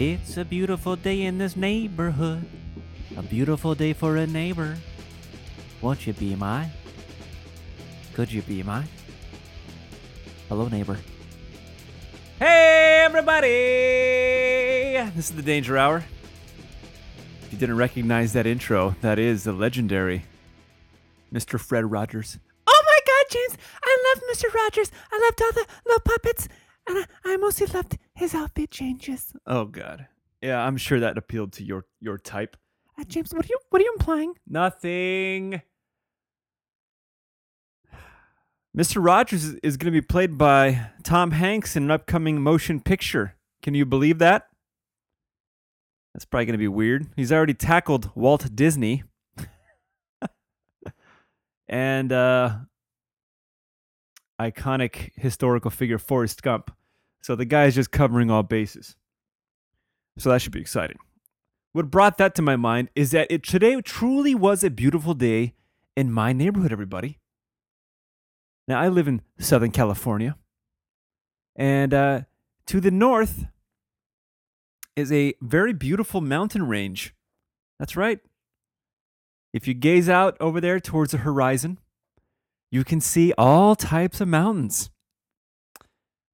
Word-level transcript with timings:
It's 0.00 0.36
a 0.36 0.44
beautiful 0.44 0.96
day 0.96 1.22
in 1.22 1.38
this 1.38 1.56
neighborhood. 1.56 2.57
A 3.28 3.30
beautiful 3.30 3.74
day 3.74 3.92
for 3.92 4.16
a 4.16 4.26
neighbor. 4.26 4.78
Won't 5.82 6.06
you 6.06 6.14
be 6.14 6.34
mine? 6.34 6.70
Could 8.14 8.32
you 8.32 8.40
be 8.40 8.62
mine? 8.62 8.88
Hello, 10.48 10.66
neighbor. 10.68 10.96
Hey, 12.38 13.02
everybody! 13.04 13.48
This 15.14 15.28
is 15.28 15.36
the 15.36 15.42
Danger 15.42 15.76
Hour. 15.76 16.02
If 17.42 17.52
you 17.52 17.58
didn't 17.58 17.76
recognize 17.76 18.32
that 18.32 18.46
intro, 18.46 18.96
that 19.02 19.18
is 19.18 19.44
the 19.44 19.52
legendary 19.52 20.24
Mr. 21.30 21.60
Fred 21.60 21.90
Rogers. 21.90 22.38
Oh 22.66 22.82
my 22.86 22.98
God, 23.06 23.26
James! 23.30 23.58
I 23.84 24.14
love 24.14 24.22
Mr. 24.32 24.54
Rogers. 24.54 24.90
I 25.12 25.20
loved 25.22 25.42
all 25.42 25.52
the 25.52 25.66
little 25.84 26.00
puppets, 26.00 26.48
and 26.88 26.98
I, 26.98 27.04
I 27.26 27.36
mostly 27.36 27.66
loved 27.66 27.98
his 28.14 28.34
outfit 28.34 28.70
changes. 28.70 29.34
Oh 29.46 29.66
God. 29.66 30.06
Yeah, 30.40 30.64
I'm 30.64 30.78
sure 30.78 31.00
that 31.00 31.18
appealed 31.18 31.52
to 31.54 31.62
your 31.64 31.84
your 32.00 32.16
type. 32.16 32.56
Uh, 32.98 33.04
James, 33.04 33.32
what 33.32 33.44
are 33.44 33.48
you 33.48 33.58
what 33.70 33.80
are 33.80 33.84
you 33.84 33.94
implying? 33.98 34.34
Nothing. 34.46 35.62
Mr. 38.76 39.04
Rogers 39.04 39.44
is- 39.62 39.76
going 39.76 39.92
to 39.92 40.00
be 40.00 40.00
played 40.00 40.38
by 40.38 40.90
Tom 41.02 41.32
Hanks 41.32 41.74
in 41.74 41.84
an 41.84 41.90
upcoming 41.90 42.40
motion 42.40 42.80
picture. 42.80 43.34
Can 43.62 43.74
you 43.74 43.84
believe 43.84 44.18
that? 44.18 44.48
That's 46.14 46.24
probably 46.24 46.46
going 46.46 46.54
to 46.54 46.58
be 46.58 46.68
weird. 46.68 47.06
He's 47.16 47.32
already 47.32 47.54
tackled 47.54 48.10
Walt 48.14 48.54
Disney. 48.54 49.04
and 51.68 52.12
uh 52.12 52.56
iconic 54.40 55.10
historical 55.16 55.70
figure 55.70 55.98
Forrest 55.98 56.42
Gump. 56.42 56.70
So 57.22 57.34
the 57.34 57.44
guy 57.44 57.66
is 57.66 57.74
just 57.74 57.90
covering 57.90 58.30
all 58.30 58.42
bases. 58.42 58.96
So 60.18 60.30
that 60.30 60.40
should 60.40 60.52
be 60.52 60.60
exciting. 60.60 60.98
What 61.72 61.90
brought 61.90 62.18
that 62.18 62.34
to 62.36 62.42
my 62.42 62.56
mind 62.56 62.90
is 62.94 63.10
that 63.10 63.30
it 63.30 63.42
today 63.42 63.80
truly 63.80 64.34
was 64.34 64.64
a 64.64 64.70
beautiful 64.70 65.14
day 65.14 65.54
in 65.96 66.12
my 66.12 66.32
neighborhood, 66.32 66.72
everybody. 66.72 67.18
Now, 68.66 68.80
I 68.80 68.88
live 68.88 69.08
in 69.08 69.22
Southern 69.38 69.70
California, 69.70 70.36
and 71.56 71.94
uh, 71.94 72.20
to 72.66 72.80
the 72.80 72.90
north 72.90 73.46
is 74.96 75.12
a 75.12 75.34
very 75.40 75.72
beautiful 75.72 76.20
mountain 76.20 76.66
range. 76.66 77.14
That's 77.78 77.96
right. 77.96 78.20
If 79.52 79.66
you 79.66 79.74
gaze 79.74 80.08
out 80.08 80.36
over 80.40 80.60
there 80.60 80.80
towards 80.80 81.12
the 81.12 81.18
horizon, 81.18 81.78
you 82.70 82.84
can 82.84 83.00
see 83.00 83.32
all 83.38 83.74
types 83.74 84.20
of 84.20 84.28
mountains. 84.28 84.90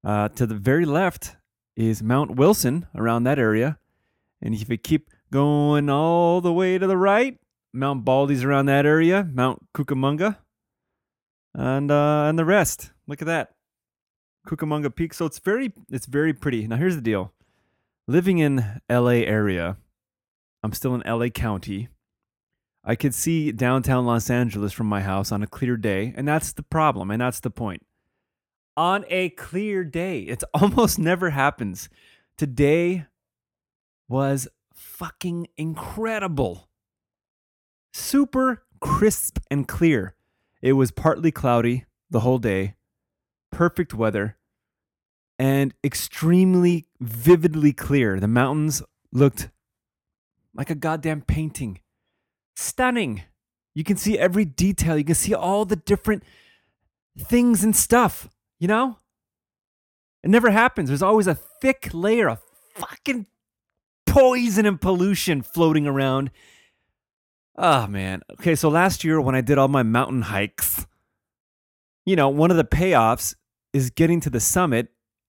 Uh, 0.03 0.29
to 0.29 0.45
the 0.45 0.55
very 0.55 0.85
left 0.85 1.35
is 1.75 2.03
Mount 2.03 2.35
Wilson 2.35 2.85
around 2.93 3.23
that 3.23 3.39
area. 3.39 3.79
And 4.41 4.53
if 4.53 4.69
you 4.69 4.77
keep 4.77 5.09
going 5.35 5.89
all 5.89 6.39
the 6.39 6.53
way 6.53 6.77
to 6.77 6.87
the 6.87 6.95
right, 6.95 7.37
Mount 7.73 8.05
Baldy's 8.05 8.45
around 8.45 8.67
that 8.67 8.85
area, 8.85 9.27
Mount 9.33 9.67
Cucamonga, 9.73 10.37
and 11.53 11.91
uh, 11.91 12.27
and 12.29 12.39
the 12.39 12.45
rest. 12.45 12.93
Look 13.05 13.21
at 13.21 13.25
that, 13.25 13.51
Cucamonga 14.47 14.95
Peak. 14.95 15.13
So 15.13 15.25
it's 15.25 15.39
very 15.39 15.73
it's 15.91 16.05
very 16.05 16.33
pretty. 16.33 16.65
Now 16.67 16.77
here's 16.77 16.95
the 16.95 17.01
deal: 17.01 17.33
living 18.07 18.37
in 18.37 18.79
L.A. 18.87 19.27
area, 19.27 19.75
I'm 20.63 20.71
still 20.71 20.95
in 20.95 21.05
L.A. 21.05 21.29
County. 21.29 21.89
I 22.85 22.95
could 22.95 23.13
see 23.13 23.51
downtown 23.51 24.05
Los 24.05 24.29
Angeles 24.29 24.71
from 24.71 24.87
my 24.87 25.01
house 25.01 25.33
on 25.33 25.43
a 25.43 25.47
clear 25.47 25.75
day, 25.75 26.13
and 26.15 26.25
that's 26.25 26.53
the 26.53 26.63
problem, 26.63 27.11
and 27.11 27.19
that's 27.19 27.41
the 27.41 27.51
point. 27.51 27.85
On 28.77 29.03
a 29.09 29.31
clear 29.31 29.83
day, 29.83 30.21
it 30.21 30.45
almost 30.53 30.97
never 30.97 31.31
happens. 31.31 31.89
Today 32.37 33.07
was 34.07 34.47
fucking 34.97 35.47
incredible. 35.57 36.69
Super 37.93 38.63
crisp 38.79 39.39
and 39.51 39.67
clear. 39.67 40.15
It 40.61 40.73
was 40.73 40.91
partly 40.91 41.31
cloudy 41.31 41.85
the 42.09 42.21
whole 42.21 42.37
day, 42.37 42.75
perfect 43.51 43.93
weather, 43.93 44.37
and 45.37 45.73
extremely 45.83 46.87
vividly 46.99 47.73
clear. 47.73 48.19
The 48.19 48.27
mountains 48.27 48.81
looked 49.11 49.49
like 50.53 50.69
a 50.69 50.75
goddamn 50.75 51.21
painting. 51.21 51.79
Stunning. 52.55 53.23
You 53.73 53.83
can 53.83 53.97
see 53.97 54.17
every 54.17 54.45
detail, 54.45 54.97
you 54.97 55.03
can 55.03 55.15
see 55.15 55.33
all 55.33 55.65
the 55.65 55.75
different 55.75 56.23
things 57.19 57.63
and 57.63 57.75
stuff, 57.75 58.29
you 58.59 58.69
know? 58.69 58.97
It 60.23 60.29
never 60.29 60.51
happens. 60.51 60.89
There's 60.89 61.01
always 61.01 61.27
a 61.27 61.35
thick 61.35 61.89
layer 61.93 62.29
of 62.29 62.41
fucking 62.75 63.27
poison 64.15 64.65
and 64.65 64.79
pollution 64.79 65.41
floating 65.41 65.85
around. 65.85 66.31
Oh 67.57 67.85
man. 67.87 68.21
Okay, 68.33 68.55
so 68.55 68.69
last 68.69 69.03
year 69.03 69.19
when 69.19 69.35
I 69.35 69.41
did 69.41 69.57
all 69.57 69.67
my 69.67 69.83
mountain 69.83 70.23
hikes, 70.23 70.85
you 72.05 72.15
know, 72.15 72.29
one 72.29 72.49
of 72.49 72.57
the 72.57 72.63
payoffs 72.63 73.35
is 73.73 73.89
getting 73.89 74.21
to 74.21 74.29
the 74.29 74.39
summit 74.39 74.87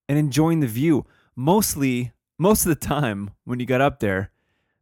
and 0.08 0.19
enjoying 0.19 0.60
the 0.60 0.66
view. 0.69 1.04
Mostly, 1.34 2.12
most 2.38 2.64
of 2.64 2.69
the 2.69 2.86
time 2.86 3.30
when 3.44 3.58
you 3.58 3.66
got 3.66 3.80
up 3.80 3.98
there, 3.98 4.30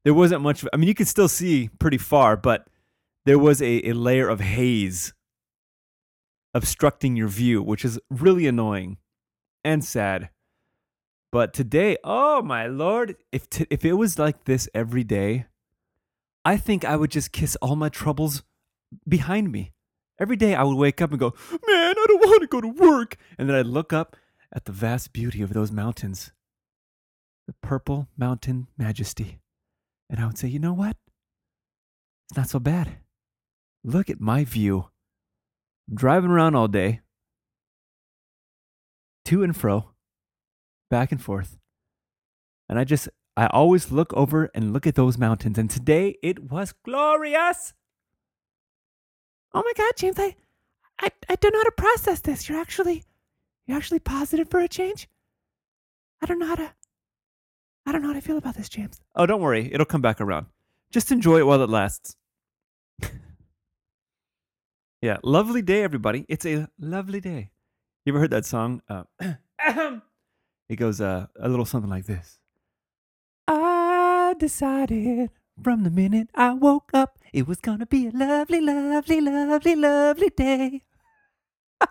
there 0.05 0.15
wasn't 0.15 0.43
much. 0.43 0.65
I 0.73 0.77
mean, 0.77 0.89
you 0.89 0.95
could 0.95 1.09
still 1.09 1.29
see 1.29 1.71
pretty 1.79 1.99
far, 1.99 2.37
but 2.37 2.69
there 3.25 3.39
was 3.39 3.63
a, 3.63 3.89
a 3.89 3.95
layer 3.95 4.29
of 4.29 4.41
haze 4.41 5.15
obstructing 6.53 7.17
your 7.17 7.29
view, 7.29 7.63
which 7.63 7.85
is 7.85 7.99
really 8.11 8.47
annoying 8.47 8.99
and 9.65 9.83
sad. 9.83 10.29
But 11.35 11.53
today, 11.53 11.97
oh 12.05 12.43
my 12.43 12.69
lord, 12.69 13.17
if 13.33 13.51
t- 13.51 13.67
if 13.69 13.85
it 13.85 13.95
was 13.95 14.21
like 14.21 14.45
this 14.45 14.69
every 14.73 15.03
day, 15.03 15.47
I 16.45 16.57
think 16.57 16.85
I 16.85 16.95
would 16.95 17.11
just 17.11 17.33
kiss 17.33 17.57
all 17.57 17.75
my 17.75 17.89
troubles 17.89 18.45
behind 19.09 19.51
me. 19.51 19.73
Every 20.21 20.37
day 20.37 20.55
I 20.55 20.63
would 20.63 20.77
wake 20.77 21.03
up 21.03 21.11
and 21.11 21.19
go, 21.19 21.35
"Man, 21.51 21.95
I 21.99 22.05
don't 22.07 22.25
want 22.25 22.43
to 22.43 22.47
go 22.47 22.61
to 22.61 22.69
work." 22.69 23.17
And 23.37 23.49
then 23.49 23.57
I'd 23.57 23.67
look 23.67 23.93
up 23.93 24.17
at 24.53 24.67
the 24.67 24.71
vast 24.71 25.13
beauty 25.13 25.43
of 25.43 25.53
those 25.53 25.73
mountains. 25.73 26.31
The 27.49 27.55
purple 27.55 28.07
mountain 28.17 28.69
majesty. 28.79 29.41
And 30.09 30.21
I 30.21 30.27
would 30.27 30.39
say, 30.39 30.47
"You 30.47 30.61
know 30.61 30.73
what? 30.73 30.97
It's 32.31 32.37
not 32.37 32.49
so 32.49 32.61
bad. 32.61 32.99
Look 33.83 34.09
at 34.09 34.21
my 34.21 34.45
view. 34.45 34.89
I'm 35.91 35.97
driving 35.97 36.31
around 36.31 36.55
all 36.55 36.69
day, 36.69 37.01
to 39.25 39.43
and 39.43 39.57
fro, 39.57 39.94
back 40.91 41.13
and 41.13 41.23
forth. 41.23 41.59
And 42.69 42.79
I 42.79 42.85
just, 42.85 43.09
I 43.37 43.47
always 43.47 43.91
look 43.93 44.13
over 44.15 44.51
and 44.55 44.73
look 44.73 44.87
at 44.87 44.95
those 44.95 45.19
mountains. 45.19 45.59
And 45.59 45.69
today 45.69 46.17
it 46.23 46.51
was 46.51 46.73
glorious. 46.85 47.75
Oh 49.53 49.63
my 49.65 49.73
God, 49.77 49.93
James, 49.97 50.19
I, 50.19 50.35
I, 51.01 51.11
I 51.29 51.35
don't 51.37 51.53
know 51.53 51.61
how 51.61 51.65
to 51.65 51.73
process 51.73 52.21
this. 52.21 52.49
You're 52.49 52.61
actually, 52.61 53.05
you're 53.67 53.77
actually 53.77 54.01
positive 54.01 54.49
for 54.51 54.61
a 54.61 54.69
change. 54.69 55.09
I 56.23 56.27
don't 56.27 56.39
know 56.39 56.47
how 56.47 56.57
to, 56.57 56.73
I 57.87 57.93
don't 57.93 58.03
know 58.03 58.09
how 58.09 58.15
to 58.15 58.21
feel 58.21 58.39
about 58.39 58.57
this, 58.57 58.69
James. 58.69 59.01
Oh, 59.15 59.27
don't 59.27 59.41
worry. 59.41 59.73
It'll 59.73 59.85
come 59.87 60.03
back 60.03 60.21
around. 60.21 60.47
Just 60.91 61.13
enjoy 61.13 61.39
it 61.39 61.47
while 61.47 61.61
it 61.63 61.71
lasts. 61.71 62.17
yeah, 65.03 65.19
lovely 65.23 65.63
day, 65.63 65.83
everybody. 65.83 66.25
It's 66.29 66.47
a 66.47 66.69
lovely 66.79 67.21
day. 67.21 67.51
You 68.05 68.13
ever 68.13 68.21
heard 68.21 68.31
that 68.31 68.47
song? 68.47 68.81
Uh, 68.89 69.05
it 70.69 70.77
goes 70.77 71.01
uh, 71.01 71.27
a 71.41 71.49
little 71.49 71.65
something 71.65 71.91
like 71.91 72.07
this. 72.07 72.39
I 73.47 74.35
decided 74.39 75.31
from 75.63 75.85
the 75.85 75.91
minute 75.91 76.31
I 76.35 76.53
woke 76.55 76.91
up 76.95 77.19
it 77.33 77.47
was 77.47 77.61
gonna 77.61 77.87
be 77.87 78.07
a 78.07 78.11
lovely, 78.11 78.61
lovely, 78.61 79.21
lovely, 79.21 79.75
lovely 79.77 80.31
day. 80.37 80.83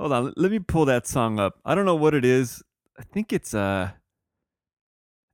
Hold 0.00 0.12
on, 0.12 0.32
let 0.36 0.50
me 0.50 0.58
pull 0.58 0.84
that 0.86 1.06
song 1.06 1.38
up. 1.38 1.60
I 1.64 1.74
don't 1.76 1.84
know 1.84 1.94
what 1.94 2.12
it 2.14 2.24
is. 2.24 2.62
I 2.98 3.04
think 3.04 3.32
it's 3.32 3.54
uh 3.54 3.90
I 3.92 3.94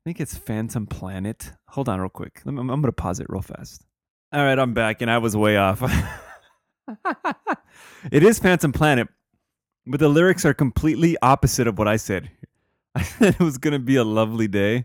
think 0.05 0.21
it's 0.21 0.37
Phantom 0.37 0.87
Planet. 0.87 1.53
Hold 1.69 1.89
on 1.89 2.01
real 2.01 2.09
quick. 2.11 2.43
Let 2.45 2.55
me- 2.55 2.61
I'm, 2.61 2.71
I'm 2.71 2.81
gonna 2.81 2.93
pause 2.93 3.19
it 3.21 3.27
real 3.29 3.43
fast. 3.43 3.85
All 4.33 4.43
right, 4.45 4.59
I'm 4.59 4.75
back 4.75 5.01
and 5.01 5.11
I 5.11 5.19
was 5.19 5.35
way 5.37 5.57
off. 5.57 5.83
it 8.13 8.23
is 8.23 8.39
Phantom 8.39 8.73
Planet, 8.73 9.09
but 9.89 10.01
the 10.01 10.09
lyrics 10.09 10.45
are 10.45 10.55
completely 10.55 11.17
opposite 11.23 11.67
of 11.67 11.79
what 11.79 11.89
I 11.89 11.97
said. 11.97 12.31
I 12.95 13.03
said 13.03 13.35
it 13.35 13.41
was 13.41 13.59
gonna 13.59 13.79
be 13.79 13.97
a 13.97 14.05
lovely 14.05 14.47
day. 14.47 14.85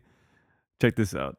Check 0.82 0.96
this 0.96 1.14
out. 1.14 1.38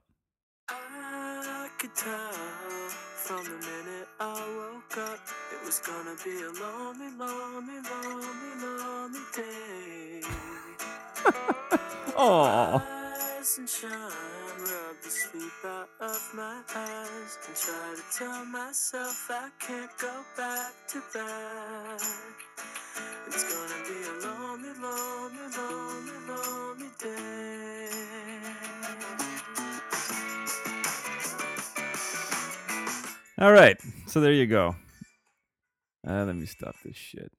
I 0.69 1.69
could 1.79 1.95
tell 1.95 2.33
from 2.33 3.45
the 3.45 3.51
minute 3.51 4.09
I 4.21 4.35
woke 4.57 4.99
up. 4.99 5.19
It 5.53 5.65
was 5.65 5.81
gonna 5.81 6.15
be 6.25 6.31
a 6.31 6.51
lonely, 6.63 7.11
lonely, 7.17 7.81
lonely, 7.91 8.67
lonely 8.67 9.21
day. 9.35 10.21
It's 23.27 23.45
gonna 23.45 23.81
be 23.89 23.97
a 24.07 24.13
lonely, 24.27 24.73
lonely, 24.81 25.47
lonely, 25.57 26.19
lonely 26.29 26.91
day. 26.99 27.91
all 33.39 33.53
right. 33.53 33.77
So 34.07 34.21
there 34.21 34.33
you 34.33 34.47
go. 34.47 34.77
Uh, 36.07 36.25
let 36.25 36.37
me 36.37 36.47
stop 36.47 36.77
this 36.85 36.97
shit. 36.97 37.33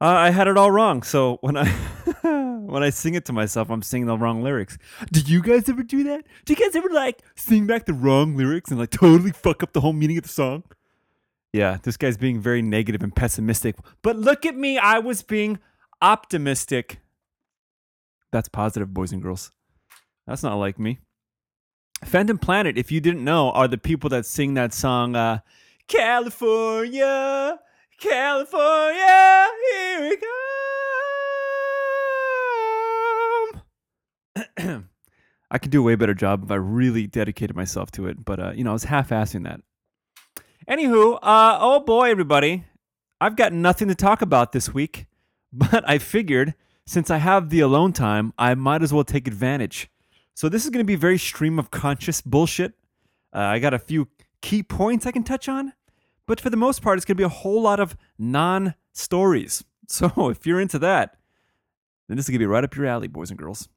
Uh, 0.00 0.06
I 0.06 0.30
had 0.30 0.48
it 0.48 0.56
all 0.56 0.70
wrong. 0.70 1.02
So 1.02 1.38
when 1.42 1.56
I 1.56 1.66
when 2.22 2.82
I 2.82 2.90
sing 2.90 3.14
it 3.14 3.26
to 3.26 3.32
myself, 3.32 3.68
I'm 3.68 3.82
singing 3.82 4.06
the 4.06 4.16
wrong 4.16 4.42
lyrics. 4.42 4.78
Do 5.12 5.20
you 5.20 5.42
guys 5.42 5.68
ever 5.68 5.82
do 5.82 6.04
that? 6.04 6.24
Do 6.46 6.54
you 6.54 6.56
guys 6.56 6.74
ever 6.74 6.88
like 6.88 7.22
sing 7.34 7.66
back 7.66 7.84
the 7.84 7.92
wrong 7.92 8.36
lyrics 8.36 8.70
and 8.70 8.80
like 8.80 8.90
totally 8.90 9.32
fuck 9.32 9.62
up 9.62 9.72
the 9.72 9.80
whole 9.80 9.92
meaning 9.92 10.16
of 10.16 10.22
the 10.22 10.30
song? 10.30 10.64
Yeah, 11.52 11.78
this 11.82 11.96
guy's 11.96 12.16
being 12.16 12.40
very 12.40 12.62
negative 12.62 13.02
and 13.02 13.14
pessimistic. 13.14 13.76
But 14.02 14.16
look 14.16 14.46
at 14.46 14.56
me, 14.56 14.78
I 14.78 15.00
was 15.00 15.22
being 15.22 15.58
optimistic. 16.00 17.00
That's 18.30 18.48
positive, 18.48 18.94
boys 18.94 19.12
and 19.12 19.20
girls. 19.20 19.50
That's 20.26 20.42
not 20.44 20.54
like 20.56 20.78
me. 20.78 21.00
Phantom 22.04 22.38
Planet, 22.38 22.78
if 22.78 22.92
you 22.92 23.00
didn't 23.00 23.24
know, 23.24 23.50
are 23.50 23.66
the 23.68 23.78
people 23.78 24.08
that 24.10 24.24
sing 24.24 24.54
that 24.54 24.72
song, 24.72 25.16
uh, 25.16 25.40
California, 25.88 27.58
California, 27.98 29.46
here 29.72 30.00
we 30.08 30.16
come. 34.56 34.86
I 35.50 35.58
could 35.58 35.72
do 35.72 35.80
a 35.80 35.82
way 35.82 35.96
better 35.96 36.14
job 36.14 36.44
if 36.44 36.50
I 36.50 36.54
really 36.54 37.08
dedicated 37.08 37.56
myself 37.56 37.90
to 37.92 38.06
it, 38.06 38.24
but 38.24 38.38
uh, 38.38 38.52
you 38.52 38.62
know, 38.62 38.70
I 38.70 38.72
was 38.72 38.84
half-assing 38.84 39.44
that. 39.44 39.60
Anywho, 40.70 41.18
uh, 41.20 41.58
oh 41.60 41.80
boy, 41.80 42.12
everybody, 42.12 42.62
I've 43.20 43.34
got 43.34 43.52
nothing 43.52 43.88
to 43.88 43.94
talk 43.96 44.22
about 44.22 44.52
this 44.52 44.72
week, 44.72 45.06
but 45.52 45.82
I 45.88 45.98
figured 45.98 46.54
since 46.86 47.10
I 47.10 47.16
have 47.16 47.50
the 47.50 47.58
alone 47.58 47.92
time, 47.92 48.32
I 48.38 48.54
might 48.54 48.80
as 48.80 48.92
well 48.92 49.02
take 49.02 49.26
advantage. 49.26 49.90
So 50.32 50.48
this 50.48 50.62
is 50.62 50.70
going 50.70 50.86
to 50.86 50.88
be 50.88 50.94
very 50.94 51.18
stream 51.18 51.58
of 51.58 51.72
conscious 51.72 52.20
bullshit. 52.20 52.74
Uh, 53.34 53.40
I 53.40 53.58
got 53.58 53.74
a 53.74 53.80
few 53.80 54.06
key 54.42 54.62
points 54.62 55.06
I 55.06 55.10
can 55.10 55.24
touch 55.24 55.48
on, 55.48 55.72
but 56.28 56.40
for 56.40 56.50
the 56.50 56.56
most 56.56 56.82
part, 56.82 56.98
it's 56.98 57.04
going 57.04 57.16
to 57.16 57.20
be 57.20 57.24
a 57.24 57.28
whole 57.28 57.62
lot 57.62 57.80
of 57.80 57.96
non 58.18 58.74
stories. 58.92 59.64
So 59.88 60.28
if 60.28 60.46
you're 60.46 60.60
into 60.60 60.78
that, 60.78 61.16
then 62.06 62.16
this 62.16 62.26
is 62.26 62.30
going 62.30 62.38
to 62.38 62.44
be 62.44 62.46
right 62.46 62.62
up 62.62 62.76
your 62.76 62.86
alley, 62.86 63.08
boys 63.08 63.30
and 63.30 63.36
girls. 63.36 63.68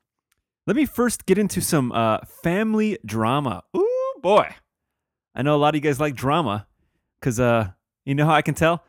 Let 0.67 0.75
me 0.75 0.85
first 0.85 1.25
get 1.25 1.39
into 1.39 1.59
some 1.59 1.91
uh, 1.91 2.19
family 2.43 2.99
drama. 3.03 3.63
Ooh, 3.75 4.13
boy. 4.21 4.53
I 5.33 5.41
know 5.41 5.55
a 5.55 5.57
lot 5.57 5.69
of 5.69 5.75
you 5.75 5.81
guys 5.81 5.99
like 5.99 6.13
drama 6.13 6.67
because 7.23 7.39
uh, 7.39 7.69
you 8.05 8.13
know 8.13 8.25
how 8.25 8.33
I 8.33 8.41
can 8.41 8.53
tell? 8.53 8.83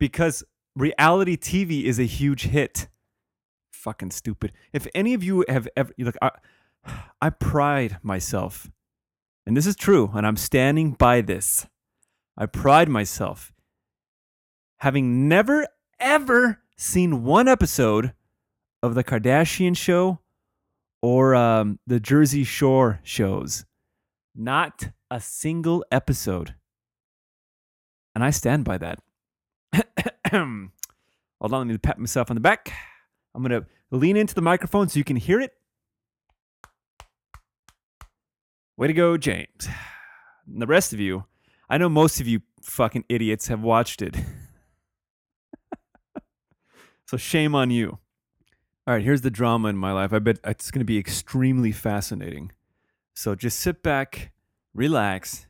Because 0.00 0.42
reality 0.74 1.36
TV 1.36 1.84
is 1.84 2.00
a 2.00 2.04
huge 2.04 2.42
hit. 2.42 2.88
Fucking 3.70 4.10
stupid. 4.10 4.52
If 4.72 4.88
any 4.96 5.14
of 5.14 5.22
you 5.22 5.44
have 5.48 5.68
ever, 5.76 5.92
look, 5.96 6.16
I, 6.20 6.32
I 7.22 7.30
pride 7.30 7.98
myself, 8.02 8.68
and 9.46 9.56
this 9.56 9.64
is 9.66 9.76
true, 9.76 10.10
and 10.12 10.26
I'm 10.26 10.36
standing 10.36 10.90
by 10.92 11.20
this. 11.20 11.66
I 12.36 12.46
pride 12.46 12.88
myself 12.88 13.52
having 14.78 15.28
never, 15.28 15.66
ever 16.00 16.60
seen 16.76 17.24
one 17.24 17.46
episode 17.46 18.12
of 18.82 18.94
The 18.94 19.04
Kardashian 19.04 19.76
Show 19.76 20.18
or 21.00 21.34
um, 21.36 21.78
the 21.86 22.00
Jersey 22.00 22.44
Shore 22.44 23.00
shows. 23.04 23.64
Not 24.34 24.90
a 25.10 25.20
single 25.20 25.84
episode. 25.90 26.54
And 28.18 28.24
I 28.24 28.30
stand 28.30 28.64
by 28.64 28.78
that. 28.78 28.98
Hold 30.32 30.32
on, 30.32 30.70
let 31.40 31.66
me 31.68 31.78
pat 31.78 32.00
myself 32.00 32.32
on 32.32 32.34
the 32.34 32.40
back. 32.40 32.72
I'm 33.32 33.44
going 33.44 33.62
to 33.62 33.68
lean 33.92 34.16
into 34.16 34.34
the 34.34 34.40
microphone 34.40 34.88
so 34.88 34.98
you 34.98 35.04
can 35.04 35.14
hear 35.14 35.40
it. 35.40 35.52
Way 38.76 38.88
to 38.88 38.92
go, 38.92 39.16
James. 39.18 39.68
And 40.48 40.60
the 40.60 40.66
rest 40.66 40.92
of 40.92 40.98
you, 40.98 41.26
I 41.70 41.78
know 41.78 41.88
most 41.88 42.20
of 42.20 42.26
you 42.26 42.40
fucking 42.60 43.04
idiots 43.08 43.46
have 43.46 43.62
watched 43.62 44.02
it. 44.02 44.16
so 47.06 47.16
shame 47.16 47.54
on 47.54 47.70
you. 47.70 48.00
All 48.88 48.94
right, 48.94 49.04
here's 49.04 49.20
the 49.20 49.30
drama 49.30 49.68
in 49.68 49.76
my 49.76 49.92
life. 49.92 50.12
I 50.12 50.18
bet 50.18 50.40
it's 50.42 50.72
going 50.72 50.80
to 50.80 50.84
be 50.84 50.98
extremely 50.98 51.70
fascinating. 51.70 52.50
So 53.14 53.36
just 53.36 53.60
sit 53.60 53.80
back, 53.80 54.32
relax, 54.74 55.46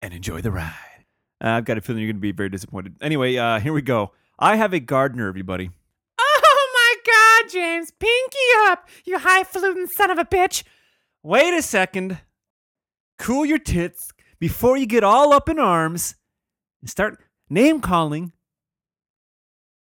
and 0.00 0.14
enjoy 0.14 0.42
the 0.42 0.52
ride. 0.52 0.93
Uh, 1.42 1.48
I've 1.48 1.64
got 1.64 1.78
a 1.78 1.80
feeling 1.80 2.02
you're 2.02 2.12
going 2.12 2.16
to 2.16 2.20
be 2.20 2.32
very 2.32 2.48
disappointed. 2.48 2.96
Anyway, 3.00 3.36
uh, 3.36 3.60
here 3.60 3.72
we 3.72 3.82
go. 3.82 4.12
I 4.38 4.56
have 4.56 4.72
a 4.72 4.80
gardener, 4.80 5.28
everybody. 5.28 5.70
Oh 6.18 6.70
my 6.74 7.12
god, 7.12 7.52
James! 7.52 7.92
Pinky 7.92 8.38
up, 8.66 8.88
you 9.04 9.18
highfalutin 9.18 9.86
son 9.88 10.10
of 10.10 10.18
a 10.18 10.24
bitch! 10.24 10.64
Wait 11.22 11.54
a 11.54 11.62
second. 11.62 12.18
Cool 13.18 13.46
your 13.46 13.58
tits 13.58 14.12
before 14.38 14.76
you 14.76 14.86
get 14.86 15.04
all 15.04 15.32
up 15.32 15.48
in 15.48 15.58
arms 15.58 16.16
and 16.80 16.90
start 16.90 17.22
name 17.48 17.80
calling. 17.80 18.32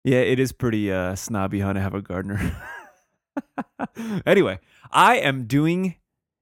Yeah, 0.04 0.20
it 0.20 0.40
is 0.40 0.52
pretty 0.52 0.92
uh, 0.92 1.16
snobby, 1.16 1.60
huh, 1.60 1.74
to 1.74 1.82
have 1.82 1.94
a 1.94 2.02
gardener. 2.02 2.56
anyway, 4.26 4.60
I 4.92 5.18
am 5.18 5.46
doing 5.46 5.96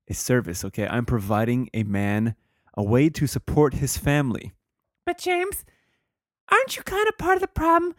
a 0.08 0.14
service, 0.14 0.64
okay? 0.64 0.88
I'm 0.88 1.06
providing 1.06 1.70
a 1.74 1.84
man 1.84 2.36
a 2.76 2.84
way 2.84 3.10
to 3.10 3.28
support 3.28 3.74
his 3.74 3.98
family. 3.98 4.54
But 5.08 5.18
James, 5.20 5.64
aren't 6.52 6.76
you 6.76 6.84
kind 6.84 7.08
of 7.08 7.18
part 7.18 7.36
of 7.36 7.42
the 7.42 7.48
problem 7.48 7.96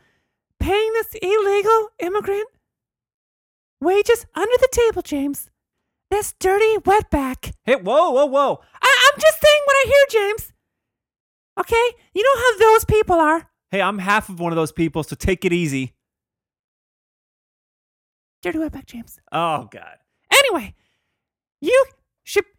paying 0.60 0.92
this 0.92 1.14
illegal 1.22 1.88
immigrant 1.98 2.48
wages 3.80 4.26
under 4.34 4.56
the 4.60 4.68
table, 4.70 5.00
James? 5.00 5.48
This 6.10 6.34
dirty 6.38 6.76
wetback. 6.76 7.54
Hey, 7.64 7.76
whoa, 7.76 8.10
whoa, 8.10 8.26
whoa. 8.26 8.60
I- 8.82 9.10
I'm 9.14 9.20
just 9.20 9.40
saying 9.40 9.62
what 9.64 9.76
I 9.76 9.84
hear, 9.86 10.06
James. 10.28 10.52
Okay? 11.58 11.96
You 12.12 12.22
know 12.22 12.42
how 12.42 12.58
those 12.58 12.84
people 12.84 13.16
are. 13.18 13.48
Hey, 13.70 13.80
I'm 13.80 13.98
half 13.98 14.28
of 14.28 14.38
one 14.38 14.52
of 14.52 14.56
those 14.56 14.72
people, 14.72 15.02
so 15.02 15.16
take 15.16 15.46
it 15.46 15.52
easy. 15.52 15.94
Dirty 18.42 18.58
wetback, 18.58 18.84
James. 18.84 19.18
Oh, 19.32 19.66
God. 19.70 19.96
Anyway, 20.30 20.74
you 21.62 21.86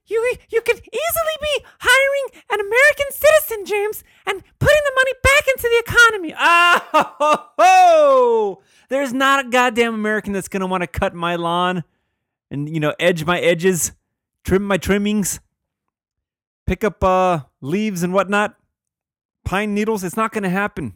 you 0.09 0.35
you 0.49 0.61
could 0.61 0.77
easily 0.77 1.37
be 1.41 1.65
hiring 1.79 2.41
an 2.51 2.59
American 2.59 3.05
citizen, 3.11 3.65
James, 3.65 4.03
and 4.25 4.43
putting 4.59 4.81
the 4.85 4.91
money 4.95 5.13
back 5.23 5.43
into 5.47 5.63
the 5.63 5.83
economy. 5.87 6.33
Ah, 6.37 6.87
ho, 6.91 7.45
ho. 7.57 8.61
There's 8.89 9.13
not 9.13 9.45
a 9.45 9.49
goddamn 9.49 9.93
American 9.93 10.33
that's 10.33 10.47
going 10.47 10.61
to 10.61 10.67
want 10.67 10.81
to 10.81 10.87
cut 10.87 11.13
my 11.13 11.35
lawn 11.35 11.83
and, 12.49 12.67
you 12.67 12.79
know, 12.79 12.95
edge 12.99 13.23
my 13.25 13.39
edges, 13.39 13.91
trim 14.43 14.63
my 14.63 14.77
trimmings, 14.77 15.39
pick 16.65 16.83
up 16.83 17.03
uh, 17.03 17.41
leaves 17.61 18.01
and 18.01 18.13
whatnot, 18.13 18.55
pine 19.45 19.75
needles. 19.75 20.03
It's 20.03 20.17
not 20.17 20.31
going 20.31 20.43
to 20.43 20.49
happen. 20.49 20.95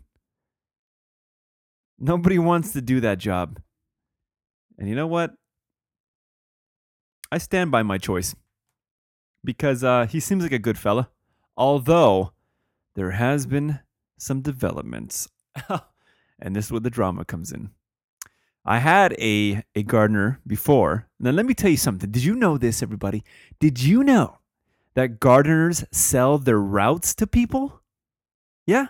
Nobody 1.99 2.39
wants 2.39 2.73
to 2.73 2.81
do 2.81 2.99
that 3.01 3.19
job. 3.19 3.59
And 4.79 4.89
you 4.89 4.95
know 4.95 5.07
what? 5.07 5.33
I 7.31 7.37
stand 7.37 7.71
by 7.71 7.83
my 7.83 7.97
choice 7.99 8.35
because 9.43 9.83
uh, 9.83 10.05
he 10.05 10.19
seems 10.19 10.43
like 10.43 10.51
a 10.51 10.59
good 10.59 10.77
fella. 10.77 11.09
Although 11.55 12.33
there 12.95 13.11
has 13.11 13.45
been 13.45 13.79
some 14.17 14.41
developments, 14.41 15.27
and 16.39 16.55
this 16.55 16.65
is 16.65 16.71
where 16.71 16.79
the 16.79 16.89
drama 16.89 17.25
comes 17.25 17.51
in. 17.51 17.71
I 18.65 18.79
had 18.79 19.13
a 19.19 19.61
a 19.75 19.83
gardener 19.83 20.39
before. 20.47 21.07
Now 21.19 21.31
let 21.31 21.45
me 21.45 21.53
tell 21.53 21.69
you 21.69 21.77
something. 21.77 22.09
Did 22.11 22.23
you 22.23 22.35
know 22.35 22.57
this, 22.57 22.81
everybody? 22.81 23.23
Did 23.59 23.81
you 23.81 24.03
know 24.03 24.37
that 24.93 25.19
gardeners 25.19 25.83
sell 25.91 26.37
their 26.37 26.59
routes 26.59 27.13
to 27.15 27.27
people? 27.27 27.81
Yeah, 28.65 28.87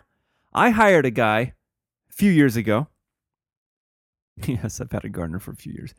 I 0.54 0.70
hired 0.70 1.06
a 1.06 1.12
guy 1.12 1.54
a 2.10 2.14
few 2.14 2.32
years 2.32 2.56
ago. 2.56 2.88
Yes, 4.48 4.82
I've 4.82 4.92
had 4.92 5.06
a 5.06 5.10
gardener 5.10 5.40
for 5.40 5.52
a 5.52 5.56
few 5.56 5.74
years. 5.74 5.94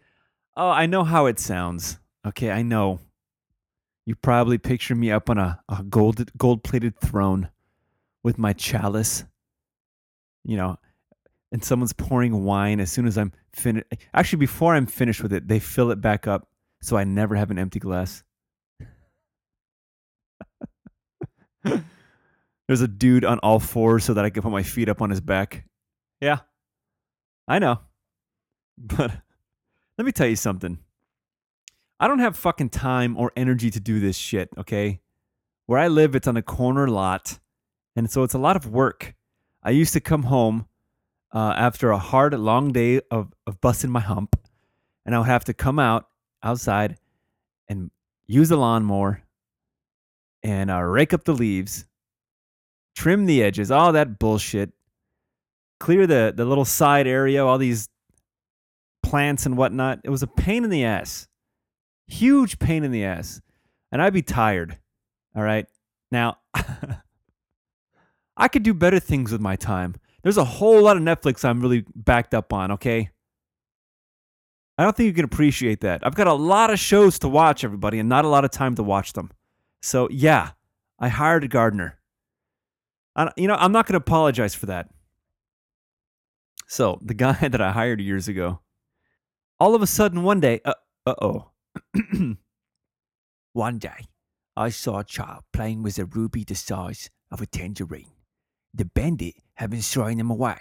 Oh, 0.57 0.69
I 0.69 0.87
know 0.87 1.05
how 1.05 1.27
it 1.27 1.39
sounds. 1.39 1.99
Okay, 2.27 2.51
I 2.51 2.63
know. 2.63 2.99
You 4.07 4.15
probably 4.15 4.59
picture 4.59 4.95
me 4.95 5.11
up 5.11 5.31
on 5.31 5.39
a, 5.39 5.61
a 5.69 5.83
gold 5.83 6.31
gold 6.37 6.63
plated 6.63 7.01
throne 7.01 7.49
with 8.23 8.39
my 8.39 8.53
chalice. 8.53 9.25
You 10.45 10.59
know, 10.59 10.77
and 11.53 11.65
someone's 11.65 11.93
pouring 11.93 12.45
wine 12.45 12.81
as 12.81 12.93
soon 12.93 13.07
as 13.07 13.17
I'm 13.17 13.33
finished. 13.55 13.87
Actually, 14.13 14.41
before 14.41 14.75
I'm 14.75 14.87
finished 14.87 15.23
with 15.23 15.33
it, 15.33 15.49
they 15.49 15.59
fill 15.59 15.91
it 15.91 16.01
back 16.01 16.27
up 16.27 16.49
so 16.83 16.97
I 16.99 17.05
never 17.05 17.35
have 17.35 17.51
an 17.51 17.59
empty 17.59 17.79
glass. 17.79 18.23
There's 21.65 22.83
a 22.83 22.89
dude 22.89 23.25
on 23.25 23.39
all 23.39 23.59
fours 23.59 24.05
so 24.05 24.15
that 24.15 24.25
I 24.25 24.31
can 24.31 24.43
put 24.43 24.53
my 24.53 24.63
feet 24.63 24.89
up 24.91 25.01
on 25.01 25.11
his 25.11 25.21
back. 25.21 25.65
Yeah, 26.21 26.41
I 27.49 27.59
know. 27.59 27.81
But 28.77 29.13
let 29.97 30.05
me 30.05 30.13
tell 30.13 30.27
you 30.27 30.37
something. 30.37 30.79
I 32.01 32.09
don't 32.09 32.19
have 32.19 32.37
fucking 32.37 32.71
time 32.71 33.17
or 33.17 33.33
energy 33.37 33.71
to 33.71 33.81
do 33.81 34.01
this 34.01 34.17
shit, 34.17 34.51
okay? 34.59 35.01
Where 35.67 35.79
I 35.79 35.89
live, 35.89 36.15
it's 36.15 36.29
on 36.29 36.37
a 36.37 36.43
corner 36.43 36.89
lot. 36.89 37.39
And 37.97 38.11
so 38.11 38.23
it's 38.23 38.35
a 38.35 38.39
lot 38.39 38.57
of 38.57 38.67
work. 38.67 39.15
I 39.63 39.71
used 39.71 39.93
to 39.93 40.01
come 40.01 40.25
home 40.25 40.67
uh, 41.33 41.55
after 41.57 41.91
a 41.91 41.99
hard, 41.99 42.35
long 42.35 42.73
day 42.73 43.01
of, 43.11 43.33
of 43.47 43.61
busting 43.61 43.91
my 43.91 44.01
hump, 44.01 44.37
and 45.07 45.15
I 45.15 45.19
would 45.19 45.27
have 45.27 45.45
to 45.45 45.55
come 45.55 45.79
out 45.79 46.07
outside 46.43 46.99
and 47.69 47.91
use 48.27 48.51
the 48.51 48.57
lawnmower 48.57 49.23
and 50.43 50.71
uh, 50.71 50.81
rake 50.81 51.15
up 51.15 51.25
the 51.25 51.33
leaves, 51.33 51.87
trim 52.95 53.27
the 53.27 53.43
edges, 53.43 53.71
all 53.71 53.93
that 53.93 54.19
bullshit, 54.19 54.73
clear 55.81 56.07
the, 56.07 56.33
the 56.37 56.45
little 56.45 56.65
side 56.65 57.07
area, 57.07 57.45
all 57.45 57.59
these 57.59 57.89
plants 59.03 59.47
and 59.47 59.57
whatnot. 59.57 60.01
It 60.05 60.11
was 60.11 60.23
a 60.23 60.27
pain 60.27 60.65
in 60.65 60.71
the 60.71 60.85
ass. 60.85 61.27
Huge 62.07 62.59
pain 62.59 62.85
in 62.85 62.91
the 62.91 63.05
ass. 63.05 63.41
And 63.93 64.03
I'd 64.03 64.13
be 64.13 64.23
tired. 64.23 64.79
All 65.37 65.43
right. 65.43 65.67
Now, 66.11 66.39
I 68.37 68.49
could 68.49 68.63
do 68.63 68.75
better 68.75 69.01
things 69.01 69.33
with 69.33 69.41
my 69.41 69.57
time. 69.57 69.95
There's 70.23 70.37
a 70.39 70.45
whole 70.45 70.83
lot 70.83 70.97
of 70.97 71.03
Netflix 71.03 71.45
I'm 71.45 71.61
really 71.61 71.85
backed 71.95 72.35
up 72.35 72.53
on, 72.53 72.73
okay? 72.73 73.11
I 74.77 74.83
don't 74.83 74.97
think 74.97 75.07
you 75.07 75.13
can 75.13 75.25
appreciate 75.25 75.81
that. 75.83 76.05
I've 76.05 76.15
got 76.15 76.27
a 76.27 76.33
lot 76.33 76.71
of 76.71 76.79
shows 76.79 77.19
to 77.21 77.29
watch, 77.29 77.63
everybody, 77.63 77.99
and 77.99 78.09
not 78.09 78.25
a 78.25 78.29
lot 78.29 78.45
of 78.45 78.51
time 78.51 78.75
to 78.77 78.83
watch 78.83 79.13
them. 79.13 79.31
So, 79.83 80.09
yeah, 80.11 80.53
I 80.99 81.09
hired 81.09 81.45
a 81.45 81.49
gardener. 81.49 81.99
I, 83.15 83.31
you 83.37 83.47
know, 83.47 83.55
I'm 83.55 83.71
not 83.71 83.87
going 83.87 83.93
to 83.93 83.99
apologize 83.99 84.55
for 84.55 84.67
that. 84.67 84.89
So, 86.67 86.99
the 87.03 87.15
guy 87.15 87.49
that 87.49 87.61
I 87.61 87.71
hired 87.71 88.01
years 88.01 88.27
ago, 88.27 88.61
all 89.61 89.75
of 89.75 89.83
a 89.83 89.87
sudden 89.87 90.23
one 90.23 90.41
day, 90.41 90.61
uh 90.65 90.75
oh. 91.07 91.51
one 93.53 93.79
day, 93.79 94.09
I 94.57 94.71
saw 94.71 94.99
a 94.99 95.05
child 95.05 95.45
playing 95.53 95.83
with 95.83 95.99
a 95.99 96.05
ruby 96.05 96.45
the 96.45 96.55
size 96.55 97.11
of 97.31 97.41
a 97.41 97.47
tangerine. 97.47 98.11
The 98.73 98.85
bandit 98.85 99.35
had 99.55 99.71
been 99.71 99.83
throwing 99.83 100.19
them 100.19 100.31
away. 100.31 100.59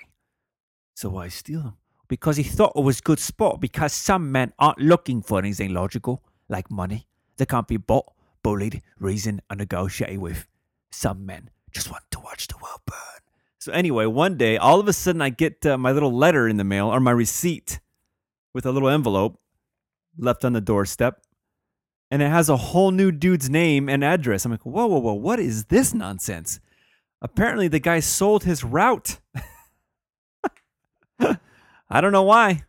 So 0.96 1.18
I 1.18 1.30
steal 1.30 1.62
them 1.62 1.78
because 2.08 2.38
he 2.38 2.44
thought 2.44 2.74
it 2.76 2.84
was 2.84 3.02
good 3.02 3.20
sport 3.20 3.60
because 3.60 3.94
some 3.94 4.32
men 4.32 4.54
aren't 4.60 4.80
looking 4.80 5.22
for 5.22 5.40
anything 5.40 5.74
logical, 5.74 6.24
like 6.50 6.70
money. 6.70 7.08
They 7.38 7.46
can't 7.46 7.68
be 7.68 7.78
bought, 7.78 8.14
bullied, 8.44 8.82
reasoned, 9.00 9.42
and 9.50 9.60
negotiated 9.60 10.20
with. 10.20 10.48
Some 10.92 11.26
men 11.26 11.50
just 11.72 11.90
want 11.90 12.04
to 12.12 12.20
watch 12.20 12.48
the 12.48 12.58
world 12.58 12.82
burn. 12.86 12.98
So 13.58 13.72
anyway, 13.72 14.06
one 14.06 14.38
day, 14.38 14.58
all 14.58 14.80
of 14.80 14.88
a 14.88 14.94
sudden, 14.94 15.22
I 15.22 15.30
get 15.30 15.66
uh, 15.66 15.78
my 15.78 15.92
little 15.92 16.16
letter 16.16 16.48
in 16.48 16.58
the 16.58 16.64
mail 16.64 16.88
or 16.90 17.00
my 17.00 17.12
receipt 17.12 17.80
with 18.54 18.66
a 18.66 18.72
little 18.72 18.90
envelope 18.90 19.40
left 20.18 20.46
on 20.46 20.54
the 20.54 20.62
doorstep. 20.62 21.22
And 22.12 22.22
it 22.22 22.30
has 22.30 22.50
a 22.50 22.58
whole 22.58 22.92
new 22.92 23.12
dude's 23.12 23.50
name 23.50 23.90
and 23.90 24.04
address. 24.04 24.46
I'm 24.46 24.52
like, 24.52 24.66
whoa, 24.66 24.86
whoa, 24.86 25.00
whoa, 25.00 25.14
what 25.14 25.40
is 25.40 25.66
this 25.66 25.94
nonsense? 25.94 26.60
Apparently, 27.22 27.68
the 27.68 27.80
guy 27.80 28.02
sold 28.02 28.44
his 28.44 28.64
route. 28.64 29.20
I 31.20 32.02
don't 32.02 32.12
know 32.12 32.24
why. 32.24 32.64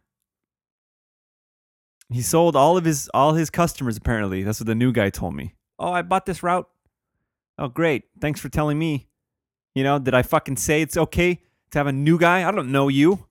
He 2.11 2.23
sold 2.23 2.55
all 2.55 2.77
of 2.77 2.85
his 2.85 3.11
all 3.13 3.35
his 3.35 3.51
customers 3.51 3.97
apparently. 3.97 4.43
That's 4.43 4.61
what 4.61 4.67
the 4.67 4.75
new 4.75 4.93
guy 4.93 5.11
told 5.11 5.35
me. 5.35 5.55
Oh, 5.79 5.91
I 5.91 6.03
bought 6.03 6.27
this 6.27 6.43
route. 6.43 6.69
Oh, 7.59 7.69
great. 7.69 8.05
Thanks 8.21 8.41
for 8.41 8.49
telling 8.49 8.79
me. 8.79 9.09
You 9.75 9.83
know, 9.83 9.99
did 9.99 10.15
I 10.15 10.23
fucking 10.23 10.57
say 10.57 10.83
it's 10.83 10.97
okay 10.97 11.43
to 11.71 11.79
have 11.79 11.89
a 11.89 11.93
new 11.93 12.19
guy? 12.19 12.49
I 12.49 12.53
don't 12.53 12.71
know 12.71 12.89
you. 12.89 13.27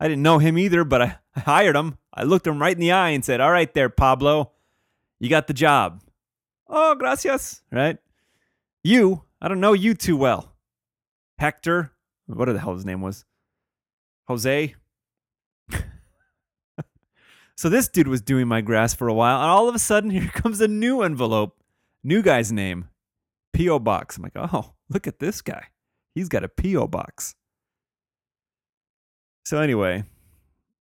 I 0.00 0.08
didn't 0.08 0.22
know 0.22 0.38
him 0.38 0.56
either, 0.56 0.84
but 0.84 1.02
I, 1.02 1.18
I 1.36 1.40
hired 1.40 1.76
him. 1.76 1.98
I 2.12 2.22
looked 2.24 2.46
him 2.46 2.60
right 2.60 2.74
in 2.74 2.80
the 2.80 2.92
eye 2.92 3.10
and 3.10 3.24
said, 3.24 3.40
All 3.40 3.50
right, 3.50 3.72
there, 3.74 3.88
Pablo. 3.88 4.52
You 5.20 5.28
got 5.28 5.46
the 5.46 5.54
job. 5.54 6.02
Oh, 6.68 6.94
gracias. 6.94 7.62
Right? 7.70 7.98
You, 8.82 9.22
I 9.40 9.48
don't 9.48 9.60
know 9.60 9.72
you 9.72 9.94
too 9.94 10.16
well. 10.16 10.52
Hector, 11.38 11.92
what 12.26 12.46
the 12.46 12.58
hell 12.58 12.74
his 12.74 12.84
name 12.84 13.00
was? 13.00 13.24
Jose. 14.28 14.74
so 17.56 17.68
this 17.68 17.88
dude 17.88 18.08
was 18.08 18.22
doing 18.22 18.46
my 18.48 18.60
grass 18.60 18.94
for 18.94 19.08
a 19.08 19.14
while, 19.14 19.40
and 19.40 19.50
all 19.50 19.68
of 19.68 19.74
a 19.74 19.78
sudden, 19.78 20.10
here 20.10 20.28
comes 20.28 20.60
a 20.60 20.68
new 20.68 21.02
envelope. 21.02 21.56
New 22.02 22.22
guy's 22.22 22.52
name. 22.52 22.88
P.O. 23.54 23.78
Box. 23.78 24.16
I'm 24.16 24.24
like, 24.24 24.32
oh, 24.36 24.74
look 24.90 25.06
at 25.06 25.20
this 25.20 25.40
guy. 25.40 25.66
He's 26.14 26.28
got 26.28 26.44
a 26.44 26.48
P.O. 26.48 26.88
Box. 26.88 27.34
So 29.44 29.60
anyway, 29.60 30.04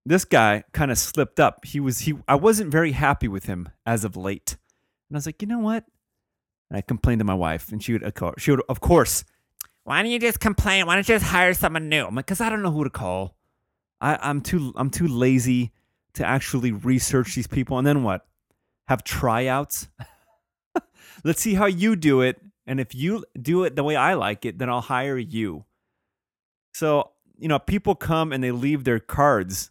this 0.05 0.25
guy 0.25 0.65
kind 0.73 0.91
of 0.91 0.99
slipped 0.99 1.39
up. 1.39 1.65
He 1.65 1.81
was 1.81 2.01
he 2.01 2.15
I 2.27 2.35
wasn't 2.35 2.71
very 2.71 2.93
happy 2.93 3.29
with 3.29 3.47
him 3.47 3.69
as 3.87 4.05
of 4.05 4.17
late. 4.17 4.57
And 5.09 5.17
I 5.17 5.19
was 5.19 5.27
like, 5.27 5.41
"You 5.43 5.49
know 5.49 5.59
what?" 5.59 5.85
And 6.71 6.77
I 6.77 6.81
complained 6.81 7.21
to 7.21 7.25
my 7.25 7.35
wife, 7.35 7.71
and 7.71 7.83
she 7.83 7.93
would 7.93 8.13
she 8.39 8.51
would 8.51 8.63
of 8.69 8.81
course, 8.81 9.25
"Why 9.85 10.03
don't 10.03 10.11
you 10.11 10.19
just 10.19 10.41
complain? 10.41 10.87
Why 10.87 10.95
don't 10.95 11.09
you 11.09 11.15
just 11.15 11.27
hire 11.27 11.55
someone 11.55 11.89
new?" 11.89 12.07
I'm 12.07 12.15
like, 12.15 12.27
"Cuz 12.27 12.41
I 12.41 12.49
don't 12.49 12.63
know 12.63 12.73
who 12.73 12.85
to 12.85 12.91
call. 12.91 13.37
I 14.01 14.19
I'm 14.21 14.41
too 14.41 14.73
I'm 14.77 14.91
too 14.91 15.07
lazy 15.07 15.73
to 16.15 16.27
actually 16.27 16.73
research 16.73 17.35
these 17.35 17.47
people 17.47 17.79
and 17.79 17.87
then 17.87 18.03
what? 18.03 18.27
Have 18.89 19.05
tryouts? 19.05 19.89
Let's 21.25 21.41
see 21.41 21.55
how 21.55 21.67
you 21.67 21.95
do 21.95 22.21
it, 22.23 22.41
and 22.67 22.81
if 22.81 22.95
you 22.95 23.25
do 23.41 23.65
it 23.65 23.77
the 23.77 23.85
way 23.85 23.95
I 23.95 24.15
like 24.15 24.45
it, 24.45 24.59
then 24.59 24.69
I'll 24.69 24.81
hire 24.81 25.19
you." 25.19 25.65
So, 26.75 27.11
you 27.39 27.49
know, 27.49 27.59
people 27.59 27.95
come 27.95 28.33
and 28.33 28.43
they 28.43 28.51
leave 28.51 28.85
their 28.85 28.99
cards 28.99 29.71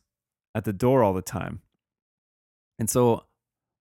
at 0.53 0.63
the 0.63 0.74
door 0.74 1.03
all 1.03 1.13
the 1.13 1.22
time. 1.22 1.62
And 2.79 2.89
so 2.89 3.25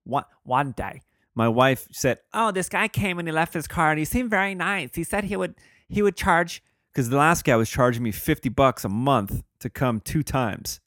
one, 0.04 0.24
one 0.42 0.72
day, 0.72 1.02
my 1.34 1.48
wife 1.48 1.86
said, 1.92 2.18
"Oh, 2.32 2.50
this 2.50 2.68
guy 2.68 2.88
came 2.88 3.18
and 3.18 3.26
he 3.26 3.32
left 3.32 3.54
his 3.54 3.66
card. 3.66 3.98
He 3.98 4.04
seemed 4.04 4.30
very 4.30 4.54
nice. 4.54 4.94
He 4.94 5.04
said 5.04 5.24
he 5.24 5.36
would 5.36 5.54
he 5.88 6.02
would 6.02 6.16
charge 6.16 6.62
because 6.92 7.08
the 7.08 7.16
last 7.16 7.44
guy 7.44 7.56
was 7.56 7.70
charging 7.70 8.02
me 8.02 8.12
fifty 8.12 8.48
bucks 8.48 8.84
a 8.84 8.88
month 8.88 9.42
to 9.60 9.70
come 9.70 10.00
two 10.00 10.22
times, 10.22 10.80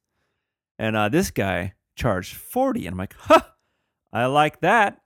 and 0.77 0.95
uh, 0.95 1.09
this 1.09 1.31
guy 1.31 1.73
charged 1.95 2.35
forty. 2.35 2.85
And 2.85 2.93
I'm 2.93 2.97
like, 2.97 3.15
huh, 3.17 3.41
I 4.11 4.25
like 4.25 4.61
that. 4.61 4.99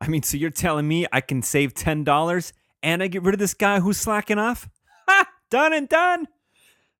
I 0.00 0.08
mean, 0.08 0.22
so 0.22 0.36
you're 0.36 0.50
telling 0.50 0.88
me 0.88 1.06
I 1.12 1.20
can 1.20 1.42
save 1.42 1.74
ten 1.74 2.02
dollars 2.02 2.52
and 2.82 3.02
I 3.02 3.06
get 3.06 3.22
rid 3.22 3.34
of 3.34 3.38
this 3.38 3.54
guy 3.54 3.80
who's 3.80 3.98
slacking 3.98 4.38
off? 4.38 4.68
Ha! 5.06 5.26
Done 5.50 5.72
and 5.72 5.88
done. 5.88 6.26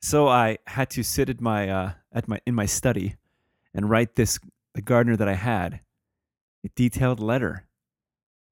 So 0.00 0.28
I 0.28 0.58
had 0.66 0.90
to 0.90 1.02
sit 1.02 1.28
at 1.28 1.40
my 1.40 1.68
uh, 1.68 1.92
at 2.12 2.28
my 2.28 2.40
in 2.46 2.54
my 2.54 2.66
study 2.66 3.16
and 3.74 3.90
write 3.90 4.14
this 4.14 4.38
the 4.74 4.82
gardener 4.82 5.16
that 5.16 5.28
I 5.28 5.34
had 5.34 5.80
a 6.64 6.68
detailed 6.74 7.20
letter 7.20 7.66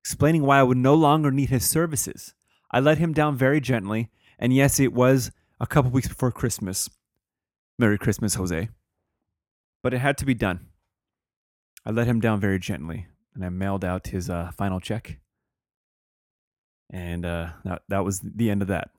explaining 0.00 0.43
why 0.43 0.59
I 0.59 0.62
would 0.62 0.76
no 0.76 0.95
longer 0.95 1.31
need 1.31 1.50
his 1.50 1.64
services. 1.69 2.35
I 2.71 2.81
let 2.81 2.99
him 2.99 3.12
down 3.12 3.37
very 3.37 3.61
gently, 3.61 4.11
and 4.38 4.52
yes, 4.52 4.81
it 4.81 4.93
was 4.93 5.31
a 5.61 5.67
couple 5.67 5.90
weeks 5.90 6.09
before 6.09 6.33
Christmas. 6.33 6.88
Merry 7.79 7.99
Christmas, 7.99 8.35
Jose. 8.35 8.69
But 9.83 9.95
it 9.95 9.99
had 9.99 10.19
to 10.19 10.26
be 10.26 10.35
done. 10.35 10.69
I 11.85 11.90
let 11.90 12.07
him 12.07 12.21
down 12.21 12.40
very 12.40 12.59
gently, 12.59 13.07
and 13.35 13.45
I 13.45 13.49
mailed 13.49 13.85
out 13.85 14.09
his 14.09 14.29
uh, 14.29 14.50
final 14.57 14.81
check. 14.81 15.19
And 16.90 17.25
uh, 17.25 17.50
that, 17.64 17.83
that 17.88 18.05
was 18.05 18.21
the 18.21 18.50
end 18.50 18.62
of 18.62 18.69
that. 18.69 18.90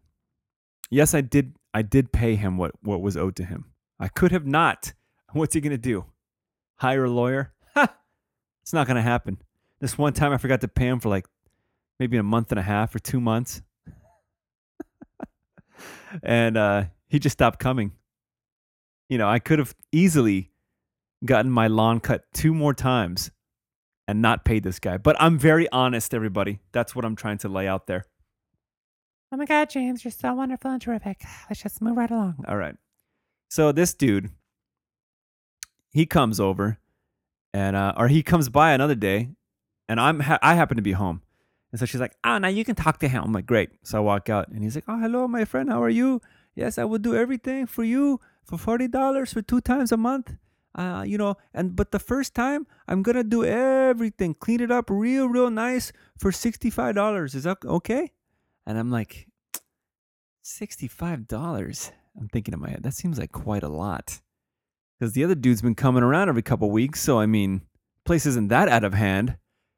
Yes, 0.90 1.14
I 1.14 1.22
did 1.22 1.56
I 1.74 1.84
did 1.84 2.12
pay 2.12 2.36
him 2.36 2.58
what, 2.58 2.72
what 2.82 3.02
was 3.02 3.16
owed 3.16 3.36
to 3.38 3.46
him. 3.46 3.72
I 4.02 4.08
could 4.08 4.32
have 4.32 4.46
not. 4.46 4.94
What's 5.32 5.54
he 5.54 5.62
going 5.62 5.72
to 5.72 5.78
do? 5.78 6.06
Hire 6.78 7.06
a 7.06 7.10
lawyer? 7.10 7.54
Ha! 7.74 7.88
It's 8.64 8.74
not 8.74 8.86
going 8.86 8.98
to 8.98 9.02
happen. 9.02 9.38
This 9.80 9.98
one 9.98 10.12
time 10.12 10.34
I 10.34 10.38
forgot 10.38 10.60
to 10.60 10.68
pay 10.68 10.88
him 10.88 11.00
for 11.00 11.08
like 11.08 11.26
maybe 12.02 12.18
a 12.18 12.24
month 12.24 12.52
and 12.52 12.60
a 12.60 12.64
half 12.64 12.94
or 12.94 13.00
two 13.00 13.22
months. 13.22 13.62
and 16.24 16.58
uh, 16.58 16.84
he 17.08 17.18
just 17.18 17.32
stopped 17.32 17.60
coming. 17.60 17.94
You 19.08 19.18
know, 19.18 19.30
I 19.30 19.40
could 19.40 19.60
have 19.60 19.74
easily 19.94 20.52
gotten 21.24 21.50
my 21.50 21.68
lawn 21.68 22.02
cut 22.02 22.26
two 22.34 22.54
more 22.54 22.74
times 22.74 23.32
and 24.06 24.22
not 24.22 24.44
paid 24.44 24.64
this 24.64 24.80
guy. 24.80 24.98
But 24.98 25.16
I'm 25.18 25.40
very 25.40 25.72
honest, 25.72 26.14
everybody. 26.14 26.60
That's 26.74 26.94
what 26.94 27.06
I'm 27.06 27.16
trying 27.16 27.38
to 27.40 27.48
lay 27.48 27.70
out 27.70 27.88
there. 27.88 28.06
Oh 29.32 29.38
my 29.38 29.46
God, 29.46 29.70
James, 29.70 30.04
you're 30.04 30.12
so 30.12 30.34
wonderful 30.34 30.72
and 30.72 30.82
terrific. 30.82 31.24
Let's 31.50 31.64
just 31.64 31.82
move 31.82 31.96
right 31.96 32.12
along. 32.12 32.44
All 32.50 32.58
right. 32.58 32.76
So 33.52 33.74
this 33.74 33.94
dude, 33.94 34.30
he 35.92 36.06
comes 36.06 36.40
over, 36.40 36.78
and 37.54 37.76
uh, 37.76 37.94
or 37.98 38.08
he 38.08 38.24
comes 38.24 38.48
by 38.48 38.72
another 38.72 38.96
day, 38.96 39.28
and 39.90 40.00
I'm 40.00 40.22
ha- 40.22 40.40
I 40.42 40.54
happen 40.54 40.78
to 40.78 40.82
be 40.82 40.94
home, 40.94 41.22
and 41.70 41.78
so 41.78 41.86
she's 41.86 42.00
like, 42.00 42.16
"Ah, 42.24 42.36
oh, 42.36 42.38
now 42.38 42.48
you 42.48 42.64
can 42.64 42.76
talk 42.76 43.00
to 43.00 43.10
him." 43.10 43.26
I'm 43.26 43.34
like, 43.34 43.46
"Great." 43.46 43.72
So 43.84 43.98
I 43.98 44.00
walk 44.00 44.30
out, 44.30 44.48
and 44.48 44.64
he's 44.64 44.76
like, 44.76 44.86
"Oh, 44.88 44.98
hello, 44.98 45.28
my 45.28 45.44
friend. 45.44 45.70
How 45.70 45.84
are 45.84 45.90
you? 45.90 46.22
Yes, 46.56 46.78
I 46.78 46.86
will 46.86 46.98
do 46.98 47.14
everything 47.14 47.66
for 47.66 47.84
you 47.84 48.22
for 48.46 48.58
forty 48.58 48.88
dollars 48.88 49.34
for 49.34 49.42
two 49.42 49.60
times 49.60 49.92
a 49.92 49.98
month. 49.98 50.38
Uh, 50.74 51.04
you 51.06 51.18
know, 51.18 51.36
and 51.54 51.76
but 51.76 51.92
the 51.92 52.00
first 52.00 52.34
time 52.34 52.66
I'm 52.88 53.04
gonna 53.04 53.26
do 53.26 53.44
everything, 53.44 54.34
clean 54.34 54.62
it 54.62 54.72
up 54.72 54.90
real, 54.90 55.28
real 55.28 55.50
nice 55.52 55.92
for 56.18 56.32
sixty 56.32 56.70
five 56.70 56.96
dollars. 56.96 57.36
Is 57.36 57.44
that 57.44 57.58
okay?" 57.66 58.14
And 58.66 58.80
I'm 58.80 58.92
like, 58.92 59.28
$65. 60.42 61.92
I'm 62.20 62.28
thinking 62.30 62.54
in 62.54 62.60
my 62.60 62.70
head, 62.70 62.84
that 62.84 62.94
seems 62.94 63.20
like 63.20 63.32
quite 63.32 63.64
a 63.64 63.70
lot. 63.70 64.22
Because 65.00 65.14
the 65.14 65.24
other 65.24 65.36
dude's 65.36 65.62
been 65.62 65.76
coming 65.76 66.04
around 66.04 66.30
every 66.30 66.42
couple 66.42 66.70
weeks. 66.70 67.02
So, 67.02 67.20
I 67.20 67.26
mean, 67.26 67.62
place 68.06 68.26
isn't 68.26 68.50
that 68.50 68.70
out 68.70 68.84
of 68.84 68.94
hand. 68.94 69.38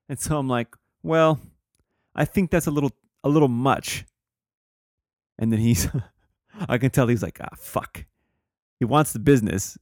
And 0.09 0.19
so 0.19 0.37
I'm 0.37 0.49
like, 0.49 0.75
well, 1.01 1.39
I 2.15 2.25
think 2.25 2.51
that's 2.51 2.67
a 2.67 2.71
little, 2.71 2.91
a 3.23 3.29
little 3.29 3.47
much. 3.47 4.05
And 5.39 5.51
then 5.51 5.59
he's, 5.59 5.87
I 6.69 6.77
can 6.77 6.89
tell 6.89 7.07
he's 7.07 7.23
like, 7.23 7.39
ah, 7.41 7.55
fuck. 7.55 8.05
He 8.79 8.85
wants 8.85 9.13
the 9.13 9.19
business. 9.19 9.77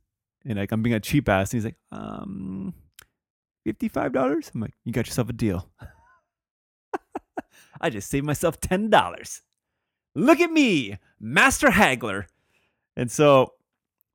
And 0.46 0.58
like, 0.58 0.72
I'm 0.72 0.84
being 0.84 0.96
a 0.96 1.00
cheap 1.00 1.28
ass. 1.28 1.54
And 1.54 1.58
he's 1.58 1.66
like, 1.66 1.78
um, 1.92 2.74
$55? 3.68 4.52
I'm 4.54 4.62
like, 4.62 4.74
you 4.86 4.92
got 4.92 5.08
yourself 5.08 5.30
a 5.30 5.34
deal. 5.34 5.70
I 7.82 7.90
just 7.90 8.10
saved 8.10 8.26
myself 8.26 8.62
$10. 8.62 9.42
Look 10.14 10.40
at 10.40 10.52
me, 10.52 10.98
master 11.20 11.72
haggler. 11.72 12.28
And 13.02 13.10
so 13.10 13.54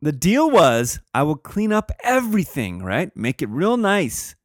the 0.01 0.13
deal 0.13 0.49
was 0.49 1.01
I 1.13 1.25
will 1.25 1.35
clean 1.35 1.73
up 1.73 1.91
everything, 2.05 2.85
right? 2.85 3.11
Make 3.17 3.43
it 3.43 3.49
real 3.49 3.77
nice. 3.77 4.37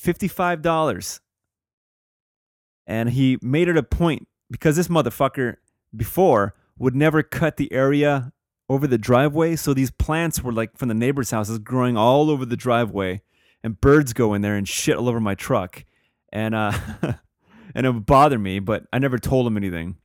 $55. 0.00 1.18
And 2.86 3.10
he 3.10 3.38
made 3.42 3.66
it 3.66 3.76
a 3.76 3.82
point 3.82 4.28
because 4.52 4.76
this 4.76 4.86
motherfucker 4.86 5.56
before 5.96 6.54
would 6.78 6.94
never 6.94 7.24
cut 7.24 7.56
the 7.56 7.72
area 7.72 8.32
over 8.68 8.86
the 8.86 8.98
driveway. 8.98 9.56
So 9.56 9.74
these 9.74 9.90
plants 9.90 10.44
were 10.44 10.52
like 10.52 10.78
from 10.78 10.86
the 10.86 10.94
neighbor's 10.94 11.32
houses 11.32 11.58
growing 11.58 11.96
all 11.96 12.30
over 12.30 12.46
the 12.46 12.56
driveway, 12.56 13.22
and 13.64 13.80
birds 13.80 14.12
go 14.12 14.32
in 14.32 14.42
there 14.42 14.54
and 14.54 14.68
shit 14.68 14.96
all 14.96 15.08
over 15.08 15.18
my 15.18 15.34
truck. 15.34 15.84
And 16.32 16.54
uh, 16.54 16.70
and 17.74 17.84
it 17.84 17.90
would 17.90 18.06
bother 18.06 18.38
me, 18.38 18.60
but 18.60 18.84
I 18.92 19.00
never 19.00 19.18
told 19.18 19.44
him 19.44 19.56
anything 19.56 19.96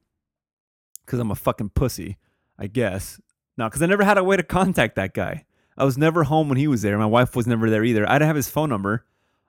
because 1.05 1.19
I'm 1.19 1.29
a 1.29 1.35
fucking 1.35 1.69
pussy, 1.75 2.17
I 2.57 2.65
guess. 2.65 3.19
No, 3.57 3.67
because 3.67 3.81
I 3.81 3.85
never 3.85 4.03
had 4.03 4.17
a 4.17 4.23
way 4.23 4.37
to 4.37 4.43
contact 4.43 4.95
that 4.95 5.13
guy. 5.13 5.45
I 5.77 5.83
was 5.83 5.97
never 5.97 6.23
home 6.23 6.49
when 6.49 6.57
he 6.57 6.67
was 6.67 6.81
there. 6.81 6.97
My 6.97 7.05
wife 7.05 7.35
was 7.35 7.47
never 7.47 7.69
there 7.69 7.83
either. 7.83 8.07
I 8.07 8.13
didn't 8.13 8.27
have 8.27 8.35
his 8.35 8.49
phone 8.49 8.69
number. 8.69 9.05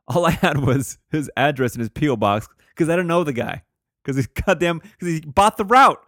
All 0.08 0.26
I 0.26 0.30
had 0.30 0.58
was 0.58 0.98
his 1.10 1.30
address 1.36 1.74
and 1.74 1.80
his 1.80 1.90
PO 1.90 2.16
box 2.16 2.48
because 2.70 2.88
I 2.88 2.92
didn't 2.92 3.08
know 3.08 3.24
the 3.24 3.32
guy 3.32 3.62
because 4.02 4.16
he's 4.16 4.26
goddamn 4.46 4.78
because 4.78 5.08
he 5.08 5.20
bought 5.20 5.56
the 5.56 5.64
route. 5.64 6.02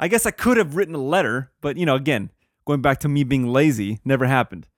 I 0.00 0.08
guess 0.08 0.26
I 0.26 0.30
could 0.30 0.56
have 0.56 0.76
written 0.76 0.94
a 0.94 0.98
letter, 1.02 1.50
but 1.60 1.76
you 1.76 1.84
know, 1.84 1.96
again, 1.96 2.30
going 2.64 2.82
back 2.82 3.00
to 3.00 3.08
me 3.08 3.24
being 3.24 3.48
lazy, 3.48 4.00
never 4.04 4.26
happened. 4.26 4.68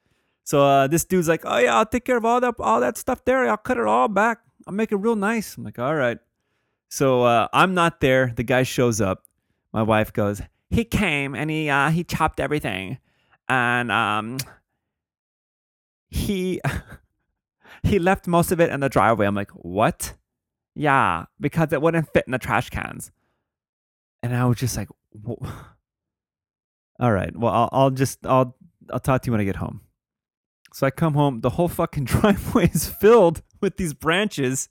So 0.45 0.65
uh, 0.65 0.87
this 0.87 1.05
dude's 1.05 1.29
like, 1.29 1.43
"Oh 1.45 1.59
yeah, 1.59 1.77
I'll 1.77 1.87
take 1.87 2.05
care 2.05 2.17
of 2.17 2.25
all 2.25 2.41
that 2.41 2.55
all 2.59 2.81
that 2.81 2.97
stuff 2.97 3.25
there. 3.25 3.49
I'll 3.49 3.57
cut 3.57 3.77
it 3.77 3.87
all 3.87 4.09
back. 4.09 4.41
I'll 4.67 4.75
make 4.75 4.93
it 4.93 4.97
real 4.97 5.17
nice." 5.17 5.57
I'm 5.57 5.65
like, 5.65 5.79
"All 5.79 5.95
right." 5.95 6.19
So 6.89 7.23
uh, 7.23 7.49
I'm 7.53 7.75
not 7.75 8.01
there. 8.01 8.33
The 8.35 8.43
guy 8.43 8.65
shows 8.65 9.01
up. 9.01 9.25
My 9.73 9.83
wife 9.83 10.13
goes, 10.13 10.43
"He 10.71 10.85
came 10.85 11.35
and 11.35 11.51
he 11.51 11.69
uh, 11.69 11.91
he 11.91 12.05
chopped 12.05 12.41
everything, 12.41 12.99
and 13.49 13.91
um, 13.93 14.39
he 16.09 16.61
he 17.83 17.99
left 17.99 18.27
most 18.27 18.53
of 18.53 18.61
it 18.61 18.71
in 18.71 18.81
the 18.81 18.89
driveway." 18.89 19.27
I'm 19.27 19.35
like, 19.35 19.51
"What?" 19.51 20.15
Yeah, 20.75 21.27
because 21.41 21.73
it 21.73 21.83
wouldn't 21.83 22.13
fit 22.13 22.25
in 22.27 22.33
the 22.33 22.39
trash 22.39 22.71
cans. 22.71 23.11
And 24.23 24.35
I 24.35 24.45
was 24.47 24.59
just 24.59 24.77
like, 24.77 24.89
"Wha- 25.13 25.47
"All 27.01 27.13
right, 27.13 27.37
well, 27.37 27.53
I'll, 27.53 27.69
I'll 27.73 27.91
just 27.91 28.25
I'll 28.27 28.57
I'll 28.91 29.01
talk 29.01 29.23
to 29.23 29.27
you 29.27 29.33
when 29.33 29.41
I 29.41 29.45
get 29.45 29.57
home." 29.57 29.83
So 30.73 30.87
I 30.87 30.91
come 30.91 31.15
home. 31.15 31.41
The 31.41 31.51
whole 31.51 31.69
fucking 31.69 32.05
driveway 32.15 32.71
is 32.73 32.89
filled 32.89 33.43
with 33.61 33.77
these 33.77 33.93
branches, 33.93 34.69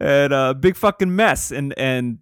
and 0.00 0.32
a 0.32 0.54
big 0.54 0.76
fucking 0.76 1.14
mess. 1.14 1.50
And 1.50 1.74
and 1.76 2.18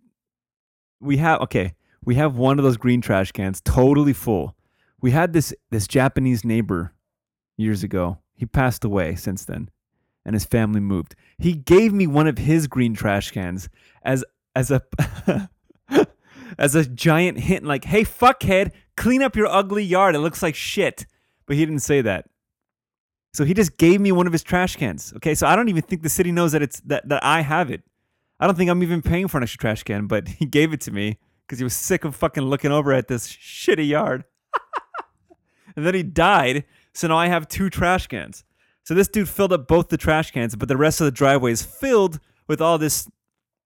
we 1.00 1.18
have 1.18 1.40
okay, 1.42 1.74
we 2.06 2.14
have 2.14 2.36
one 2.36 2.58
of 2.58 2.64
those 2.64 2.78
green 2.78 3.02
trash 3.02 3.32
cans 3.32 3.60
totally 3.60 4.14
full. 4.14 4.56
We 5.02 5.10
had 5.10 5.34
this 5.34 5.52
this 5.70 5.86
Japanese 5.86 6.44
neighbor 6.44 6.94
years 7.58 7.82
ago. 7.82 8.18
He 8.32 8.46
passed 8.46 8.84
away 8.84 9.16
since 9.16 9.44
then, 9.44 9.68
and 10.24 10.34
his 10.34 10.44
family 10.44 10.80
moved. 10.80 11.14
He 11.36 11.52
gave 11.52 11.92
me 11.92 12.06
one 12.06 12.26
of 12.26 12.38
his 12.38 12.68
green 12.68 12.94
trash 12.94 13.32
cans 13.32 13.68
as 14.02 14.24
as 14.54 14.70
a 14.70 14.82
as 16.58 16.74
a 16.74 16.86
giant 16.86 17.40
hint, 17.40 17.64
like, 17.64 17.84
"Hey, 17.84 18.04
fuckhead, 18.04 18.70
clean 18.96 19.20
up 19.20 19.36
your 19.36 19.48
ugly 19.48 19.84
yard. 19.84 20.14
It 20.14 20.20
looks 20.20 20.42
like 20.42 20.54
shit." 20.54 21.06
But 21.44 21.56
he 21.56 21.66
didn't 21.66 21.82
say 21.82 22.00
that. 22.02 22.26
So 23.34 23.44
he 23.44 23.52
just 23.52 23.76
gave 23.76 24.00
me 24.00 24.12
one 24.12 24.26
of 24.26 24.32
his 24.32 24.42
trash 24.42 24.76
cans. 24.76 25.12
Okay, 25.16 25.34
so 25.34 25.46
I 25.46 25.54
don't 25.54 25.68
even 25.68 25.82
think 25.82 26.02
the 26.02 26.08
city 26.08 26.32
knows 26.32 26.52
that 26.52 26.62
it's 26.62 26.80
that, 26.80 27.08
that 27.08 27.22
I 27.22 27.42
have 27.42 27.70
it. 27.70 27.82
I 28.38 28.46
don't 28.46 28.56
think 28.56 28.70
I'm 28.70 28.82
even 28.82 29.02
paying 29.02 29.28
for 29.28 29.38
an 29.38 29.42
extra 29.42 29.58
trash 29.58 29.82
can, 29.82 30.06
but 30.06 30.28
he 30.40 30.46
gave 30.46 30.72
it 30.72 30.80
to 30.82 30.92
me 30.92 31.18
because 31.46 31.58
he 31.58 31.64
was 31.64 31.74
sick 31.74 32.04
of 32.04 32.16
fucking 32.16 32.42
looking 32.42 32.72
over 32.72 32.92
at 32.92 33.08
this 33.08 33.28
shitty 33.28 33.88
yard. 33.88 34.24
and 35.76 35.86
then 35.86 35.94
he 35.94 36.02
died, 36.02 36.64
so 36.92 37.08
now 37.08 37.16
I 37.16 37.28
have 37.28 37.48
two 37.48 37.70
trash 37.70 38.06
cans. 38.08 38.44
So 38.82 38.94
this 38.94 39.08
dude 39.08 39.28
filled 39.28 39.52
up 39.52 39.66
both 39.68 39.88
the 39.88 39.96
trash 39.96 40.30
cans, 40.30 40.54
but 40.56 40.68
the 40.68 40.76
rest 40.76 41.00
of 41.00 41.04
the 41.06 41.10
driveway 41.10 41.52
is 41.52 41.62
filled 41.62 42.20
with 42.46 42.60
all 42.60 42.78
this 42.78 43.08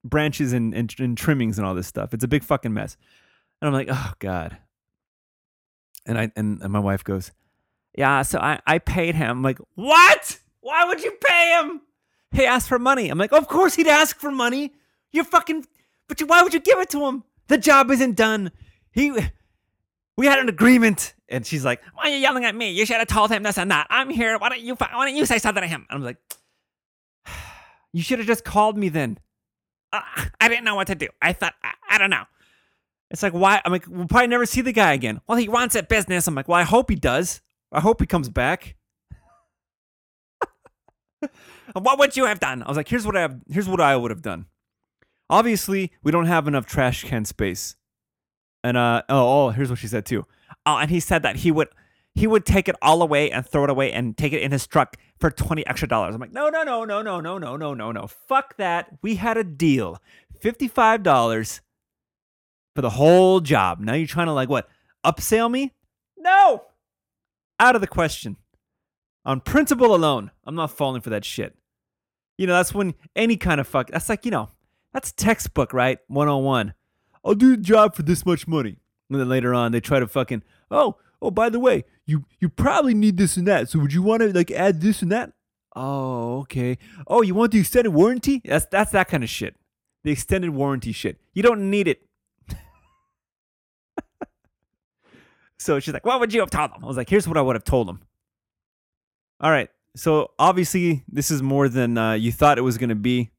branches 0.03 0.53
and, 0.53 0.73
and, 0.73 0.93
and 0.99 1.17
trimmings 1.17 1.57
and 1.57 1.67
all 1.67 1.75
this 1.75 1.87
stuff. 1.87 2.13
It's 2.13 2.23
a 2.23 2.27
big 2.27 2.43
fucking 2.43 2.73
mess. 2.73 2.97
And 3.61 3.67
I'm 3.67 3.73
like, 3.73 3.87
oh 3.91 4.13
god. 4.19 4.57
And 6.05 6.17
I 6.17 6.31
and, 6.35 6.61
and 6.61 6.73
my 6.73 6.79
wife 6.79 7.03
goes, 7.03 7.31
yeah, 7.95 8.21
so 8.23 8.39
I, 8.39 8.59
I 8.65 8.79
paid 8.79 9.15
him. 9.15 9.29
I'm 9.29 9.43
like, 9.43 9.59
what? 9.75 10.39
Why 10.61 10.85
would 10.85 11.03
you 11.03 11.11
pay 11.23 11.59
him? 11.59 11.81
He 12.31 12.45
asked 12.45 12.69
for 12.69 12.79
money. 12.79 13.09
I'm 13.09 13.17
like, 13.17 13.33
of 13.33 13.47
course 13.47 13.75
he'd 13.75 13.87
ask 13.87 14.17
for 14.17 14.31
money. 14.31 14.73
You're 15.11 15.25
fucking, 15.25 15.65
but 16.07 16.19
you, 16.19 16.25
why 16.25 16.41
would 16.41 16.53
you 16.53 16.61
give 16.61 16.79
it 16.79 16.89
to 16.91 17.05
him? 17.05 17.23
The 17.51 17.57
job 17.57 17.91
isn't 17.91 18.15
done. 18.15 18.49
He, 18.93 19.11
we 20.15 20.25
had 20.25 20.39
an 20.39 20.47
agreement. 20.47 21.15
And 21.27 21.45
she's 21.45 21.65
like, 21.65 21.81
why 21.93 22.03
are 22.03 22.09
you 22.09 22.15
yelling 22.15 22.45
at 22.45 22.55
me? 22.55 22.71
You 22.71 22.85
should 22.85 22.95
have 22.95 23.09
told 23.09 23.29
him 23.29 23.43
this 23.43 23.57
and 23.57 23.69
that. 23.71 23.87
I'm 23.89 24.09
here. 24.09 24.37
Why 24.37 24.47
don't 24.47 24.61
you, 24.61 24.75
why 24.75 25.05
don't 25.05 25.17
you 25.17 25.25
say 25.25 25.37
something 25.37 25.61
to 25.61 25.67
him? 25.67 25.85
And 25.89 25.97
I'm 25.97 26.01
like, 26.01 26.15
you 27.91 28.01
should 28.03 28.19
have 28.19 28.27
just 28.27 28.45
called 28.45 28.77
me 28.77 28.87
then. 28.87 29.17
Uh, 29.91 29.99
I 30.39 30.47
didn't 30.47 30.63
know 30.63 30.75
what 30.75 30.87
to 30.87 30.95
do. 30.95 31.09
I 31.21 31.33
thought, 31.33 31.53
I, 31.61 31.73
I 31.89 31.97
don't 31.97 32.09
know. 32.09 32.23
It's 33.09 33.21
like, 33.21 33.33
why? 33.33 33.61
I'm 33.65 33.73
like, 33.73 33.85
we'll 33.85 34.07
probably 34.07 34.27
never 34.27 34.45
see 34.45 34.61
the 34.61 34.71
guy 34.71 34.93
again. 34.93 35.19
Well, 35.27 35.37
he 35.37 35.49
wants 35.49 35.75
it 35.75 35.89
business. 35.89 36.27
I'm 36.27 36.35
like, 36.35 36.47
well, 36.47 36.57
I 36.57 36.63
hope 36.63 36.89
he 36.89 36.95
does. 36.95 37.41
I 37.73 37.81
hope 37.81 37.99
he 37.99 38.07
comes 38.07 38.29
back. 38.29 38.77
what 41.73 41.99
would 41.99 42.15
you 42.15 42.27
have 42.27 42.39
done? 42.39 42.63
I 42.63 42.69
was 42.69 42.77
like, 42.77 42.87
here's 42.87 43.05
what 43.05 43.17
I 43.17 43.21
have, 43.21 43.41
here's 43.49 43.67
what 43.67 43.81
I 43.81 43.97
would 43.97 44.11
have 44.11 44.21
done. 44.21 44.45
Obviously, 45.31 45.91
we 46.03 46.11
don't 46.11 46.27
have 46.27 46.47
enough 46.47 46.67
trash 46.67 47.03
can 47.03 47.25
space. 47.25 47.75
And 48.63 48.77
uh 48.77 49.01
oh, 49.09 49.47
oh, 49.47 49.49
here's 49.49 49.71
what 49.71 49.79
she 49.79 49.87
said 49.87 50.05
too. 50.05 50.27
Oh, 50.65 50.77
and 50.77 50.91
he 50.91 50.99
said 50.99 51.23
that 51.23 51.37
he 51.37 51.51
would 51.51 51.69
he 52.13 52.27
would 52.27 52.45
take 52.45 52.67
it 52.67 52.75
all 52.81 53.01
away 53.01 53.31
and 53.31 53.43
throw 53.43 53.63
it 53.63 53.69
away 53.69 53.91
and 53.91 54.15
take 54.15 54.33
it 54.33 54.41
in 54.43 54.51
his 54.51 54.67
truck 54.67 54.97
for 55.19 55.31
20 55.31 55.65
extra 55.65 55.87
dollars. 55.87 56.13
I'm 56.13 56.21
like, 56.21 56.33
no, 56.33 56.49
no, 56.49 56.61
no, 56.61 56.83
no, 56.83 57.01
no, 57.01 57.19
no, 57.19 57.37
no, 57.39 57.55
no, 57.57 57.73
no, 57.73 57.91
no. 57.91 58.07
Fuck 58.07 58.57
that. 58.57 58.87
We 59.01 59.15
had 59.15 59.37
a 59.37 59.43
deal. 59.43 59.97
$55 60.43 61.61
for 62.75 62.81
the 62.81 62.89
whole 62.89 63.39
job. 63.39 63.79
Now 63.79 63.93
you're 63.93 64.07
trying 64.07 64.27
to 64.27 64.33
like 64.33 64.49
what? 64.49 64.67
Upsell 65.05 65.49
me? 65.49 65.73
No 66.17 66.63
out 67.61 67.75
of 67.75 67.81
the 67.81 67.87
question. 67.87 68.35
On 69.23 69.39
principle 69.39 69.93
alone, 69.95 70.31
I'm 70.45 70.55
not 70.55 70.71
falling 70.71 71.01
for 71.01 71.11
that 71.11 71.23
shit. 71.23 71.55
You 72.37 72.47
know, 72.47 72.53
that's 72.53 72.73
when 72.73 72.95
any 73.15 73.37
kind 73.37 73.61
of 73.61 73.67
fuck, 73.67 73.91
that's 73.91 74.09
like, 74.09 74.25
you 74.25 74.31
know, 74.31 74.49
that's 74.93 75.11
textbook, 75.11 75.73
right? 75.73 75.99
101. 76.07 76.73
I'll 77.23 77.35
do 77.35 77.55
the 77.55 77.61
job 77.61 77.95
for 77.95 78.03
this 78.03 78.25
much 78.25 78.47
money. 78.47 78.77
And 79.09 79.19
then 79.19 79.29
later 79.29 79.53
on, 79.53 79.71
they 79.71 79.79
try 79.79 79.99
to 79.99 80.07
fucking, 80.07 80.43
oh, 80.69 80.97
oh, 81.21 81.31
by 81.31 81.49
the 81.49 81.59
way, 81.59 81.85
you 82.05 82.25
you 82.39 82.49
probably 82.49 82.93
need 82.93 83.17
this 83.17 83.37
and 83.37 83.47
that. 83.47 83.69
So 83.69 83.79
would 83.79 83.93
you 83.93 84.01
want 84.01 84.21
to 84.21 84.33
like 84.33 84.51
add 84.51 84.81
this 84.81 85.01
and 85.01 85.11
that? 85.11 85.33
Oh, 85.75 86.39
okay. 86.39 86.77
Oh, 87.07 87.21
you 87.21 87.33
want 87.33 87.51
the 87.51 87.59
extended 87.59 87.91
warranty? 87.91 88.41
That's 88.43 88.65
that's 88.65 88.91
that 88.91 89.07
kind 89.07 89.23
of 89.23 89.29
shit. 89.29 89.55
The 90.03 90.11
extended 90.11 90.49
warranty 90.51 90.91
shit. 90.91 91.19
You 91.33 91.43
don't 91.43 91.69
need 91.69 91.87
it. 91.87 92.01
So 95.57 95.79
she's 95.79 95.93
like, 95.93 96.07
What 96.07 96.19
would 96.19 96.33
you 96.33 96.39
have 96.39 96.49
told 96.49 96.73
them? 96.73 96.83
I 96.83 96.87
was 96.87 96.97
like, 96.97 97.07
Here's 97.07 97.27
what 97.27 97.37
I 97.37 97.41
would 97.41 97.55
have 97.55 97.63
told 97.63 97.87
them. 97.87 98.01
All 99.39 99.51
right. 99.51 99.69
So 99.95 100.31
obviously, 100.39 101.03
this 101.07 101.29
is 101.29 101.43
more 101.43 101.69
than 101.69 101.99
uh, 101.99 102.13
you 102.13 102.31
thought 102.31 102.57
it 102.57 102.61
was 102.61 102.79
going 102.79 102.89
to 102.89 102.95
be 102.95 103.29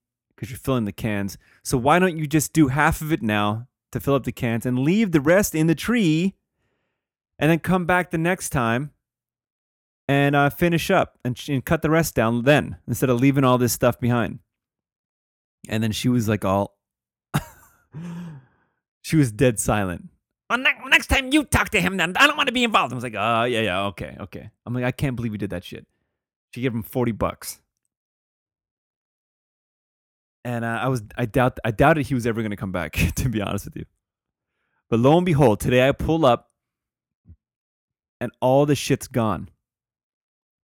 because 0.42 0.50
you're 0.50 0.58
filling 0.58 0.86
the 0.86 0.92
cans. 0.92 1.38
So 1.62 1.78
why 1.78 2.00
don't 2.00 2.18
you 2.18 2.26
just 2.26 2.52
do 2.52 2.66
half 2.66 3.00
of 3.00 3.12
it 3.12 3.22
now 3.22 3.68
to 3.92 4.00
fill 4.00 4.16
up 4.16 4.24
the 4.24 4.32
cans 4.32 4.66
and 4.66 4.80
leave 4.80 5.12
the 5.12 5.20
rest 5.20 5.54
in 5.54 5.68
the 5.68 5.74
tree 5.76 6.34
and 7.38 7.48
then 7.48 7.60
come 7.60 7.86
back 7.86 8.10
the 8.10 8.18
next 8.18 8.50
time 8.50 8.90
and 10.08 10.34
uh, 10.34 10.50
finish 10.50 10.90
up 10.90 11.16
and, 11.24 11.40
and 11.48 11.64
cut 11.64 11.80
the 11.80 11.90
rest 11.90 12.16
down 12.16 12.42
then 12.42 12.76
instead 12.88 13.08
of 13.08 13.20
leaving 13.20 13.44
all 13.44 13.56
this 13.56 13.72
stuff 13.72 14.00
behind? 14.00 14.40
And 15.68 15.80
then 15.80 15.92
she 15.92 16.08
was 16.08 16.28
like, 16.28 16.44
all. 16.44 16.76
she 19.02 19.14
was 19.14 19.30
dead 19.30 19.60
silent. 19.60 20.08
Well, 20.50 20.58
next 20.88 21.06
time 21.06 21.32
you 21.32 21.44
talk 21.44 21.70
to 21.70 21.80
him, 21.80 21.98
then 21.98 22.16
I 22.16 22.26
don't 22.26 22.36
want 22.36 22.48
to 22.48 22.52
be 22.52 22.64
involved. 22.64 22.92
I 22.92 22.96
was 22.96 23.04
like, 23.04 23.14
oh, 23.16 23.44
yeah, 23.44 23.60
yeah, 23.60 23.84
okay, 23.84 24.16
okay. 24.18 24.50
I'm 24.66 24.74
like, 24.74 24.82
I 24.82 24.90
can't 24.90 25.14
believe 25.14 25.30
you 25.30 25.38
did 25.38 25.50
that 25.50 25.62
shit. 25.62 25.86
She 26.52 26.62
gave 26.62 26.74
him 26.74 26.82
40 26.82 27.12
bucks. 27.12 27.61
And 30.44 30.64
uh, 30.64 30.80
I 30.82 30.88
was, 30.88 31.02
I 31.16 31.26
doubt, 31.26 31.58
I 31.64 31.70
doubted 31.70 32.06
he 32.06 32.14
was 32.14 32.26
ever 32.26 32.40
going 32.40 32.50
to 32.50 32.56
come 32.56 32.72
back, 32.72 32.92
to 33.16 33.28
be 33.28 33.40
honest 33.40 33.66
with 33.66 33.76
you. 33.76 33.84
But 34.90 35.00
lo 35.00 35.16
and 35.16 35.24
behold, 35.24 35.60
today 35.60 35.88
I 35.88 35.92
pull 35.92 36.26
up 36.26 36.50
and 38.20 38.32
all 38.40 38.66
the 38.66 38.74
shit's 38.74 39.08
gone. 39.08 39.48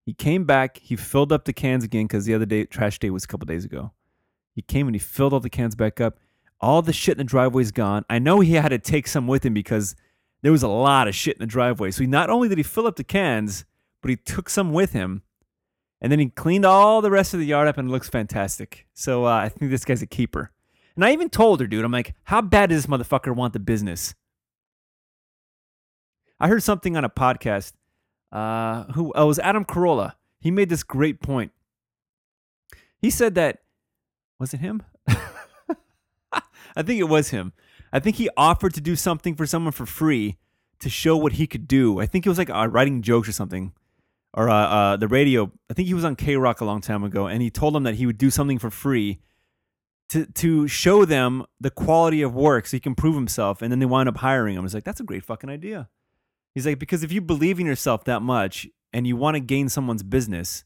He 0.05 0.15
came 0.15 0.45
back, 0.45 0.79
he 0.79 0.97
filled 0.97 1.33
up 1.33 1.45
the 1.45 1.53
cans 1.53 1.85
again 1.85 2.07
because 2.07 2.25
the 2.25 2.35
other 2.35 2.47
day, 2.47 2.65
trash 2.65 2.99
day 2.99 3.11
was 3.11 3.25
a 3.25 3.27
couple 3.27 3.47
days 3.47 3.65
ago. 3.65 3.93
He 4.55 4.63
came 4.63 4.89
and 4.89 4.95
he 4.95 4.99
filled 4.99 5.33
all 5.33 5.41
the 5.41 5.51
cans 5.51 5.75
back 5.75 6.01
up. 6.01 6.19
All 6.61 6.83
the 6.83 6.93
shit 6.93 7.13
in 7.13 7.19
the 7.19 7.25
driveway's 7.25 7.71
gone. 7.71 8.05
I 8.11 8.19
know 8.19 8.41
he 8.41 8.55
had 8.55 8.71
to 8.71 8.79
take 8.79 9.07
some 9.07 9.27
with 9.27 9.45
him 9.45 9.55
because 9.55 9.95
there 10.43 10.53
was 10.53 10.63
a 10.63 10.69
lot 10.69 11.09
of 11.09 11.15
shit 11.15 11.37
in 11.37 11.41
the 11.41 11.47
driveway. 11.47 11.91
So 11.91 12.01
he 12.01 12.07
not 12.07 12.31
only 12.31 12.49
did 12.49 12.59
he 12.59 12.65
fill 12.65 12.87
up 12.87 12.97
the 12.97 13.05
cans, 13.05 13.65
but 14.01 14.09
he 14.09 14.17
took 14.17 14.49
some 14.49 14.73
with 14.73 14.93
him. 14.93 15.23
And 16.01 16.13
then 16.13 16.19
he 16.19 16.31
cleaned 16.31 16.65
all 16.65 17.01
the 17.01 17.11
rest 17.11 17.35
of 17.35 17.41
the 17.41 17.47
yard 17.47 17.69
up 17.69 17.79
and 17.79 17.91
looks 17.91 18.09
fantastic. 18.09 18.87
So 18.95 19.27
uh, 19.27 19.31
I 19.31 19.49
think 19.49 19.71
this 19.71 19.85
guy's 19.85 20.03
a 20.03 20.07
keeper. 20.07 20.53
And 20.95 21.05
I 21.05 21.13
even 21.13 21.29
told 21.29 21.61
her, 21.61 21.67
dude, 21.67 21.85
I'm 21.85 21.93
like, 21.93 22.15
how 22.25 22.41
bad 22.41 22.71
does 22.71 22.85
this 22.85 22.91
motherfucker 22.91 23.35
want 23.35 23.53
the 23.53 23.59
business? 23.61 24.15
I 26.41 26.49
heard 26.49 26.63
something 26.63 26.97
on 26.97 27.05
a 27.05 27.11
podcast. 27.11 27.73
Uh, 28.31 28.85
who 28.93 29.13
it 29.13 29.25
was 29.25 29.39
Adam 29.39 29.65
Carolla. 29.65 30.13
He 30.39 30.51
made 30.51 30.69
this 30.69 30.83
great 30.83 31.21
point. 31.21 31.51
He 33.01 33.11
said 33.11 33.35
that 33.37 33.61
was 34.39 34.55
it 34.55 34.61
him? 34.61 34.83
I 36.33 36.83
think 36.83 37.01
it 37.01 37.09
was 37.09 37.31
him. 37.31 37.53
I 37.93 38.01
think 38.01 38.17
he 38.17 38.29
offered 38.37 38.75
to 38.75 38.81
do 38.81 38.95
something 38.97 39.35
for 39.35 39.47
someone 39.47 39.73
for 39.73 39.87
free 39.87 40.37
to 40.81 40.91
show 40.91 41.17
what 41.17 41.33
he 41.33 41.47
could 41.47 41.67
do. 41.67 42.01
I 42.01 42.07
think 42.07 42.27
it 42.27 42.29
was 42.29 42.39
like 42.39 42.51
uh, 42.51 42.69
writing 42.69 43.03
jokes 43.03 43.29
or 43.29 43.33
something, 43.33 43.73
or 44.39 44.49
uh, 44.49 44.55
uh, 44.55 44.97
the 44.97 45.09
radio. 45.09 45.51
I 45.69 45.75
think 45.75 45.89
he 45.89 45.95
was 45.95 46.05
on 46.05 46.15
KROQ 46.15 46.61
a 46.61 46.65
long 46.65 46.81
time 46.81 47.03
ago, 47.03 47.27
and 47.27 47.43
he 47.43 47.51
told 47.51 47.75
them 47.75 47.83
that 47.83 47.97
he 47.97 48.07
would 48.07 48.19
do 48.19 48.31
something 48.31 48.59
for 48.61 48.71
free 48.71 49.19
to 50.11 50.27
to 50.27 50.69
show 50.69 51.05
them 51.05 51.45
the 51.61 51.71
quality 51.71 52.23
of 52.23 52.37
work 52.37 52.67
so 52.67 52.77
he 52.77 52.81
can 52.81 52.95
prove 52.95 53.17
himself. 53.17 53.61
And 53.61 53.73
then 53.73 53.81
they 53.81 53.87
wind 53.87 54.09
up 54.09 54.19
hiring 54.19 54.57
him. 54.57 54.65
It's 54.65 54.75
like 54.75 54.85
that's 54.85 55.01
a 55.01 55.05
great 55.05 55.25
fucking 55.25 55.51
idea. 55.51 55.89
He's 56.55 56.67
like 56.67 56.79
because 56.79 57.03
if 57.03 57.11
you 57.11 57.21
believe 57.21 57.59
in 57.59 57.67
yourself 57.67 58.05
that 58.05 58.23
much 58.23 58.69
and 58.93 59.09
you 59.09 59.17
want 59.17 59.35
to 59.35 59.41
gain 59.41 59.69
someone's 59.69 60.05
business, 60.05 60.65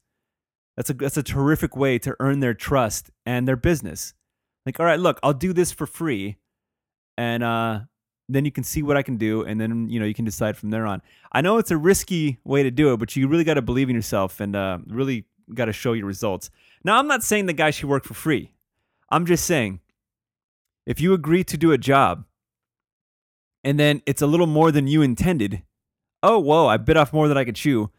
that's 0.77 0.91
a 0.91 0.95
that's 0.95 1.17
a 1.17 1.23
terrific 1.23 1.75
way 1.75 1.99
to 2.01 2.15
earn 2.21 2.41
their 2.41 2.55
trust 2.55 3.11
and 3.25 3.49
their 3.49 3.57
business. 3.57 4.13
Like, 4.67 4.79
all 4.81 4.87
right, 4.87 5.01
look, 5.01 5.19
I'll 5.23 5.33
do 5.33 5.55
this 5.55 5.73
for 5.73 5.87
free, 5.87 6.37
and 7.17 7.43
uh, 7.43 7.81
then 8.35 8.45
you 8.45 8.53
can 8.53 8.65
see 8.65 8.83
what 8.83 8.97
I 8.97 9.03
can 9.03 9.17
do, 9.17 9.43
and 9.43 9.61
then 9.61 9.89
you 9.89 9.99
know 9.99 10.07
you 10.07 10.15
can 10.15 10.25
decide 10.25 10.57
from 10.57 10.71
there 10.71 10.87
on. 10.87 11.03
I 11.33 11.41
know 11.41 11.59
it's 11.59 11.71
a 11.71 11.77
risky 11.77 12.39
way 12.45 12.63
to 12.63 12.71
do 12.71 12.93
it, 12.93 12.99
but 12.99 13.17
you 13.17 13.29
really 13.29 13.45
got 13.45 13.55
to 13.55 13.63
believe 13.63 13.89
in 13.89 13.97
yourself 13.97 14.41
and 14.41 14.55
uh, 14.55 14.79
really 14.87 15.25
got 15.55 15.67
to 15.67 15.73
show 15.73 15.93
your 15.93 16.07
results. 16.07 16.51
Now, 16.85 16.99
I'm 16.99 17.07
not 17.07 17.23
saying 17.23 17.47
the 17.47 17.53
guy 17.53 17.71
should 17.71 17.89
work 17.89 18.05
for 18.05 18.15
free. 18.15 18.53
I'm 19.11 19.27
just 19.27 19.45
saying, 19.45 19.81
if 20.87 21.01
you 21.01 21.13
agree 21.13 21.45
to 21.45 21.57
do 21.57 21.73
a 21.73 21.79
job, 21.79 22.25
and 23.63 23.79
then 23.79 24.03
it's 24.07 24.23
a 24.23 24.27
little 24.27 24.47
more 24.47 24.73
than 24.73 24.87
you 24.87 25.03
intended, 25.03 25.63
oh 26.23 26.39
whoa, 26.39 26.67
I 26.67 26.77
bit 26.77 26.97
off 26.97 27.13
more 27.13 27.29
than 27.29 27.37
I 27.37 27.45
could 27.45 27.57
chew. 27.57 27.91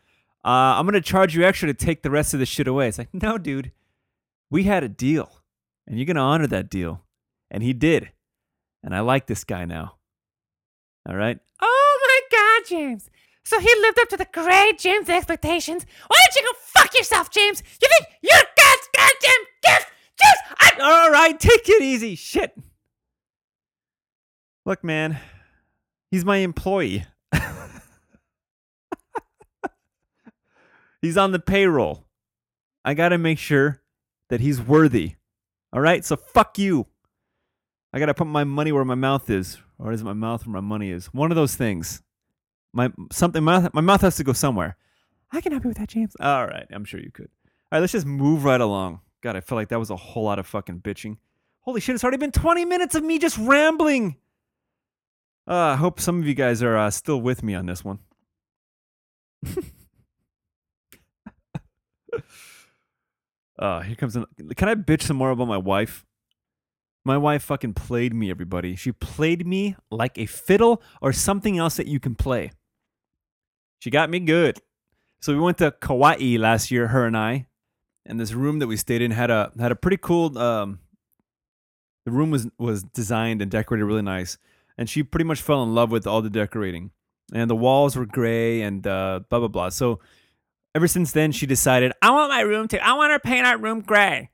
Uh, 0.46 0.76
I'm 0.78 0.86
gonna 0.86 1.02
charge 1.02 1.36
you 1.36 1.44
extra 1.44 1.68
to 1.68 1.74
take 1.74 2.02
the 2.02 2.12
rest 2.12 2.34
of 2.34 2.40
the 2.40 2.46
shit 2.46 2.68
away. 2.68 2.88
It's 2.88 2.98
like, 2.98 3.14
no, 3.14 3.38
dude, 3.38 3.72
we 4.50 4.64
had 4.64 4.84
a 4.84 4.90
deal, 4.90 5.44
and 5.88 5.98
you're 5.98 6.06
gonna 6.06 6.20
honor 6.20 6.48
that 6.48 6.70
deal, 6.70 7.04
and 7.50 7.64
he 7.64 7.74
did, 7.74 8.12
and 8.84 8.94
I 8.94 9.00
like 9.00 9.28
this 9.28 9.44
guy 9.44 9.66
now. 9.66 9.96
All 11.08 11.16
right, 11.16 11.38
Oh 11.62 12.00
my 12.32 12.38
God, 12.38 12.68
James. 12.70 13.10
So 13.46 13.60
he 13.60 13.68
lived 13.82 14.00
up 14.00 14.10
to 14.10 14.18
the 14.18 14.28
great 14.32 14.80
James' 14.80 15.10
expectations. 15.10 15.86
Why 16.08 16.18
don't 16.18 16.36
you 16.36 16.50
go 16.50 16.58
fuck 16.60 16.98
yourself, 16.98 17.30
James? 17.30 17.62
You 17.82 17.90
think 17.90 18.06
you're 18.22 18.32
God's 18.32 18.88
goddamn 18.96 19.46
gift? 19.64 19.92
James, 20.22 20.40
I. 20.58 20.72
all 20.82 21.12
right, 21.12 21.38
take 21.40 21.68
it 21.68 21.82
easy. 21.84 22.16
Shit. 22.16 22.58
Look, 24.66 24.82
man, 24.84 25.18
he's 26.10 26.24
my 26.24 26.38
employee. 26.38 27.06
he's 31.02 31.18
on 31.18 31.34
the 31.34 31.40
payroll. 31.40 32.06
I 32.86 32.94
got 32.94 33.10
to 33.10 33.18
make 33.18 33.40
sure 33.40 33.82
that 34.30 34.40
he's 34.40 34.62
worthy. 34.62 35.16
All 35.74 35.82
right, 35.82 36.06
so 36.06 36.16
fuck 36.16 36.58
you. 36.58 36.88
I 37.92 38.00
got 38.00 38.06
to 38.08 38.14
put 38.14 38.28
my 38.28 38.44
money 38.46 38.72
where 38.72 38.86
my 38.86 38.96
mouth 38.96 39.30
is, 39.30 39.58
or 39.80 39.92
is 39.92 40.02
it 40.02 40.06
my 40.06 40.14
mouth 40.14 40.46
where 40.46 40.54
my 40.54 40.62
money 40.62 40.92
is? 40.92 41.08
One 41.08 41.32
of 41.32 41.36
those 41.36 41.56
things. 41.56 42.02
My 42.74 42.92
something. 43.12 43.44
My, 43.44 43.70
my 43.74 43.82
mouth 43.82 44.02
has 44.02 44.16
to 44.18 44.24
go 44.24 44.34
somewhere. 44.34 44.78
I 45.32 45.42
can 45.42 45.52
help 45.52 45.64
you 45.64 45.70
with 45.70 45.78
that, 45.78 45.90
James. 45.90 46.16
All 46.20 46.46
right, 46.46 46.68
I'm 46.72 46.86
sure 46.86 47.00
you 47.00 47.12
could. 47.12 47.30
All 47.72 47.78
right, 47.78 47.80
let's 47.80 47.94
just 47.94 48.06
move 48.06 48.44
right 48.44 48.62
along. 48.62 49.02
God, 49.22 49.36
I 49.36 49.42
feel 49.42 49.58
like 49.58 49.70
that 49.70 49.80
was 49.80 49.90
a 49.90 49.96
whole 49.96 50.24
lot 50.24 50.38
of 50.40 50.46
fucking 50.46 50.82
bitching. 50.82 51.18
Holy 51.62 51.80
shit, 51.80 51.96
it's 51.96 52.04
already 52.04 52.18
been 52.18 52.32
20 52.32 52.66
minutes 52.66 52.94
of 52.94 53.04
me 53.04 53.18
just 53.18 53.38
rambling. 53.38 54.18
Uh, 55.48 55.56
I 55.56 55.76
hope 55.76 56.00
some 56.00 56.20
of 56.20 56.28
you 56.28 56.34
guys 56.34 56.62
are 56.62 56.78
uh, 56.78 56.92
still 56.92 57.22
with 57.22 57.42
me 57.42 57.56
on 57.56 57.66
this 57.66 57.84
one. 57.84 58.00
uh, 63.58 63.82
here 63.82 63.96
comes 63.96 64.16
an. 64.16 64.26
Can 64.56 64.70
I 64.70 64.76
bitch 64.76 65.04
some 65.04 65.18
more 65.18 65.32
about 65.32 65.48
my 65.48 65.58
wife? 65.58 66.06
My 67.06 67.18
wife 67.18 67.44
fucking 67.44 67.74
played 67.74 68.14
me, 68.14 68.30
everybody. 68.32 68.76
She 68.76 68.92
played 68.92 69.46
me 69.46 69.76
like 69.92 70.18
a 70.18 70.26
fiddle 70.26 70.82
or 71.02 71.12
something 71.12 71.58
else 71.58 71.76
that 71.76 71.88
you 71.88 72.00
can 72.00 72.16
play. 72.16 72.52
She 73.80 73.90
got 73.90 74.10
me 74.10 74.20
good. 74.20 74.60
So 75.22 75.34
we 75.34 75.40
went 75.40 75.58
to 75.58 75.72
Kauai 75.72 76.38
last 76.38 76.72
year, 76.72 76.88
her 76.88 77.06
and 77.06 77.18
I, 77.18 77.48
and 78.06 78.20
this 78.20 78.34
room 78.34 78.60
that 78.60 78.68
we 78.68 78.78
stayed 78.78 79.02
in 79.02 79.12
had 79.12 79.30
a 79.30 79.52
had 79.60 79.72
a 79.72 79.76
pretty 79.76 79.98
cool. 79.98 80.38
Um, 80.38 80.80
the 82.06 82.12
room 82.12 82.32
was 82.32 82.48
was 82.58 82.84
designed 82.84 83.42
and 83.42 83.52
decorated 83.52 83.86
really 83.86 84.02
nice, 84.02 84.38
and 84.78 84.90
she 84.90 85.04
pretty 85.04 85.26
much 85.26 85.42
fell 85.42 85.64
in 85.64 85.76
love 85.76 85.92
with 85.92 86.08
all 86.08 86.22
the 86.22 86.30
decorating, 86.30 86.92
and 87.34 87.50
the 87.50 87.56
walls 87.56 87.96
were 87.96 88.06
gray 88.06 88.62
and 88.62 88.86
uh, 88.86 89.22
blah 89.30 89.40
blah 89.40 89.48
blah. 89.48 89.70
So 89.70 90.00
ever 90.76 90.88
since 90.88 91.12
then, 91.12 91.32
she 91.32 91.46
decided 91.46 91.94
I 92.02 92.12
want 92.12 92.30
my 92.30 92.42
room 92.42 92.68
to 92.70 92.86
I 92.86 92.94
want 92.94 93.12
her 93.12 93.18
to 93.20 93.26
paint 93.26 93.46
our 93.46 93.58
room 93.58 93.82
gray, 93.82 94.30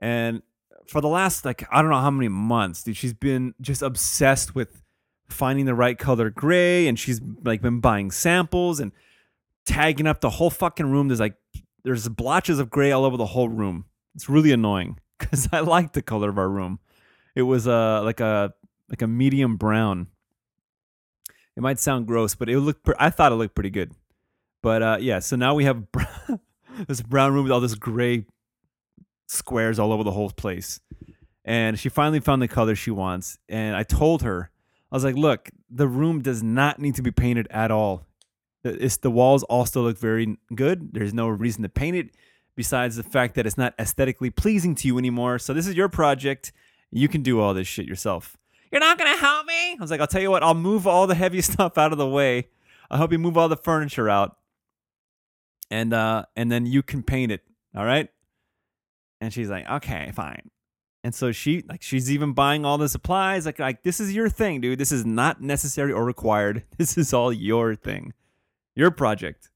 and 0.00 0.42
for 0.88 1.00
the 1.00 1.08
last 1.08 1.44
like 1.44 1.66
I 1.70 1.82
don't 1.82 1.90
know 1.90 2.00
how 2.00 2.10
many 2.10 2.28
months, 2.28 2.82
dude, 2.82 2.96
she's 2.96 3.14
been 3.14 3.54
just 3.60 3.82
obsessed 3.82 4.54
with 4.54 4.82
finding 5.28 5.66
the 5.66 5.74
right 5.74 5.98
color 5.98 6.30
gray, 6.30 6.86
and 6.88 6.98
she's 6.98 7.20
like 7.44 7.60
been 7.60 7.80
buying 7.80 8.10
samples 8.10 8.80
and 8.80 8.92
tagging 9.64 10.06
up 10.06 10.20
the 10.20 10.30
whole 10.30 10.50
fucking 10.50 10.86
room. 10.90 11.08
There's 11.08 11.20
like 11.20 11.36
there's 11.84 12.08
blotches 12.08 12.58
of 12.58 12.70
gray 12.70 12.92
all 12.92 13.04
over 13.04 13.16
the 13.16 13.26
whole 13.26 13.48
room. 13.48 13.86
It's 14.14 14.28
really 14.28 14.52
annoying 14.52 14.98
because 15.18 15.48
I 15.52 15.60
like 15.60 15.92
the 15.92 16.02
color 16.02 16.28
of 16.28 16.38
our 16.38 16.48
room. 16.48 16.80
It 17.34 17.42
was 17.42 17.66
uh 17.68 18.02
like 18.02 18.20
a 18.20 18.52
like 18.88 19.02
a 19.02 19.06
medium 19.06 19.56
brown. 19.56 20.08
It 21.56 21.62
might 21.62 21.78
sound 21.78 22.06
gross, 22.06 22.34
but 22.34 22.48
it 22.50 22.58
looked. 22.58 22.84
Pre- 22.84 22.94
I 22.98 23.10
thought 23.10 23.32
it 23.32 23.36
looked 23.36 23.54
pretty 23.54 23.70
good. 23.70 23.92
But 24.62 24.82
uh, 24.82 24.98
yeah, 25.00 25.20
so 25.20 25.36
now 25.36 25.54
we 25.54 25.64
have 25.64 25.84
this 26.88 27.00
brown 27.00 27.32
room 27.32 27.44
with 27.44 27.52
all 27.52 27.60
this 27.60 27.74
gray 27.74 28.26
squares 29.26 29.78
all 29.78 29.92
over 29.92 30.04
the 30.04 30.12
whole 30.12 30.30
place. 30.30 30.80
And 31.44 31.78
she 31.78 31.88
finally 31.88 32.20
found 32.20 32.42
the 32.42 32.48
color 32.48 32.74
she 32.74 32.90
wants. 32.90 33.38
And 33.48 33.76
I 33.76 33.82
told 33.82 34.22
her, 34.22 34.50
I 34.90 34.96
was 34.96 35.04
like, 35.04 35.16
look, 35.16 35.50
the 35.70 35.86
room 35.86 36.22
does 36.22 36.42
not 36.42 36.78
need 36.78 36.94
to 36.96 37.02
be 37.02 37.10
painted 37.10 37.46
at 37.50 37.70
all. 37.70 38.06
It's 38.64 38.96
the 38.96 39.10
walls 39.10 39.42
all 39.44 39.64
still 39.64 39.82
look 39.82 39.98
very 39.98 40.38
good. 40.54 40.92
There's 40.92 41.14
no 41.14 41.28
reason 41.28 41.62
to 41.62 41.68
paint 41.68 41.96
it 41.96 42.10
besides 42.56 42.96
the 42.96 43.02
fact 43.02 43.34
that 43.34 43.46
it's 43.46 43.58
not 43.58 43.74
aesthetically 43.78 44.30
pleasing 44.30 44.74
to 44.76 44.88
you 44.88 44.98
anymore. 44.98 45.38
So 45.38 45.52
this 45.52 45.66
is 45.66 45.74
your 45.74 45.88
project. 45.88 46.52
You 46.90 47.08
can 47.08 47.22
do 47.22 47.40
all 47.40 47.54
this 47.54 47.68
shit 47.68 47.86
yourself. 47.86 48.36
You're 48.72 48.80
not 48.80 48.98
gonna 48.98 49.16
help 49.16 49.46
me? 49.46 49.72
I 49.72 49.76
was 49.78 49.90
like, 49.90 50.00
I'll 50.00 50.06
tell 50.06 50.22
you 50.22 50.30
what, 50.30 50.42
I'll 50.42 50.54
move 50.54 50.86
all 50.86 51.06
the 51.06 51.14
heavy 51.14 51.40
stuff 51.42 51.78
out 51.78 51.92
of 51.92 51.98
the 51.98 52.08
way. 52.08 52.48
I'll 52.90 52.98
help 52.98 53.12
you 53.12 53.18
move 53.18 53.36
all 53.36 53.48
the 53.48 53.56
furniture 53.56 54.08
out. 54.08 54.36
And 55.70 55.92
uh 55.92 56.24
and 56.34 56.50
then 56.50 56.66
you 56.66 56.82
can 56.82 57.02
paint 57.02 57.30
it. 57.30 57.42
All 57.76 57.84
right? 57.84 58.08
And 59.20 59.32
she's 59.32 59.48
like, 59.48 59.68
okay, 59.68 60.10
fine. 60.14 60.50
And 61.04 61.14
so 61.14 61.30
she 61.30 61.62
like 61.68 61.82
she's 61.82 62.10
even 62.10 62.32
buying 62.32 62.64
all 62.64 62.78
the 62.78 62.88
supplies. 62.88 63.46
Like 63.46 63.60
like 63.60 63.84
this 63.84 64.00
is 64.00 64.12
your 64.12 64.28
thing, 64.28 64.60
dude. 64.60 64.78
This 64.78 64.90
is 64.90 65.06
not 65.06 65.40
necessary 65.40 65.92
or 65.92 66.04
required. 66.04 66.64
This 66.78 66.98
is 66.98 67.14
all 67.14 67.32
your 67.32 67.76
thing, 67.76 68.12
your 68.74 68.90
project. 68.90 69.50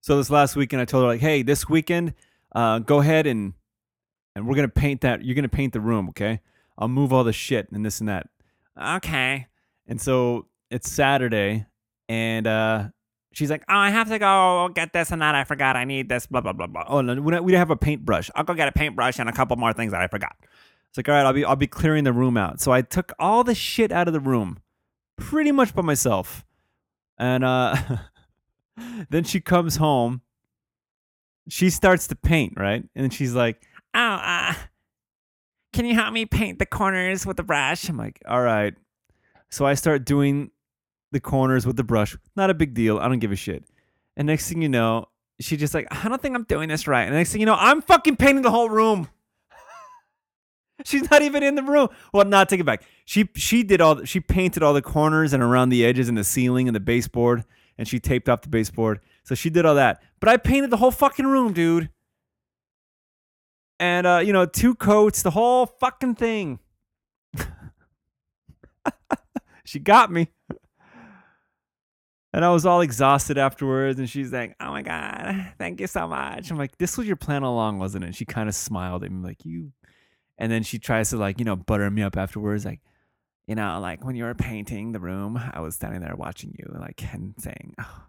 So 0.00 0.16
this 0.16 0.30
last 0.30 0.56
weekend, 0.56 0.80
I 0.80 0.86
told 0.86 1.02
her 1.04 1.08
like, 1.08 1.20
hey, 1.20 1.42
this 1.42 1.68
weekend, 1.68 2.14
uh, 2.54 2.78
go 2.78 3.00
ahead 3.00 3.26
and 3.26 3.52
and 4.34 4.48
we're 4.48 4.54
gonna 4.54 4.68
paint 4.68 5.02
that. 5.02 5.22
You're 5.22 5.34
gonna 5.34 5.48
paint 5.48 5.74
the 5.74 5.80
room, 5.80 6.08
okay? 6.08 6.40
I'll 6.78 6.88
move 6.88 7.12
all 7.12 7.24
the 7.24 7.34
shit 7.34 7.70
and 7.70 7.84
this 7.84 8.00
and 8.00 8.08
that. 8.08 8.28
Okay. 8.80 9.46
And 9.86 10.00
so 10.00 10.46
it's 10.70 10.90
Saturday, 10.90 11.66
and 12.08 12.46
uh, 12.46 12.88
she's 13.38 13.50
like, 13.50 13.62
"Oh, 13.68 13.76
I 13.76 13.90
have 13.90 14.08
to 14.08 14.18
go 14.18 14.68
get 14.74 14.92
this 14.92 15.12
and 15.12 15.22
that. 15.22 15.34
I 15.34 15.44
forgot. 15.44 15.76
I 15.76 15.84
need 15.84 16.08
this. 16.08 16.26
Blah 16.26 16.40
blah 16.40 16.52
blah 16.52 16.66
blah. 16.66 16.84
Oh 16.88 17.00
no, 17.00 17.14
we 17.20 17.30
don't, 17.30 17.48
have 17.52 17.70
a 17.70 17.76
paintbrush. 17.76 18.30
I'll 18.34 18.44
go 18.44 18.54
get 18.54 18.68
a 18.68 18.72
paintbrush 18.72 19.18
and 19.18 19.28
a 19.28 19.32
couple 19.32 19.56
more 19.56 19.72
things 19.72 19.92
that 19.92 20.02
I 20.02 20.08
forgot." 20.08 20.36
It's 20.88 20.96
like, 20.96 21.08
all 21.08 21.14
right, 21.14 21.24
I'll 21.24 21.32
be 21.32 21.44
I'll 21.44 21.56
be 21.56 21.66
clearing 21.66 22.04
the 22.04 22.12
room 22.12 22.36
out. 22.36 22.60
So 22.60 22.72
I 22.72 22.82
took 22.82 23.12
all 23.18 23.44
the 23.44 23.54
shit 23.54 23.92
out 23.92 24.08
of 24.08 24.14
the 24.14 24.20
room, 24.20 24.58
pretty 25.16 25.52
much 25.52 25.74
by 25.74 25.82
myself, 25.82 26.44
and 27.16 27.44
uh, 27.44 27.76
then 29.10 29.24
she 29.24 29.40
comes 29.40 29.76
home. 29.76 30.22
She 31.48 31.70
starts 31.70 32.08
to 32.08 32.16
paint, 32.16 32.54
right? 32.56 32.84
And 32.94 33.14
she's 33.14 33.34
like, 33.34 33.62
"Oh, 33.94 34.00
uh, 34.00 34.54
can 35.72 35.86
you 35.86 35.94
help 35.94 36.12
me 36.12 36.26
paint 36.26 36.58
the 36.58 36.66
corners 36.66 37.24
with 37.24 37.36
the 37.36 37.44
brush?" 37.44 37.88
I'm 37.88 37.96
like, 37.96 38.20
"All 38.26 38.42
right." 38.42 38.74
So 39.50 39.64
I 39.64 39.74
start 39.74 40.04
doing 40.04 40.50
the 41.12 41.20
corners 41.20 41.66
with 41.66 41.76
the 41.76 41.84
brush. 41.84 42.16
Not 42.36 42.50
a 42.50 42.54
big 42.54 42.74
deal. 42.74 42.98
I 42.98 43.08
don't 43.08 43.18
give 43.18 43.32
a 43.32 43.36
shit. 43.36 43.64
And 44.16 44.26
next 44.26 44.48
thing 44.48 44.62
you 44.62 44.68
know, 44.68 45.06
she 45.40 45.56
just 45.56 45.74
like, 45.74 45.86
I 45.90 46.08
don't 46.08 46.20
think 46.20 46.34
I'm 46.34 46.44
doing 46.44 46.68
this 46.68 46.86
right. 46.86 47.04
And 47.04 47.14
next 47.14 47.32
thing 47.32 47.40
you 47.40 47.46
know, 47.46 47.56
I'm 47.58 47.80
fucking 47.82 48.16
painting 48.16 48.42
the 48.42 48.50
whole 48.50 48.68
room. 48.68 49.08
She's 50.84 51.08
not 51.10 51.22
even 51.22 51.42
in 51.42 51.54
the 51.54 51.62
room. 51.62 51.88
Well, 52.12 52.24
not 52.24 52.48
take 52.48 52.60
it 52.60 52.66
back. 52.66 52.82
She 53.04 53.28
she 53.36 53.62
did 53.62 53.80
all 53.80 54.04
she 54.04 54.20
painted 54.20 54.62
all 54.62 54.74
the 54.74 54.82
corners 54.82 55.32
and 55.32 55.42
around 55.42 55.70
the 55.70 55.84
edges 55.84 56.08
and 56.08 56.18
the 56.18 56.24
ceiling 56.24 56.68
and 56.68 56.74
the 56.74 56.80
baseboard, 56.80 57.44
and 57.78 57.86
she 57.86 58.00
taped 58.00 58.28
off 58.28 58.42
the 58.42 58.48
baseboard. 58.48 59.00
So 59.24 59.34
she 59.34 59.50
did 59.50 59.64
all 59.64 59.76
that. 59.76 60.02
But 60.20 60.28
I 60.28 60.36
painted 60.36 60.70
the 60.70 60.76
whole 60.76 60.90
fucking 60.90 61.26
room, 61.26 61.52
dude. 61.52 61.90
And 63.78 64.06
uh, 64.06 64.22
you 64.24 64.32
know, 64.32 64.46
two 64.46 64.74
coats, 64.74 65.22
the 65.22 65.30
whole 65.30 65.66
fucking 65.66 66.16
thing. 66.16 66.58
she 69.64 69.78
got 69.78 70.10
me. 70.10 70.28
And 72.32 72.44
I 72.44 72.50
was 72.50 72.66
all 72.66 72.82
exhausted 72.82 73.38
afterwards, 73.38 73.98
and 73.98 74.08
she's 74.08 74.32
like, 74.32 74.54
"Oh 74.60 74.70
my 74.70 74.82
god, 74.82 75.54
thank 75.58 75.80
you 75.80 75.86
so 75.86 76.06
much." 76.06 76.50
I'm 76.50 76.58
like, 76.58 76.76
"This 76.78 76.98
was 76.98 77.06
your 77.06 77.16
plan 77.16 77.42
all 77.42 77.54
along, 77.54 77.78
wasn't 77.78 78.04
it?" 78.04 78.14
She 78.14 78.26
kind 78.26 78.48
of 78.48 78.54
smiled 78.54 79.02
at 79.04 79.10
me, 79.10 79.24
like, 79.26 79.44
"You," 79.46 79.72
and 80.38 80.52
then 80.52 80.62
she 80.62 80.78
tries 80.78 81.10
to 81.10 81.16
like, 81.16 81.38
you 81.38 81.44
know, 81.44 81.56
butter 81.56 81.90
me 81.90 82.02
up 82.02 82.16
afterwards, 82.16 82.64
like, 82.66 82.80
you 83.46 83.54
know, 83.54 83.80
like 83.80 84.04
when 84.04 84.14
you 84.14 84.24
were 84.24 84.34
painting 84.34 84.92
the 84.92 85.00
room, 85.00 85.38
I 85.52 85.60
was 85.60 85.74
standing 85.74 86.00
there 86.02 86.14
watching 86.16 86.54
you, 86.58 86.66
like, 86.78 87.02
and 87.14 87.34
saying, 87.38 87.74
oh, 87.80 88.02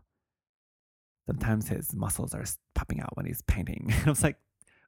sometimes 1.25 1.69
his 1.69 1.95
muscles 1.95 2.33
are 2.33 2.43
popping 2.75 2.99
out 3.01 3.15
when 3.15 3.25
he's 3.25 3.41
painting. 3.43 3.85
And 3.91 4.03
I 4.07 4.09
was 4.09 4.23
like, 4.23 4.37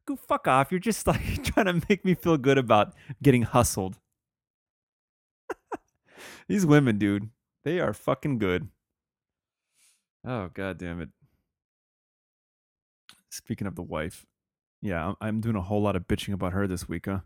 "Go 0.05 0.15
fuck 0.15 0.47
off! 0.47 0.71
You're 0.71 0.79
just 0.79 1.07
like 1.07 1.43
trying 1.43 1.67
to 1.67 1.81
make 1.89 2.03
me 2.03 2.15
feel 2.15 2.37
good 2.37 2.57
about 2.57 2.93
getting 3.23 3.43
hustled." 3.43 3.97
These 6.47 6.65
women, 6.65 6.97
dude, 6.97 7.29
they 7.63 7.79
are 7.79 7.93
fucking 7.93 8.39
good. 8.39 8.67
Oh 10.25 10.49
god 10.53 10.77
damn 10.77 11.01
it. 11.01 11.09
Speaking 13.29 13.67
of 13.67 13.75
the 13.75 13.81
wife, 13.81 14.25
yeah, 14.81 15.13
I'm- 15.21 15.41
doing 15.41 15.55
a 15.55 15.61
whole 15.61 15.81
lot 15.81 15.95
of 15.95 16.07
bitching 16.07 16.33
about 16.33 16.53
her 16.53 16.67
this 16.67 16.87
week, 16.87 17.05
huh? 17.05 17.21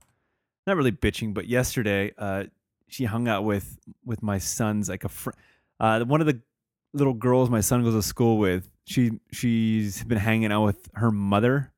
Not 0.67 0.77
really 0.77 0.91
bitching, 0.91 1.33
but 1.33 1.47
yesterday, 1.47 2.13
uh, 2.17 2.45
she 2.87 3.05
hung 3.05 3.27
out 3.27 3.43
with 3.43 3.79
with 4.03 4.21
my 4.21 4.37
son's 4.37 4.89
like 4.89 5.03
a 5.03 5.09
fr- 5.09 5.31
uh, 5.79 6.03
one 6.05 6.21
of 6.21 6.27
the 6.27 6.41
little 6.93 7.13
girls 7.13 7.49
my 7.49 7.61
son 7.61 7.83
goes 7.83 7.93
to 7.93 8.01
school 8.03 8.37
with. 8.37 8.69
She 8.85 9.19
she's 9.31 10.03
been 10.03 10.17
hanging 10.19 10.51
out 10.51 10.63
with 10.63 10.89
her 10.93 11.11
mother 11.11 11.73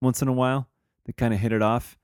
once 0.00 0.22
in 0.22 0.28
a 0.28 0.32
while. 0.32 0.68
They 1.06 1.12
kind 1.12 1.34
of 1.34 1.40
hit 1.40 1.52
it 1.52 1.62
off. 1.62 1.98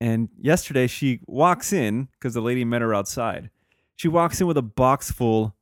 And 0.00 0.28
yesterday 0.38 0.86
she 0.86 1.20
walks 1.26 1.72
in 1.72 2.08
because 2.12 2.34
the 2.34 2.40
lady 2.42 2.64
met 2.64 2.82
her 2.82 2.94
outside. 2.94 3.50
She 3.96 4.08
walks 4.08 4.40
in 4.40 4.46
with 4.46 4.56
a 4.58 4.62
box 4.62 5.10
full 5.10 5.56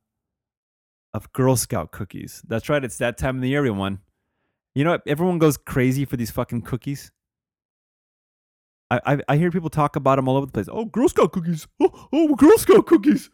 of 1.15 1.31
Girl 1.31 1.55
Scout 1.55 1.91
cookies. 1.91 2.43
That's 2.45 2.67
right, 2.67 2.83
it's 2.83 2.97
that 2.97 3.17
time 3.17 3.37
of 3.37 3.41
the 3.41 3.47
year, 3.47 3.59
everyone. 3.59 3.99
You 4.75 4.83
know? 4.83 4.99
Everyone 5.07 5.39
goes 5.39 5.55
crazy 5.55 6.03
for 6.03 6.17
these 6.17 6.29
fucking 6.29 6.63
cookies. 6.63 7.11
I, 8.91 8.99
I 9.05 9.17
I 9.29 9.37
hear 9.37 9.49
people 9.49 9.69
talk 9.69 9.95
about 9.95 10.17
them 10.17 10.27
all 10.27 10.35
over 10.35 10.45
the 10.45 10.51
place. 10.51 10.67
Oh, 10.69 10.85
Girl 10.85 11.07
Scout 11.07 11.31
cookies. 11.31 11.67
Oh, 11.81 12.07
oh, 12.11 12.35
Girl 12.35 12.57
Scout 12.57 12.85
cookies. 12.85 13.29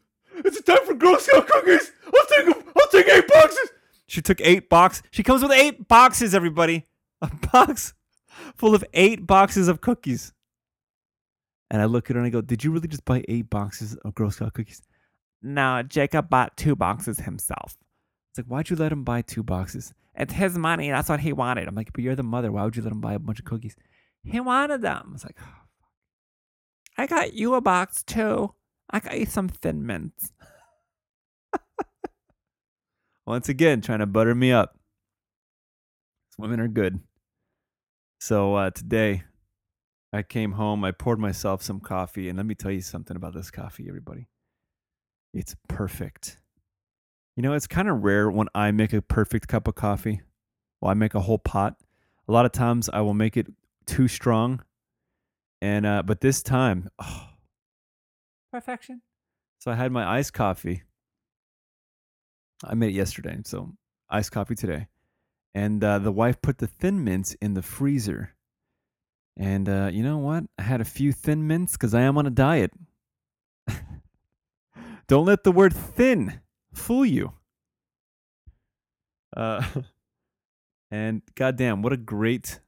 It's 0.46 0.62
time 0.62 0.86
for 0.86 0.94
Girl 0.94 1.18
Scout 1.20 1.48
cookies. 1.48 1.92
I'll 2.06 2.26
take 2.28 2.56
'em. 2.56 2.64
I'll 2.78 2.88
take 2.88 3.08
eight 3.10 3.28
boxes. 3.28 3.70
She 4.08 4.22
took 4.22 4.40
eight 4.42 4.70
box. 4.70 5.02
She 5.12 5.24
comes 5.24 5.42
with 5.42 5.52
eight 5.52 5.88
boxes, 5.88 6.36
everybody. 6.36 6.86
A 7.22 7.30
box 7.52 7.94
full 8.56 8.74
of 8.76 8.84
eight 8.94 9.28
boxes 9.28 9.68
of 9.68 9.82
cookies. 9.82 10.34
And 11.70 11.82
I 11.82 11.86
look 11.86 12.10
at 12.10 12.16
her 12.16 12.20
and 12.22 12.28
I 12.28 12.30
go, 12.30 12.42
Did 12.42 12.64
you 12.64 12.72
really 12.72 12.88
just 12.88 13.06
buy 13.06 13.24
eight 13.28 13.50
boxes 13.50 13.96
of 13.98 14.14
Girl 14.16 14.32
Scout 14.32 14.54
cookies? 14.54 14.82
No, 15.42 15.84
Jacob 15.84 16.30
bought 16.30 16.56
two 16.56 16.76
boxes 16.76 17.20
himself. 17.20 17.76
It's 18.32 18.40
like, 18.40 18.46
why'd 18.46 18.70
you 18.70 18.76
let 18.76 18.92
him 18.92 19.04
buy 19.04 19.22
two 19.22 19.44
boxes? 19.44 19.94
It's 20.16 20.34
his 20.34 20.58
money. 20.58 20.90
That's 20.90 21.10
what 21.10 21.20
he 21.20 21.34
wanted. 21.34 21.68
I'm 21.68 21.76
like, 21.76 21.92
but 21.94 22.04
you're 22.04 22.16
the 22.16 22.24
mother. 22.24 22.52
Why 22.52 22.64
would 22.64 22.76
you 22.76 22.84
let 22.84 22.92
him 22.92 23.02
buy 23.02 23.14
a 23.14 23.20
bunch 23.20 23.40
of 23.40 23.46
cookies? 23.46 23.76
He 24.24 24.40
wanted 24.40 24.82
them. 24.82 25.12
It's 25.16 25.24
like, 25.24 25.38
oh. 25.42 25.62
I 26.98 27.08
got 27.08 27.34
you 27.34 27.56
a 27.56 27.62
box 27.62 28.04
too. 28.04 28.54
I 28.90 29.00
got 29.00 29.20
you 29.20 29.26
some 29.26 29.48
thin 29.48 29.86
mints. 29.86 30.32
Once 33.26 33.50
again, 33.50 33.82
trying 33.82 34.00
to 34.00 34.06
butter 34.06 34.36
me 34.36 34.52
up. 34.52 34.78
These 36.30 36.44
women 36.44 36.60
are 36.60 36.68
good. 36.68 37.00
So 38.20 38.56
uh, 38.56 38.70
today, 38.70 39.24
I 40.14 40.22
came 40.22 40.52
home. 40.52 40.84
I 40.84 40.92
poured 40.92 41.20
myself 41.20 41.64
some 41.64 41.80
coffee, 41.80 42.28
and 42.30 42.38
let 42.38 42.46
me 42.46 42.54
tell 42.54 42.72
you 42.72 42.82
something 42.82 43.16
about 43.16 43.34
this 43.34 43.50
coffee, 43.50 43.88
everybody. 43.88 44.28
It's 45.34 45.56
perfect. 45.68 46.38
You 47.36 47.44
know, 47.44 47.54
it's 47.54 47.68
kind 47.68 47.90
of 47.90 48.04
rare 48.04 48.30
when 48.30 48.48
I 48.54 48.72
make 48.72 48.94
a 48.94 49.02
perfect 49.02 49.48
cup 49.48 49.68
of 49.68 49.76
coffee. 49.76 50.22
Well, 50.82 50.92
I 50.92 50.94
make 50.94 51.16
a 51.16 51.22
whole 51.22 51.38
pot. 51.38 51.76
A 52.28 52.32
lot 52.32 52.46
of 52.46 52.52
times 52.52 52.90
I 52.90 53.02
will 53.02 53.14
make 53.14 53.38
it 53.38 53.48
too 53.86 54.08
strong. 54.08 54.64
And 55.62 55.86
uh 55.86 56.04
but 56.04 56.22
this 56.22 56.42
time, 56.42 56.90
oh, 57.00 57.30
perfection. 58.52 59.02
So 59.60 59.72
I 59.72 59.76
had 59.76 59.92
my 59.92 60.18
iced 60.18 60.34
coffee. 60.34 60.84
I 62.64 62.74
made 62.74 62.90
it 62.90 62.96
yesterday, 62.96 63.38
so 63.44 63.74
iced 64.10 64.32
coffee 64.32 64.56
today. 64.56 64.88
And 65.54 65.84
uh, 65.84 66.00
the 66.00 66.12
wife 66.12 66.42
put 66.42 66.58
the 66.60 66.68
thin 66.68 67.04
mints 67.04 67.36
in 67.42 67.54
the 67.54 67.62
freezer. 67.62 68.36
And 69.38 69.68
uh, 69.68 69.90
you 69.92 70.04
know 70.04 70.18
what? 70.18 70.46
I 70.58 70.64
had 70.64 70.82
a 70.82 70.86
few 70.86 71.12
thin 71.12 71.48
mints 71.48 71.74
because 71.74 71.94
I 71.94 72.02
am 72.02 72.18
on 72.18 72.26
a 72.26 72.32
diet. 72.32 72.72
Don't 75.12 75.26
let 75.26 75.44
the 75.44 75.52
word 75.52 75.74
thin 75.74 76.40
fool 76.72 77.06
you. 77.06 77.34
Uh, 79.36 79.62
and 80.90 81.22
goddamn, 81.36 81.82
what 81.82 81.92
a 81.92 81.98
great, 81.98 82.62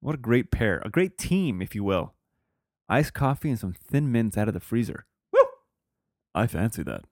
what 0.00 0.14
a 0.14 0.18
great 0.18 0.50
pair, 0.50 0.80
a 0.82 0.88
great 0.88 1.18
team, 1.18 1.60
if 1.60 1.74
you 1.74 1.84
will. 1.84 2.14
Iced 2.88 3.12
coffee 3.12 3.50
and 3.50 3.58
some 3.58 3.74
thin 3.74 4.10
mints 4.10 4.38
out 4.38 4.48
of 4.48 4.54
the 4.54 4.60
freezer. 4.60 5.04
Woo! 5.30 5.40
I 6.34 6.46
fancy 6.46 6.82
that. 6.84 7.04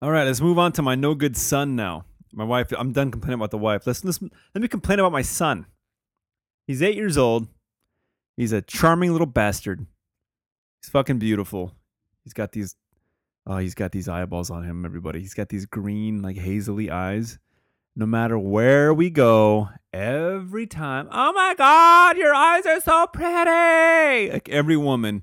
All 0.00 0.10
right, 0.10 0.24
let's 0.24 0.40
move 0.40 0.58
on 0.58 0.72
to 0.72 0.80
my 0.80 0.94
no 0.94 1.14
good 1.14 1.36
son 1.36 1.76
now. 1.76 2.06
My 2.32 2.44
wife, 2.44 2.72
I'm 2.78 2.92
done 2.92 3.10
complaining 3.10 3.40
about 3.40 3.50
the 3.50 3.58
wife. 3.58 3.86
Let's, 3.86 4.02
let's 4.06 4.22
let 4.22 4.62
me 4.62 4.68
complain 4.68 5.00
about 5.00 5.12
my 5.12 5.20
son. 5.20 5.66
He's 6.66 6.82
eight 6.82 6.96
years 6.96 7.18
old. 7.18 7.48
He's 8.38 8.52
a 8.52 8.62
charming 8.62 9.12
little 9.12 9.26
bastard. 9.26 9.84
He's 10.80 10.88
fucking 10.88 11.18
beautiful. 11.18 11.72
He's 12.22 12.32
got 12.32 12.52
these 12.52 12.74
Oh, 13.46 13.58
he's 13.58 13.74
got 13.74 13.92
these 13.92 14.08
eyeballs 14.08 14.50
on 14.50 14.64
him, 14.64 14.84
everybody. 14.84 15.20
He's 15.20 15.34
got 15.34 15.50
these 15.50 15.66
green, 15.66 16.22
like 16.22 16.36
hazily 16.36 16.90
eyes. 16.90 17.38
No 17.96 18.06
matter 18.06 18.38
where 18.38 18.92
we 18.92 19.10
go, 19.10 19.68
every 19.92 20.66
time, 20.66 21.08
oh 21.12 21.32
my 21.32 21.54
God, 21.56 22.16
your 22.16 22.34
eyes 22.34 22.66
are 22.66 22.80
so 22.80 23.06
pretty. 23.06 24.32
Like 24.32 24.48
every 24.48 24.76
woman, 24.76 25.22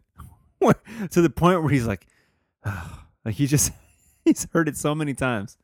to 0.62 1.22
the 1.22 1.30
point 1.30 1.62
where 1.62 1.72
he's 1.72 1.88
like, 1.88 2.08
like 3.26 3.36
he 3.36 3.48
just, 3.48 3.74
he's 4.26 4.48
heard 4.54 4.70
it 4.70 4.78
so 4.78 4.96
many 4.96 5.14
times. 5.14 5.58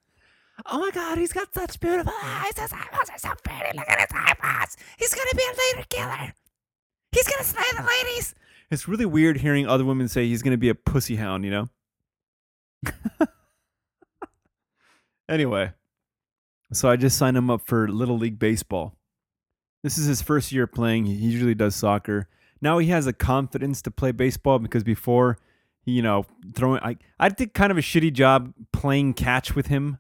Oh 0.65 0.79
my 0.79 0.91
god, 0.91 1.17
he's 1.19 1.31
got 1.31 1.53
such 1.53 1.79
beautiful 1.79 2.13
eyes. 2.23 2.57
His 2.57 2.73
eyeballs 2.73 3.09
are 3.09 3.19
so 3.19 3.29
pretty. 3.43 3.77
Look 3.77 3.87
at 3.87 3.99
his 3.99 4.19
eyeballs. 4.19 4.75
He's 4.97 5.13
gonna 5.13 5.35
be 5.35 5.43
a 5.43 5.77
later 5.77 5.87
killer. 5.89 6.33
He's 7.11 7.27
gonna 7.27 7.43
slay 7.43 7.63
the 7.77 7.83
ladies. 7.83 8.33
It's 8.69 8.87
really 8.87 9.05
weird 9.05 9.37
hearing 9.37 9.67
other 9.67 9.85
women 9.85 10.07
say 10.07 10.27
he's 10.27 10.41
going 10.41 10.51
to 10.51 10.57
be 10.57 10.69
a 10.69 10.75
pussy 10.75 11.15
hound, 11.15 11.45
you 11.45 11.51
know? 11.51 11.69
anyway, 15.29 15.73
so 16.71 16.89
I 16.89 16.95
just 16.95 17.17
signed 17.17 17.37
him 17.37 17.49
up 17.49 17.61
for 17.65 17.87
Little 17.87 18.17
League 18.17 18.39
Baseball. 18.39 18.95
This 19.83 19.97
is 19.97 20.05
his 20.05 20.21
first 20.21 20.51
year 20.51 20.67
playing. 20.67 21.05
He 21.05 21.13
usually 21.13 21.55
does 21.55 21.75
soccer. 21.75 22.27
Now 22.61 22.77
he 22.79 22.87
has 22.87 23.05
the 23.05 23.13
confidence 23.13 23.81
to 23.83 23.91
play 23.91 24.11
baseball 24.11 24.59
because 24.59 24.83
before, 24.83 25.37
you 25.85 26.01
know, 26.01 26.25
throwing, 26.53 26.81
I, 26.81 26.97
I 27.19 27.29
did 27.29 27.53
kind 27.53 27.71
of 27.71 27.77
a 27.77 27.81
shitty 27.81 28.13
job 28.13 28.53
playing 28.71 29.13
catch 29.13 29.55
with 29.55 29.67
him, 29.67 29.99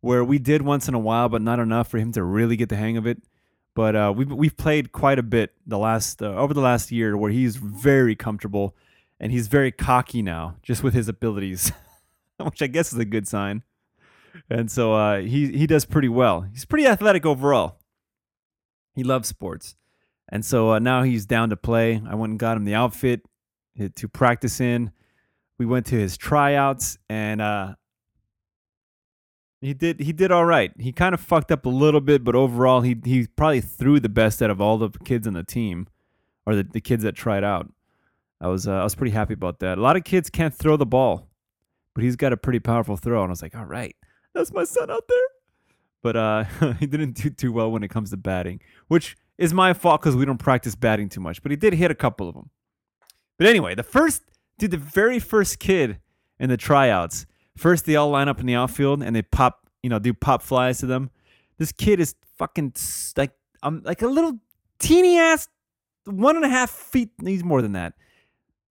where 0.00 0.24
we 0.24 0.38
did 0.38 0.62
once 0.62 0.88
in 0.88 0.94
a 0.94 0.98
while, 0.98 1.28
but 1.28 1.42
not 1.42 1.60
enough 1.60 1.88
for 1.88 1.98
him 1.98 2.12
to 2.12 2.22
really 2.22 2.56
get 2.56 2.68
the 2.68 2.76
hang 2.76 2.96
of 2.96 3.06
it. 3.06 3.22
But 3.74 3.96
uh, 3.96 4.12
we've 4.14 4.30
we've 4.30 4.56
played 4.56 4.92
quite 4.92 5.18
a 5.18 5.22
bit 5.22 5.54
the 5.66 5.78
last 5.78 6.20
uh, 6.20 6.34
over 6.34 6.52
the 6.52 6.60
last 6.60 6.92
year, 6.92 7.16
where 7.16 7.30
he's 7.30 7.56
very 7.56 8.14
comfortable 8.14 8.76
and 9.18 9.32
he's 9.32 9.46
very 9.46 9.72
cocky 9.72 10.20
now, 10.20 10.56
just 10.62 10.82
with 10.82 10.92
his 10.92 11.08
abilities. 11.08 11.72
which 12.38 12.62
I 12.62 12.66
guess 12.66 12.92
is 12.92 12.98
a 12.98 13.04
good 13.04 13.26
sign. 13.26 13.62
And 14.48 14.70
so 14.70 14.94
uh, 14.94 15.20
he 15.20 15.52
he 15.52 15.66
does 15.66 15.84
pretty 15.84 16.08
well. 16.08 16.42
He's 16.42 16.64
pretty 16.64 16.86
athletic 16.86 17.26
overall. 17.26 17.78
He 18.94 19.04
loves 19.04 19.28
sports, 19.28 19.76
and 20.28 20.44
so 20.44 20.72
uh, 20.72 20.78
now 20.78 21.02
he's 21.02 21.26
down 21.26 21.50
to 21.50 21.56
play. 21.56 22.00
I 22.08 22.14
went 22.14 22.30
and 22.30 22.38
got 22.38 22.56
him 22.56 22.64
the 22.64 22.74
outfit 22.74 23.22
to 23.94 24.08
practice 24.08 24.60
in. 24.60 24.92
We 25.58 25.66
went 25.66 25.86
to 25.86 25.96
his 25.96 26.16
tryouts, 26.16 26.98
and 27.08 27.40
uh, 27.40 27.74
he 29.60 29.74
did 29.74 30.00
he 30.00 30.12
did 30.12 30.32
all 30.32 30.44
right. 30.44 30.72
He 30.78 30.92
kind 30.92 31.14
of 31.14 31.20
fucked 31.20 31.52
up 31.52 31.66
a 31.66 31.70
little 31.70 32.00
bit, 32.00 32.24
but 32.24 32.34
overall 32.34 32.80
he 32.80 32.96
he 33.04 33.26
probably 33.26 33.60
threw 33.60 34.00
the 34.00 34.08
best 34.08 34.42
out 34.42 34.50
of 34.50 34.60
all 34.60 34.78
the 34.78 34.90
kids 35.04 35.26
on 35.26 35.34
the 35.34 35.44
team, 35.44 35.88
or 36.46 36.54
the, 36.54 36.64
the 36.64 36.80
kids 36.80 37.02
that 37.04 37.14
tried 37.14 37.44
out. 37.44 37.70
I 38.40 38.48
was 38.48 38.66
uh, 38.66 38.72
I 38.72 38.84
was 38.84 38.94
pretty 38.94 39.12
happy 39.12 39.34
about 39.34 39.60
that. 39.60 39.78
A 39.78 39.80
lot 39.80 39.96
of 39.96 40.04
kids 40.04 40.30
can't 40.30 40.54
throw 40.54 40.76
the 40.76 40.86
ball 40.86 41.28
but 41.94 42.04
he's 42.04 42.16
got 42.16 42.32
a 42.32 42.36
pretty 42.36 42.60
powerful 42.60 42.96
throw. 42.96 43.22
And 43.22 43.30
I 43.30 43.32
was 43.32 43.42
like, 43.42 43.54
all 43.54 43.64
right, 43.64 43.94
that's 44.34 44.52
my 44.52 44.64
son 44.64 44.90
out 44.90 45.04
there. 45.08 45.18
But 46.02 46.16
uh, 46.16 46.44
he 46.80 46.86
didn't 46.86 47.12
do 47.12 47.30
too 47.30 47.52
well 47.52 47.70
when 47.70 47.82
it 47.82 47.88
comes 47.88 48.10
to 48.10 48.16
batting, 48.16 48.60
which 48.88 49.16
is 49.38 49.54
my 49.54 49.72
fault 49.72 50.00
because 50.00 50.16
we 50.16 50.24
don't 50.24 50.38
practice 50.38 50.74
batting 50.74 51.08
too 51.08 51.20
much. 51.20 51.42
But 51.42 51.50
he 51.50 51.56
did 51.56 51.74
hit 51.74 51.90
a 51.90 51.94
couple 51.94 52.28
of 52.28 52.34
them. 52.34 52.50
But 53.38 53.46
anyway, 53.46 53.74
the 53.74 53.82
first, 53.82 54.22
dude, 54.58 54.70
the 54.72 54.76
very 54.76 55.18
first 55.18 55.58
kid 55.58 55.98
in 56.38 56.48
the 56.48 56.56
tryouts, 56.56 57.26
first 57.56 57.86
they 57.86 57.96
all 57.96 58.10
line 58.10 58.28
up 58.28 58.40
in 58.40 58.46
the 58.46 58.54
outfield 58.54 59.02
and 59.02 59.14
they 59.14 59.22
pop, 59.22 59.66
you 59.82 59.90
know, 59.90 59.98
do 59.98 60.12
pop 60.12 60.42
flies 60.42 60.78
to 60.78 60.86
them. 60.86 61.10
This 61.58 61.72
kid 61.72 62.00
is 62.00 62.14
fucking 62.36 62.74
like, 63.16 63.32
I'm 63.62 63.82
like 63.84 64.02
a 64.02 64.08
little 64.08 64.38
teeny 64.78 65.18
ass, 65.18 65.48
one 66.04 66.36
and 66.36 66.44
a 66.44 66.48
half 66.48 66.70
feet. 66.70 67.10
He's 67.24 67.44
more 67.44 67.62
than 67.62 67.72
that. 67.72 67.94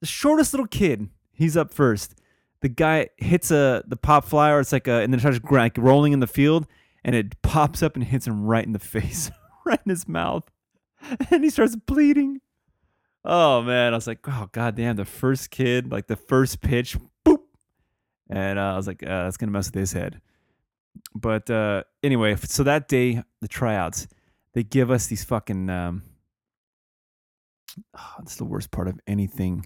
The 0.02 0.08
shortest 0.08 0.54
little 0.54 0.68
kid. 0.68 1.10
He's 1.34 1.56
up 1.56 1.74
first. 1.74 2.16
The 2.62 2.70
guy 2.70 3.10
hits 3.18 3.52
a 3.52 3.84
the 3.88 3.98
pop 3.98 4.26
fly, 4.26 4.52
or 4.52 4.60
it's 4.60 4.72
like 4.72 4.88
a, 4.88 5.02
and 5.02 5.12
then 5.12 5.20
it 5.20 5.22
starts 5.22 5.40
like 5.52 5.78
rolling 5.78 6.14
in 6.14 6.20
the 6.20 6.28
field, 6.28 6.68
and 7.04 7.16
it 7.16 7.42
pops 7.42 7.82
up 7.82 7.96
and 7.96 8.04
hits 8.04 8.28
him 8.28 8.46
right 8.46 8.66
in 8.66 8.74
the 8.74 8.80
face, 8.80 9.32
right 9.66 9.80
in 9.86 9.90
his 9.90 10.08
mouth, 10.08 10.44
and 11.32 11.44
he 11.44 11.50
starts 11.50 11.76
bleeding. 11.76 12.40
Oh 13.24 13.62
man, 13.62 13.94
I 13.94 13.98
was 13.98 14.08
like, 14.08 14.20
oh 14.28 14.50
goddamn, 14.52 14.96
the 14.96 15.06
first 15.06 15.52
kid, 15.52 15.92
like 15.92 16.08
the 16.08 16.16
first 16.16 16.62
pitch, 16.62 16.98
boop, 17.26 17.42
and 18.30 18.58
uh, 18.58 18.74
I 18.74 18.76
was 18.76 18.88
like, 18.88 19.04
uh, 19.04 19.24
that's 19.24 19.38
gonna 19.38 19.52
mess 19.52 19.68
with 19.68 19.76
his 19.76 19.94
head. 19.94 20.22
But 21.16 21.50
uh, 21.50 21.84
anyway, 22.04 22.36
so 22.36 22.64
that 22.64 22.88
day, 22.88 23.24
the 23.42 23.48
tryouts, 23.48 24.08
they 24.54 24.64
give 24.64 24.92
us 24.92 25.08
these 25.08 25.24
fucking. 25.24 25.70
Um, 25.70 26.04
oh, 27.98 28.14
that's 28.20 28.36
the 28.36 28.46
worst 28.46 28.72
part 28.72 28.88
of 28.88 29.00
anything 29.08 29.66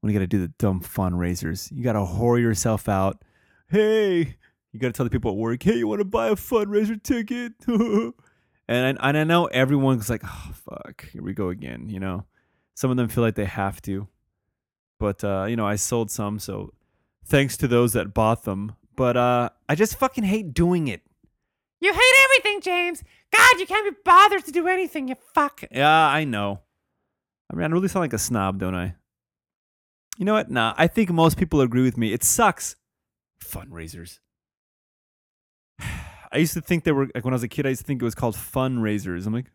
when 0.00 0.12
you 0.12 0.18
got 0.18 0.22
to 0.22 0.28
do 0.28 0.40
the 0.40 0.52
dumb 0.58 0.80
fundraisers. 0.80 1.70
You 1.72 1.82
got 1.82 1.94
to 1.94 2.00
whore 2.00 2.40
yourself 2.40 2.88
out. 2.88 3.22
Hey, 3.68 4.36
you 4.72 4.80
got 4.80 4.88
to 4.88 4.92
tell 4.92 5.04
the 5.04 5.10
people 5.10 5.32
at 5.32 5.36
work, 5.36 5.62
hey, 5.62 5.76
you 5.76 5.88
want 5.88 6.00
to 6.00 6.04
buy 6.04 6.28
a 6.28 6.36
fundraiser 6.36 7.02
ticket? 7.02 7.52
and 7.66 8.98
I, 8.98 9.08
and 9.08 9.18
I 9.18 9.24
know 9.24 9.46
everyone's 9.46 10.08
like, 10.08 10.22
oh 10.24 10.52
fuck, 10.54 11.08
here 11.10 11.22
we 11.22 11.34
go 11.34 11.48
again. 11.48 11.88
You 11.88 12.00
know, 12.00 12.24
some 12.74 12.90
of 12.90 12.96
them 12.96 13.08
feel 13.08 13.24
like 13.24 13.34
they 13.34 13.44
have 13.44 13.82
to, 13.82 14.08
but 14.98 15.24
uh, 15.24 15.46
you 15.48 15.56
know, 15.56 15.66
I 15.66 15.76
sold 15.76 16.10
some, 16.10 16.38
so 16.38 16.72
thanks 17.24 17.56
to 17.58 17.68
those 17.68 17.92
that 17.94 18.14
bought 18.14 18.44
them. 18.44 18.74
But 18.96 19.16
uh, 19.16 19.50
I 19.68 19.74
just 19.74 19.98
fucking 19.98 20.24
hate 20.24 20.54
doing 20.54 20.88
it. 20.88 21.02
You 21.80 21.92
hate 21.92 22.24
everything, 22.24 22.60
James. 22.60 23.04
God, 23.32 23.60
you 23.60 23.66
can't 23.66 23.94
be 23.94 24.00
bothered 24.04 24.44
to 24.46 24.50
do 24.50 24.66
anything, 24.66 25.08
you 25.08 25.14
fuck. 25.34 25.62
Yeah, 25.70 25.88
I 25.88 26.24
know. 26.24 26.60
I 27.50 27.54
mean, 27.54 27.64
I 27.64 27.68
really 27.68 27.88
sound 27.88 28.02
like 28.02 28.12
a 28.12 28.18
snob, 28.18 28.58
don't 28.58 28.74
I? 28.74 28.96
You 30.18 30.24
know 30.24 30.34
what? 30.34 30.50
Nah, 30.50 30.74
I 30.76 30.88
think 30.88 31.10
most 31.10 31.38
people 31.38 31.60
agree 31.60 31.82
with 31.82 31.96
me. 31.96 32.12
It 32.12 32.24
sucks. 32.24 32.74
Fundraisers. 33.42 34.18
I 35.80 36.38
used 36.38 36.54
to 36.54 36.60
think 36.60 36.82
they 36.82 36.90
were 36.92 37.08
like 37.14 37.24
when 37.24 37.32
I 37.32 37.36
was 37.36 37.44
a 37.44 37.48
kid. 37.48 37.66
I 37.66 37.68
used 37.70 37.82
to 37.82 37.86
think 37.86 38.02
it 38.02 38.04
was 38.04 38.16
called 38.16 38.34
fundraisers. 38.34 39.26
I'm 39.26 39.32
like, 39.32 39.46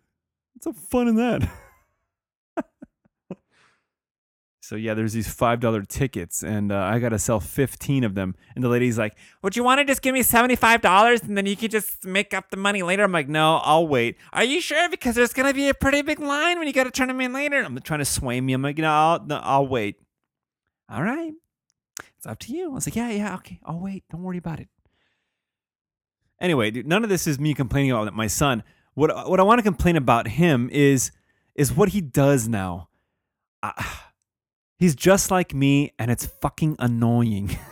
what's 0.53 0.63
so 0.63 0.71
fun 0.71 1.09
in 1.09 1.15
that? 1.17 1.49
so 4.61 4.77
yeah, 4.77 4.93
there's 4.93 5.11
these 5.11 5.27
five 5.31 5.59
dollar 5.59 5.83
tickets, 5.83 6.43
and 6.43 6.71
uh, 6.71 6.79
I 6.79 6.97
gotta 6.99 7.19
sell 7.19 7.41
fifteen 7.41 8.05
of 8.05 8.15
them. 8.15 8.33
And 8.55 8.63
the 8.63 8.69
lady's 8.69 8.97
like, 8.97 9.17
Would 9.41 9.57
you 9.57 9.65
want 9.65 9.79
to 9.79 9.85
just 9.85 10.01
give 10.01 10.13
me 10.13 10.21
$75 10.21 11.23
and 11.23 11.37
then 11.37 11.45
you 11.45 11.57
could 11.57 11.71
just 11.71 12.05
make 12.05 12.33
up 12.33 12.51
the 12.51 12.57
money 12.57 12.83
later? 12.83 13.03
I'm 13.03 13.11
like, 13.11 13.27
no, 13.27 13.57
I'll 13.63 13.87
wait. 13.87 14.15
Are 14.31 14.43
you 14.43 14.61
sure? 14.61 14.87
Because 14.89 15.15
there's 15.15 15.33
to 15.33 15.53
be 15.53 15.67
a 15.67 15.73
pretty 15.73 16.03
big 16.03 16.19
line 16.19 16.57
when 16.57 16.67
you 16.67 16.73
got 16.73 16.85
to 16.85 16.91
turn 16.91 17.09
them 17.09 17.19
in 17.19 17.33
later. 17.33 17.61
I'm 17.61 17.77
trying 17.79 17.99
to 17.99 18.05
sway 18.05 18.39
me. 18.39 18.53
I'm 18.53 18.61
like, 18.61 18.77
no, 18.77 18.89
I'll, 18.89 19.25
no, 19.25 19.41
I'll 19.43 19.67
wait. 19.67 20.02
All 20.89 21.03
right. 21.03 21.33
It's 22.17 22.25
up 22.25 22.39
to 22.39 22.53
you. 22.53 22.71
I 22.71 22.73
was 22.73 22.87
like, 22.87 22.95
yeah, 22.95 23.09
yeah, 23.09 23.35
okay. 23.35 23.59
I'll 23.63 23.79
wait. 23.79 24.03
Don't 24.09 24.23
worry 24.23 24.37
about 24.37 24.59
it. 24.59 24.69
Anyway, 26.39 26.71
dude, 26.71 26.87
none 26.87 27.03
of 27.03 27.09
this 27.09 27.27
is 27.27 27.39
me 27.39 27.53
complaining 27.53 27.91
about 27.91 28.13
my 28.13 28.27
son. 28.27 28.63
What 28.95 29.29
what 29.29 29.39
I 29.39 29.43
want 29.43 29.59
to 29.59 29.63
complain 29.63 29.95
about 29.95 30.27
him 30.27 30.69
is 30.71 31.11
is 31.55 31.73
what 31.73 31.89
he 31.89 32.01
does 32.01 32.47
now. 32.47 32.89
I, 33.61 33.99
he's 34.77 34.95
just 34.95 35.31
like 35.31 35.53
me, 35.53 35.93
and 35.97 36.11
it's 36.11 36.25
fucking 36.25 36.75
annoying. 36.79 37.57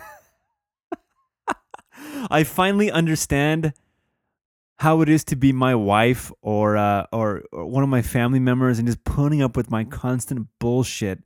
I 2.30 2.43
finally 2.43 2.91
understand 2.91 3.74
how 4.80 5.02
it 5.02 5.10
is 5.10 5.24
to 5.26 5.36
be 5.36 5.52
my 5.52 5.76
wife 5.76 6.32
or, 6.41 6.76
uh, 6.76 7.06
or 7.12 7.43
or 7.52 7.65
one 7.65 7.84
of 7.84 7.89
my 7.89 8.02
family 8.02 8.39
members 8.39 8.80
and 8.80 8.88
just 8.88 9.04
putting 9.04 9.41
up 9.41 9.56
with 9.56 9.69
my 9.69 9.84
constant 9.84 10.47
bullshit. 10.60 11.19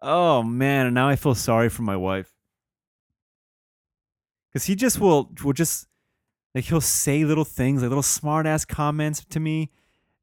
Oh 0.00 0.42
man, 0.42 0.86
and 0.86 0.94
now 0.94 1.08
I 1.08 1.16
feel 1.16 1.34
sorry 1.34 1.68
for 1.68 1.82
my 1.82 1.96
wife. 1.96 2.32
Cause 4.52 4.64
he 4.64 4.74
just 4.74 4.98
will 4.98 5.30
will 5.44 5.52
just 5.52 5.86
like 6.54 6.64
he'll 6.64 6.80
say 6.80 7.24
little 7.24 7.44
things, 7.44 7.82
like 7.82 7.88
little 7.88 8.02
smart 8.02 8.46
ass 8.46 8.64
comments 8.64 9.24
to 9.30 9.40
me. 9.40 9.70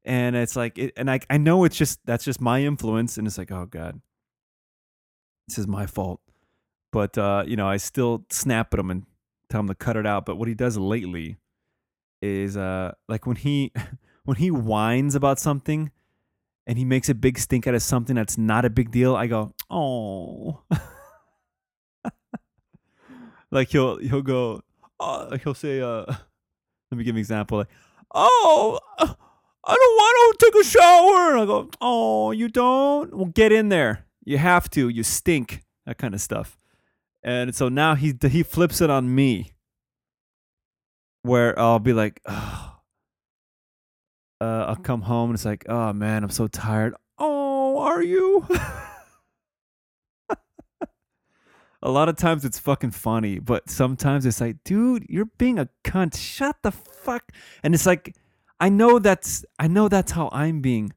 And 0.04 0.36
it's 0.36 0.56
like 0.56 0.78
it, 0.78 0.92
and 0.96 1.10
I 1.10 1.20
I 1.30 1.36
know 1.36 1.64
it's 1.64 1.76
just 1.76 2.00
that's 2.04 2.24
just 2.24 2.40
my 2.40 2.62
influence, 2.62 3.18
and 3.18 3.26
it's 3.26 3.38
like, 3.38 3.50
oh 3.50 3.66
God. 3.66 4.00
This 5.48 5.58
is 5.58 5.66
my 5.68 5.86
fault. 5.86 6.20
But 6.92 7.16
uh, 7.18 7.44
you 7.46 7.56
know, 7.56 7.68
I 7.68 7.76
still 7.76 8.24
snap 8.30 8.72
at 8.74 8.80
him 8.80 8.90
and 8.90 9.04
tell 9.48 9.60
him 9.60 9.68
to 9.68 9.74
cut 9.74 9.96
it 9.96 10.06
out. 10.06 10.26
But 10.26 10.36
what 10.36 10.48
he 10.48 10.54
does 10.54 10.76
lately 10.76 11.36
is 12.22 12.56
uh 12.56 12.92
like 13.08 13.26
when 13.26 13.36
he 13.36 13.72
when 14.24 14.36
he 14.38 14.50
whines 14.50 15.14
about 15.14 15.38
something 15.38 15.90
and 16.66 16.78
he 16.78 16.84
makes 16.84 17.08
a 17.08 17.14
big 17.14 17.38
stink 17.38 17.66
out 17.66 17.74
of 17.74 17.82
something 17.82 18.16
that's 18.16 18.36
not 18.38 18.64
a 18.64 18.70
big 18.70 18.90
deal, 18.90 19.14
I 19.14 19.28
go, 19.28 19.54
oh. 19.70 20.62
like 23.50 23.68
he'll 23.68 23.98
he'll 23.98 24.22
go, 24.22 24.62
uh, 25.00 25.28
like 25.30 25.42
he'll 25.42 25.54
say, 25.54 25.80
uh, 25.80 26.04
let 26.90 26.98
me 26.98 27.04
give 27.04 27.14
an 27.14 27.18
example. 27.20 27.58
Like, 27.58 27.68
oh, 28.14 28.78
I 28.98 29.74
don't 29.74 29.96
want 29.96 30.38
to 30.38 30.46
take 30.46 30.60
a 30.60 30.64
shower. 30.64 31.32
And 31.32 31.40
I 31.40 31.44
go, 31.46 31.70
oh, 31.80 32.30
you 32.30 32.48
don't? 32.48 33.14
Well, 33.14 33.26
get 33.26 33.52
in 33.52 33.68
there. 33.68 34.06
You 34.24 34.38
have 34.38 34.70
to. 34.70 34.88
You 34.88 35.02
stink. 35.02 35.62
That 35.86 35.98
kind 35.98 36.14
of 36.14 36.20
stuff. 36.20 36.58
And 37.22 37.54
so 37.54 37.68
now 37.68 37.94
he 37.96 38.14
he 38.28 38.42
flips 38.42 38.80
it 38.80 38.90
on 38.90 39.12
me, 39.12 39.52
where 41.22 41.58
I'll 41.58 41.80
be 41.80 41.92
like, 41.92 42.20
oh. 42.26 42.78
uh, 44.40 44.64
I'll 44.68 44.76
come 44.76 45.02
home 45.02 45.30
and 45.30 45.36
it's 45.36 45.44
like, 45.44 45.64
oh 45.68 45.92
man, 45.92 46.22
I'm 46.22 46.30
so 46.30 46.46
tired. 46.46 46.94
Oh, 47.18 47.78
are 47.78 48.02
you? 48.02 48.46
a 51.86 51.90
lot 51.90 52.08
of 52.08 52.16
times 52.16 52.44
it's 52.44 52.58
fucking 52.58 52.90
funny, 52.90 53.38
but 53.38 53.70
sometimes 53.70 54.26
it's 54.26 54.40
like, 54.40 54.56
dude, 54.64 55.06
you're 55.08 55.30
being 55.38 55.60
a 55.60 55.68
cunt. 55.84 56.18
Shut 56.18 56.56
the 56.62 56.72
fuck. 56.72 57.30
And 57.62 57.74
it's 57.74 57.86
like, 57.86 58.16
I 58.58 58.68
know 58.70 58.98
that's 58.98 59.44
I 59.60 59.68
know 59.68 59.88
that's 59.88 60.10
how 60.10 60.28
I'm 60.32 60.60
being. 60.60 60.92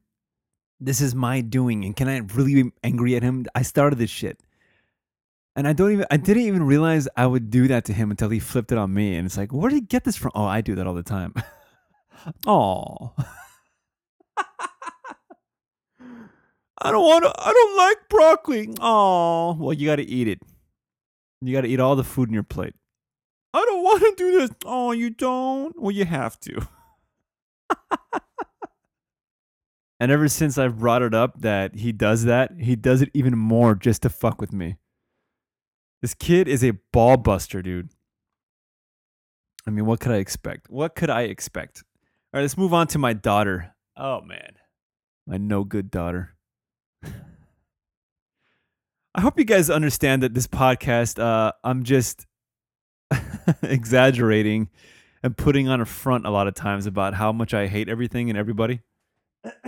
This 0.80 1.00
is 1.00 1.14
my 1.14 1.42
doing, 1.42 1.84
and 1.84 1.94
can 1.94 2.08
I 2.08 2.18
really 2.34 2.60
be 2.62 2.72
angry 2.82 3.14
at 3.14 3.22
him? 3.22 3.46
I 3.54 3.62
started 3.62 4.00
this 4.00 4.10
shit. 4.10 4.40
And 5.54 5.68
I 5.68 5.72
don't 5.72 5.92
even 5.92 6.06
I 6.10 6.16
didn't 6.16 6.42
even 6.42 6.64
realize 6.64 7.06
I 7.16 7.26
would 7.26 7.50
do 7.50 7.68
that 7.68 7.84
to 7.84 7.92
him 7.92 8.10
until 8.10 8.30
he 8.30 8.40
flipped 8.40 8.72
it 8.72 8.78
on 8.78 8.92
me. 8.92 9.14
And 9.14 9.26
it's 9.26 9.36
like, 9.36 9.52
where 9.52 9.70
did 9.70 9.76
he 9.76 9.82
get 9.82 10.02
this 10.02 10.16
from? 10.16 10.32
Oh, 10.34 10.44
I 10.44 10.60
do 10.60 10.74
that 10.74 10.86
all 10.86 10.94
the 10.94 11.02
time. 11.02 11.34
Oh. 12.46 13.14
I 16.82 16.90
don't 16.92 17.02
want 17.02 17.24
to 17.24 17.32
I 17.38 17.52
don't 17.52 17.76
like 17.78 17.96
broccoli. 18.10 18.74
Oh, 18.78 19.56
well 19.58 19.72
you 19.72 19.86
got 19.86 19.96
to 19.96 20.06
eat 20.06 20.28
it. 20.28 20.40
You 21.40 21.54
got 21.54 21.62
to 21.62 21.68
eat 21.68 21.80
all 21.80 21.96
the 21.96 22.04
food 22.04 22.28
in 22.28 22.34
your 22.34 22.42
plate. 22.42 22.74
I 23.52 23.64
don't 23.64 23.82
want 23.82 24.02
to 24.02 24.14
do 24.16 24.38
this. 24.38 24.50
Oh, 24.64 24.92
you 24.92 25.10
don't? 25.10 25.80
Well, 25.80 25.90
you 25.90 26.04
have 26.04 26.38
to. 26.40 26.68
and 30.00 30.12
ever 30.12 30.28
since 30.28 30.58
I've 30.58 30.78
brought 30.78 31.02
it 31.02 31.14
up 31.14 31.40
that 31.40 31.76
he 31.76 31.92
does 31.92 32.24
that, 32.24 32.52
he 32.60 32.76
does 32.76 33.02
it 33.02 33.10
even 33.14 33.36
more 33.36 33.74
just 33.74 34.02
to 34.02 34.10
fuck 34.10 34.40
with 34.40 34.52
me. 34.52 34.76
This 36.02 36.14
kid 36.14 36.46
is 36.48 36.62
a 36.64 36.78
ball 36.92 37.16
buster, 37.16 37.62
dude. 37.62 37.90
I 39.66 39.70
mean, 39.70 39.86
what 39.86 40.00
could 40.00 40.12
I 40.12 40.16
expect? 40.16 40.70
What 40.70 40.94
could 40.94 41.10
I 41.10 41.22
expect? 41.22 41.82
All 42.32 42.38
right, 42.38 42.42
let's 42.42 42.56
move 42.56 42.72
on 42.72 42.86
to 42.88 42.98
my 42.98 43.12
daughter. 43.12 43.74
Oh, 43.96 44.20
man. 44.22 44.52
My 45.26 45.36
no 45.36 45.64
good 45.64 45.90
daughter. 45.90 46.36
I 49.12 49.22
hope 49.22 49.38
you 49.38 49.44
guys 49.44 49.70
understand 49.70 50.22
that 50.22 50.34
this 50.34 50.46
podcast, 50.46 51.20
uh, 51.20 51.52
I'm 51.64 51.82
just 51.82 52.26
exaggerating 53.62 54.68
and 55.22 55.36
putting 55.36 55.66
on 55.68 55.80
a 55.80 55.84
front 55.84 56.26
a 56.26 56.30
lot 56.30 56.46
of 56.46 56.54
times 56.54 56.86
about 56.86 57.14
how 57.14 57.32
much 57.32 57.52
I 57.52 57.66
hate 57.66 57.88
everything 57.88 58.30
and 58.30 58.38
everybody. 58.38 58.82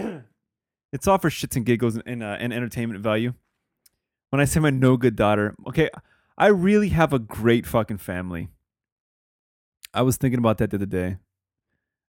it's 0.92 1.08
all 1.08 1.18
for 1.18 1.28
shits 1.28 1.56
and 1.56 1.66
giggles 1.66 1.98
and, 2.06 2.22
uh, 2.22 2.36
and 2.38 2.52
entertainment 2.52 3.00
value. 3.00 3.34
When 4.30 4.40
I 4.40 4.44
say 4.44 4.60
my 4.60 4.70
no 4.70 4.96
good 4.96 5.16
daughter, 5.16 5.56
okay, 5.66 5.90
I 6.38 6.46
really 6.46 6.90
have 6.90 7.12
a 7.12 7.18
great 7.18 7.66
fucking 7.66 7.98
family. 7.98 8.48
I 9.92 10.02
was 10.02 10.16
thinking 10.18 10.38
about 10.38 10.58
that 10.58 10.70
the 10.70 10.76
other 10.76 10.86
day. 10.86 11.16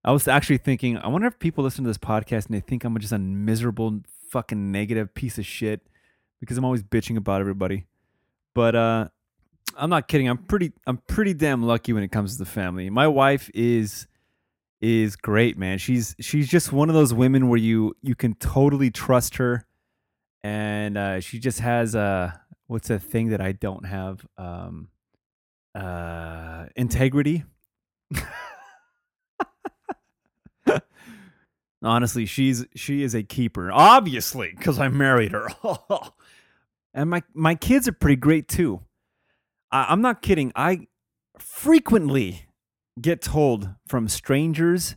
I 0.04 0.12
was 0.12 0.28
actually 0.28 0.58
thinking, 0.58 0.98
I 0.98 1.08
wonder 1.08 1.28
if 1.28 1.38
people 1.38 1.64
listen 1.64 1.84
to 1.84 1.90
this 1.90 1.98
podcast 1.98 2.46
and 2.46 2.54
they 2.54 2.60
think 2.60 2.84
I'm 2.84 2.96
just 2.98 3.12
a 3.12 3.18
miserable, 3.18 4.00
fucking 4.28 4.70
negative 4.70 5.14
piece 5.14 5.38
of 5.38 5.46
shit 5.46 5.80
because 6.42 6.58
I'm 6.58 6.64
always 6.64 6.82
bitching 6.82 7.16
about 7.16 7.40
everybody. 7.40 7.86
But 8.52 8.74
uh, 8.74 9.08
I'm 9.76 9.90
not 9.90 10.08
kidding. 10.08 10.28
I'm 10.28 10.38
pretty 10.38 10.72
I'm 10.88 10.96
pretty 10.96 11.34
damn 11.34 11.62
lucky 11.62 11.92
when 11.92 12.02
it 12.02 12.10
comes 12.10 12.32
to 12.32 12.38
the 12.38 12.50
family. 12.50 12.90
My 12.90 13.06
wife 13.06 13.48
is 13.54 14.08
is 14.80 15.14
great, 15.14 15.56
man. 15.56 15.78
She's 15.78 16.16
she's 16.20 16.48
just 16.48 16.72
one 16.72 16.88
of 16.88 16.96
those 16.96 17.14
women 17.14 17.48
where 17.48 17.60
you 17.60 17.94
you 18.02 18.16
can 18.16 18.34
totally 18.34 18.90
trust 18.90 19.36
her, 19.36 19.64
and 20.42 20.98
uh, 20.98 21.20
she 21.20 21.38
just 21.38 21.60
has 21.60 21.94
a 21.94 22.40
what's 22.66 22.90
a 22.90 22.98
thing 22.98 23.28
that 23.28 23.40
I 23.40 23.52
don't 23.52 23.86
have 23.86 24.26
um, 24.36 24.88
uh, 25.76 26.66
integrity. 26.74 27.44
Honestly, 31.84 32.26
she's 32.26 32.64
she 32.74 33.02
is 33.04 33.14
a 33.14 33.22
keeper. 33.22 33.70
Obviously, 33.72 34.52
because 34.56 34.80
I 34.80 34.88
married 34.88 35.30
her, 35.32 35.48
and 36.94 37.10
my 37.10 37.22
my 37.34 37.54
kids 37.54 37.88
are 37.88 37.92
pretty 37.92 38.16
great 38.16 38.48
too. 38.48 38.80
I, 39.70 39.86
I'm 39.88 40.02
not 40.02 40.22
kidding. 40.22 40.52
I 40.54 40.86
frequently 41.38 42.46
get 43.00 43.22
told 43.22 43.70
from 43.86 44.08
strangers 44.08 44.96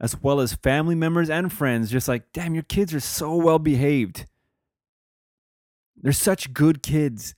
as 0.00 0.20
well 0.22 0.40
as 0.40 0.54
family 0.54 0.94
members 0.94 1.30
and 1.30 1.52
friends 1.52 1.90
just 1.90 2.08
like 2.08 2.24
damn 2.32 2.54
your 2.54 2.62
kids 2.62 2.94
are 2.94 3.00
so 3.00 3.36
well 3.36 3.58
behaved 3.58 4.26
they're 5.96 6.12
such 6.12 6.52
good 6.52 6.82
kids 6.82 7.34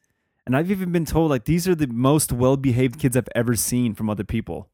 and 0.46 0.56
i've 0.56 0.70
even 0.70 0.92
been 0.92 1.04
told 1.04 1.30
like 1.30 1.44
these 1.44 1.66
are 1.66 1.74
the 1.74 1.88
most 1.88 2.32
well 2.32 2.56
behaved 2.56 2.98
kids 2.98 3.16
i've 3.16 3.28
ever 3.34 3.56
seen 3.56 3.94
from 3.94 4.08
other 4.08 4.24
people 4.24 4.70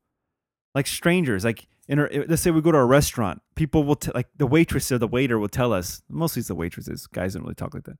like 0.74 0.86
strangers 0.86 1.44
like 1.44 1.66
in 1.88 1.98
our, 1.98 2.08
let's 2.28 2.42
say 2.42 2.50
we 2.50 2.60
go 2.60 2.72
to 2.72 2.78
a 2.78 2.84
restaurant 2.84 3.40
people 3.56 3.84
will 3.84 3.96
t- 3.96 4.12
like 4.14 4.28
the 4.36 4.46
waitress 4.46 4.92
or 4.92 4.98
the 4.98 5.08
waiter 5.08 5.38
will 5.38 5.48
tell 5.48 5.72
us 5.72 6.02
mostly 6.08 6.40
it's 6.40 6.48
the 6.48 6.54
waitresses 6.54 7.06
guys 7.06 7.34
don't 7.34 7.42
really 7.42 7.54
talk 7.54 7.74
like 7.74 7.84
that 7.84 7.96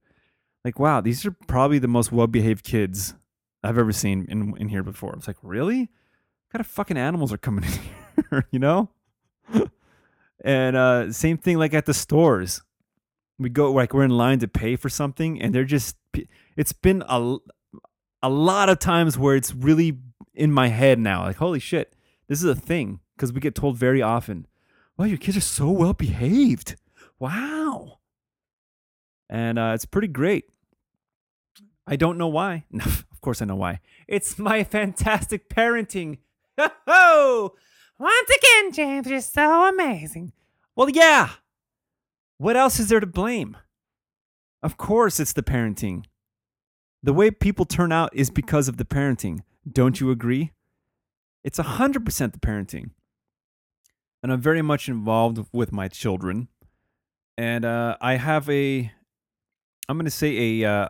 like 0.64 0.78
wow 0.78 1.00
these 1.00 1.24
are 1.26 1.32
probably 1.46 1.78
the 1.78 1.88
most 1.88 2.12
well 2.12 2.26
behaved 2.26 2.64
kids 2.64 3.14
i've 3.62 3.78
ever 3.78 3.92
seen 3.92 4.26
in, 4.28 4.56
in 4.58 4.68
here 4.68 4.82
before 4.82 5.14
it's 5.14 5.26
like 5.26 5.36
really 5.42 5.90
kind 6.52 6.60
of 6.60 6.66
fucking 6.66 6.98
animals 6.98 7.32
are 7.32 7.38
coming 7.38 7.64
in 8.16 8.24
here, 8.30 8.46
you 8.50 8.58
know? 8.58 8.90
and 10.44 10.76
uh 10.76 11.10
same 11.12 11.38
thing 11.38 11.58
like 11.58 11.74
at 11.74 11.86
the 11.86 11.94
stores. 11.94 12.62
We 13.38 13.48
go 13.48 13.72
like 13.72 13.94
we're 13.94 14.04
in 14.04 14.10
line 14.10 14.38
to 14.40 14.48
pay 14.48 14.76
for 14.76 14.88
something 14.88 15.40
and 15.40 15.54
they're 15.54 15.64
just 15.64 15.96
it's 16.56 16.72
been 16.72 17.02
a 17.08 17.36
a 18.22 18.28
lot 18.28 18.68
of 18.68 18.78
times 18.78 19.18
where 19.18 19.34
it's 19.34 19.54
really 19.54 19.98
in 20.34 20.52
my 20.52 20.68
head 20.68 20.98
now 20.98 21.24
like 21.24 21.36
holy 21.36 21.58
shit, 21.58 21.94
this 22.28 22.42
is 22.42 22.48
a 22.48 22.54
thing 22.54 23.00
because 23.16 23.32
we 23.32 23.40
get 23.40 23.54
told 23.54 23.76
very 23.76 24.02
often, 24.02 24.46
"Wow, 24.96 25.06
your 25.06 25.18
kids 25.18 25.36
are 25.36 25.40
so 25.40 25.70
well 25.70 25.92
behaved." 25.92 26.76
Wow. 27.18 27.98
And 29.28 29.58
uh 29.58 29.72
it's 29.74 29.86
pretty 29.86 30.08
great. 30.08 30.44
I 31.86 31.96
don't 31.96 32.18
know 32.18 32.28
why. 32.28 32.64
No, 32.72 32.84
of 32.84 33.20
course 33.20 33.40
I 33.40 33.44
know 33.44 33.54
why. 33.56 33.78
It's 34.08 34.36
my 34.38 34.64
fantastic 34.64 35.48
parenting 35.48 36.18
Ho! 36.58 36.68
Ho! 36.86 37.54
Once 37.98 38.30
again, 38.30 38.72
James, 38.72 39.06
you're 39.06 39.20
so 39.20 39.68
amazing. 39.68 40.32
Well, 40.76 40.90
yeah. 40.90 41.30
What 42.38 42.56
else 42.56 42.80
is 42.80 42.88
there 42.88 43.00
to 43.00 43.06
blame? 43.06 43.56
Of 44.62 44.76
course, 44.76 45.20
it's 45.20 45.32
the 45.32 45.42
parenting. 45.42 46.04
The 47.02 47.12
way 47.12 47.30
people 47.30 47.64
turn 47.64 47.92
out 47.92 48.10
is 48.12 48.30
because 48.30 48.68
of 48.68 48.76
the 48.76 48.84
parenting. 48.84 49.40
Don't 49.70 50.00
you 50.00 50.10
agree? 50.10 50.52
It's 51.44 51.58
100% 51.58 52.32
the 52.32 52.38
parenting. 52.38 52.90
And 54.22 54.32
I'm 54.32 54.40
very 54.40 54.62
much 54.62 54.88
involved 54.88 55.44
with 55.52 55.72
my 55.72 55.88
children. 55.88 56.48
And 57.36 57.64
uh, 57.64 57.96
I 58.00 58.16
have 58.16 58.48
a, 58.48 58.92
I'm 59.88 59.96
going 59.96 60.04
to 60.04 60.10
say 60.10 60.62
a 60.62 60.70
uh, 60.70 60.88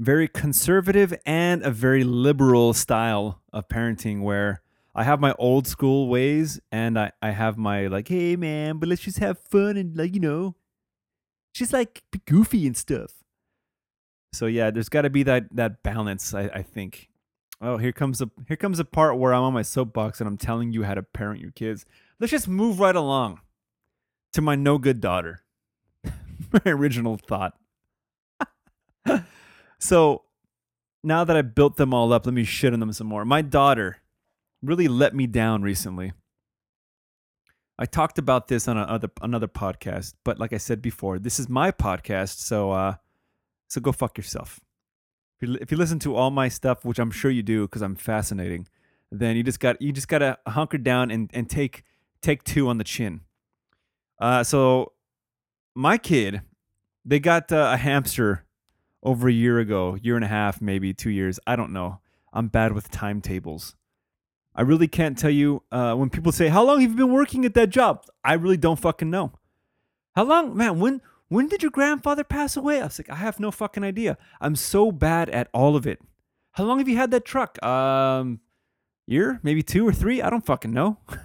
very 0.00 0.26
conservative 0.26 1.14
and 1.26 1.62
a 1.62 1.70
very 1.70 2.04
liberal 2.04 2.72
style 2.72 3.42
of 3.52 3.68
parenting 3.68 4.22
where 4.22 4.62
I 4.94 5.04
have 5.04 5.20
my 5.20 5.34
old 5.38 5.66
school 5.66 6.08
ways 6.08 6.58
and 6.72 6.98
I, 6.98 7.12
I 7.20 7.30
have 7.30 7.58
my 7.58 7.86
like, 7.86 8.08
hey 8.08 8.34
man, 8.34 8.78
but 8.78 8.88
let's 8.88 9.02
just 9.02 9.18
have 9.18 9.38
fun 9.38 9.76
and 9.76 9.94
like, 9.96 10.14
you 10.14 10.20
know, 10.20 10.56
just 11.52 11.74
like 11.74 12.02
be 12.10 12.20
goofy 12.24 12.66
and 12.66 12.76
stuff. 12.76 13.12
So 14.32 14.46
yeah, 14.46 14.70
there's 14.70 14.88
gotta 14.88 15.10
be 15.10 15.22
that 15.24 15.54
that 15.54 15.82
balance, 15.82 16.32
I, 16.32 16.44
I 16.44 16.62
think. 16.62 17.08
Oh, 17.60 17.76
here 17.76 17.92
comes 17.92 18.22
a 18.22 18.30
here 18.48 18.56
comes 18.56 18.78
a 18.78 18.86
part 18.86 19.18
where 19.18 19.34
I'm 19.34 19.42
on 19.42 19.52
my 19.52 19.62
soapbox 19.62 20.20
and 20.20 20.26
I'm 20.26 20.38
telling 20.38 20.72
you 20.72 20.82
how 20.84 20.94
to 20.94 21.02
parent 21.02 21.40
your 21.40 21.50
kids. 21.50 21.84
Let's 22.18 22.30
just 22.30 22.48
move 22.48 22.80
right 22.80 22.96
along 22.96 23.40
to 24.32 24.40
my 24.40 24.54
no 24.54 24.78
good 24.78 25.00
daughter. 25.00 25.42
my 26.04 26.62
original 26.64 27.18
thought. 27.18 27.52
so 29.80 30.22
now 31.02 31.24
that 31.24 31.36
I 31.36 31.42
built 31.42 31.76
them 31.76 31.92
all 31.92 32.12
up, 32.12 32.26
let 32.26 32.34
me 32.34 32.44
shit 32.44 32.72
on 32.72 32.80
them 32.80 32.92
some 32.92 33.06
more. 33.06 33.24
My 33.24 33.42
daughter 33.42 33.96
really 34.62 34.88
let 34.88 35.14
me 35.14 35.26
down 35.26 35.62
recently. 35.62 36.12
I 37.78 37.86
talked 37.86 38.18
about 38.18 38.48
this 38.48 38.68
on 38.68 38.76
another 38.76 39.10
another 39.22 39.48
podcast, 39.48 40.14
but 40.22 40.38
like 40.38 40.52
I 40.52 40.58
said 40.58 40.82
before, 40.82 41.18
this 41.18 41.40
is 41.40 41.48
my 41.48 41.70
podcast, 41.70 42.38
so 42.38 42.72
uh, 42.72 42.94
so 43.68 43.80
go 43.80 43.90
fuck 43.90 44.18
yourself. 44.18 44.60
If 45.40 45.48
you, 45.48 45.56
if 45.58 45.70
you 45.70 45.78
listen 45.78 45.98
to 46.00 46.14
all 46.14 46.30
my 46.30 46.48
stuff, 46.48 46.84
which 46.84 46.98
I'm 46.98 47.10
sure 47.10 47.30
you 47.30 47.42
do, 47.42 47.62
because 47.62 47.80
I'm 47.80 47.96
fascinating, 47.96 48.68
then 49.10 49.34
you 49.34 49.42
just 49.42 49.60
got 49.60 49.80
you 49.80 49.92
just 49.92 50.08
gotta 50.08 50.38
hunker 50.46 50.76
down 50.76 51.10
and 51.10 51.30
and 51.32 51.48
take 51.48 51.84
take 52.20 52.44
two 52.44 52.68
on 52.68 52.76
the 52.76 52.84
chin. 52.84 53.22
Uh, 54.18 54.44
so 54.44 54.92
my 55.74 55.96
kid, 55.96 56.42
they 57.06 57.18
got 57.18 57.50
uh, 57.50 57.70
a 57.72 57.78
hamster 57.78 58.44
over 59.02 59.28
a 59.28 59.32
year 59.32 59.58
ago, 59.58 59.96
year 60.02 60.16
and 60.16 60.24
a 60.24 60.28
half, 60.28 60.60
maybe 60.60 60.92
two 60.92 61.10
years. 61.10 61.38
I 61.46 61.56
don't 61.56 61.72
know. 61.72 62.00
I'm 62.32 62.48
bad 62.48 62.72
with 62.72 62.90
timetables. 62.90 63.74
I 64.54 64.62
really 64.62 64.88
can't 64.88 65.16
tell 65.16 65.30
you 65.30 65.62
uh, 65.72 65.94
when 65.94 66.10
people 66.10 66.32
say, 66.32 66.48
"How 66.48 66.64
long 66.64 66.80
have 66.80 66.90
you 66.90 66.96
been 66.96 67.12
working 67.12 67.44
at 67.44 67.54
that 67.54 67.70
job?" 67.70 68.04
I 68.24 68.34
really 68.34 68.56
don't 68.56 68.78
fucking 68.78 69.10
know. 69.10 69.32
How 70.14 70.24
long, 70.24 70.56
man? 70.56 70.80
When 70.80 71.00
when 71.28 71.46
did 71.46 71.62
your 71.62 71.70
grandfather 71.70 72.24
pass 72.24 72.56
away? 72.56 72.80
I 72.80 72.84
was 72.84 72.98
like, 72.98 73.08
I 73.08 73.14
have 73.14 73.38
no 73.38 73.52
fucking 73.52 73.84
idea. 73.84 74.18
I'm 74.40 74.56
so 74.56 74.90
bad 74.90 75.30
at 75.30 75.48
all 75.54 75.76
of 75.76 75.86
it. 75.86 76.00
How 76.52 76.64
long 76.64 76.78
have 76.78 76.88
you 76.88 76.96
had 76.96 77.12
that 77.12 77.24
truck? 77.24 77.64
Um, 77.64 78.40
year, 79.06 79.38
maybe 79.44 79.62
two 79.62 79.86
or 79.86 79.92
three. 79.92 80.20
I 80.20 80.28
don't 80.28 80.44
fucking 80.44 80.72
know. 80.72 80.98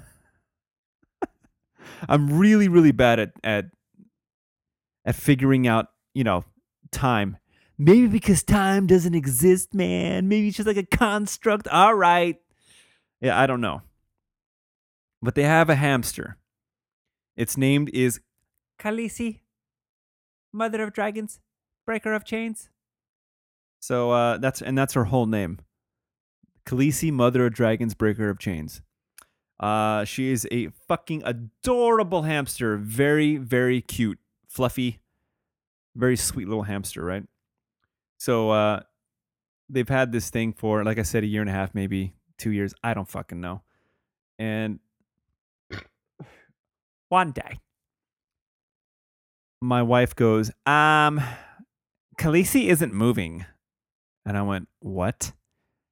I'm 2.09 2.38
really, 2.38 2.67
really 2.67 2.91
bad 2.91 3.19
at 3.19 3.32
at 3.43 3.65
at 5.05 5.15
figuring 5.15 5.67
out, 5.67 5.88
you 6.13 6.23
know, 6.23 6.45
time. 6.91 7.38
Maybe 7.78 8.07
because 8.07 8.43
time 8.43 8.88
doesn't 8.88 9.15
exist, 9.15 9.73
man. 9.73 10.30
Maybe 10.30 10.47
it's 10.47 10.57
just 10.57 10.67
like 10.67 10.78
a 10.78 10.84
construct. 10.84 11.67
All 11.67 11.93
right. 11.93 12.38
Yeah, 13.19 13.39
I 13.39 13.47
don't 13.47 13.61
know. 13.61 13.82
But 15.21 15.36
they 15.36 15.43
have 15.43 15.69
a 15.69 15.76
hamster. 15.76 16.38
Its 17.36 17.57
name 17.57 17.89
is 17.93 18.21
Khaleesi, 18.80 19.41
Mother 20.53 20.84
of 20.84 20.93
Dragons, 20.93 21.41
Breaker 21.86 22.13
of 22.13 22.23
Chains. 22.23 22.69
So 23.82 24.11
uh, 24.11 24.38
that's 24.38 24.61
and 24.61 24.78
that's 24.78 24.93
her 24.93 25.05
whole 25.05 25.26
name. 25.26 25.59
Khaleesi, 26.65 27.11
Mother 27.11 27.45
of 27.45 27.53
Dragons, 27.53 27.93
Breaker 27.93 28.30
of 28.30 28.39
Chains. 28.39 28.82
Uh, 29.59 30.03
she 30.05 30.32
is 30.32 30.47
a 30.51 30.69
fucking 30.88 31.23
adorable 31.26 32.23
hamster. 32.23 32.78
Very, 32.78 33.38
very 33.38 33.82
cute, 33.82 34.19
fluffy, 34.47 34.99
very 35.95 36.17
sweet 36.17 36.47
little 36.47 36.63
hamster, 36.63 37.03
right? 37.03 37.26
So 38.18 38.49
uh, 38.51 38.82
they've 39.70 39.88
had 39.88 40.11
this 40.11 40.30
thing 40.30 40.53
for, 40.53 40.84
like 40.84 40.99
I 40.99 41.03
said, 41.03 41.24
a 41.24 41.28
year 41.28 41.41
and 41.41 41.49
a 41.49 41.53
half, 41.53 41.74
maybe 41.74 42.16
two 42.38 42.51
years. 42.51 42.74
I 42.84 42.93
don't 42.93 43.09
fucking 43.09 43.39
know. 43.39 43.61
And 44.38 44.80
one 47.09 47.32
day, 47.32 47.59
my 49.61 49.82
wife 49.82 50.16
goes, 50.16 50.51
um, 50.66 51.22
Khaleesi 52.18 52.68
isn't 52.68 52.93
moving. 52.93 53.45
And 54.26 54.38
I 54.38 54.41
went, 54.41 54.68
what? 54.80 55.32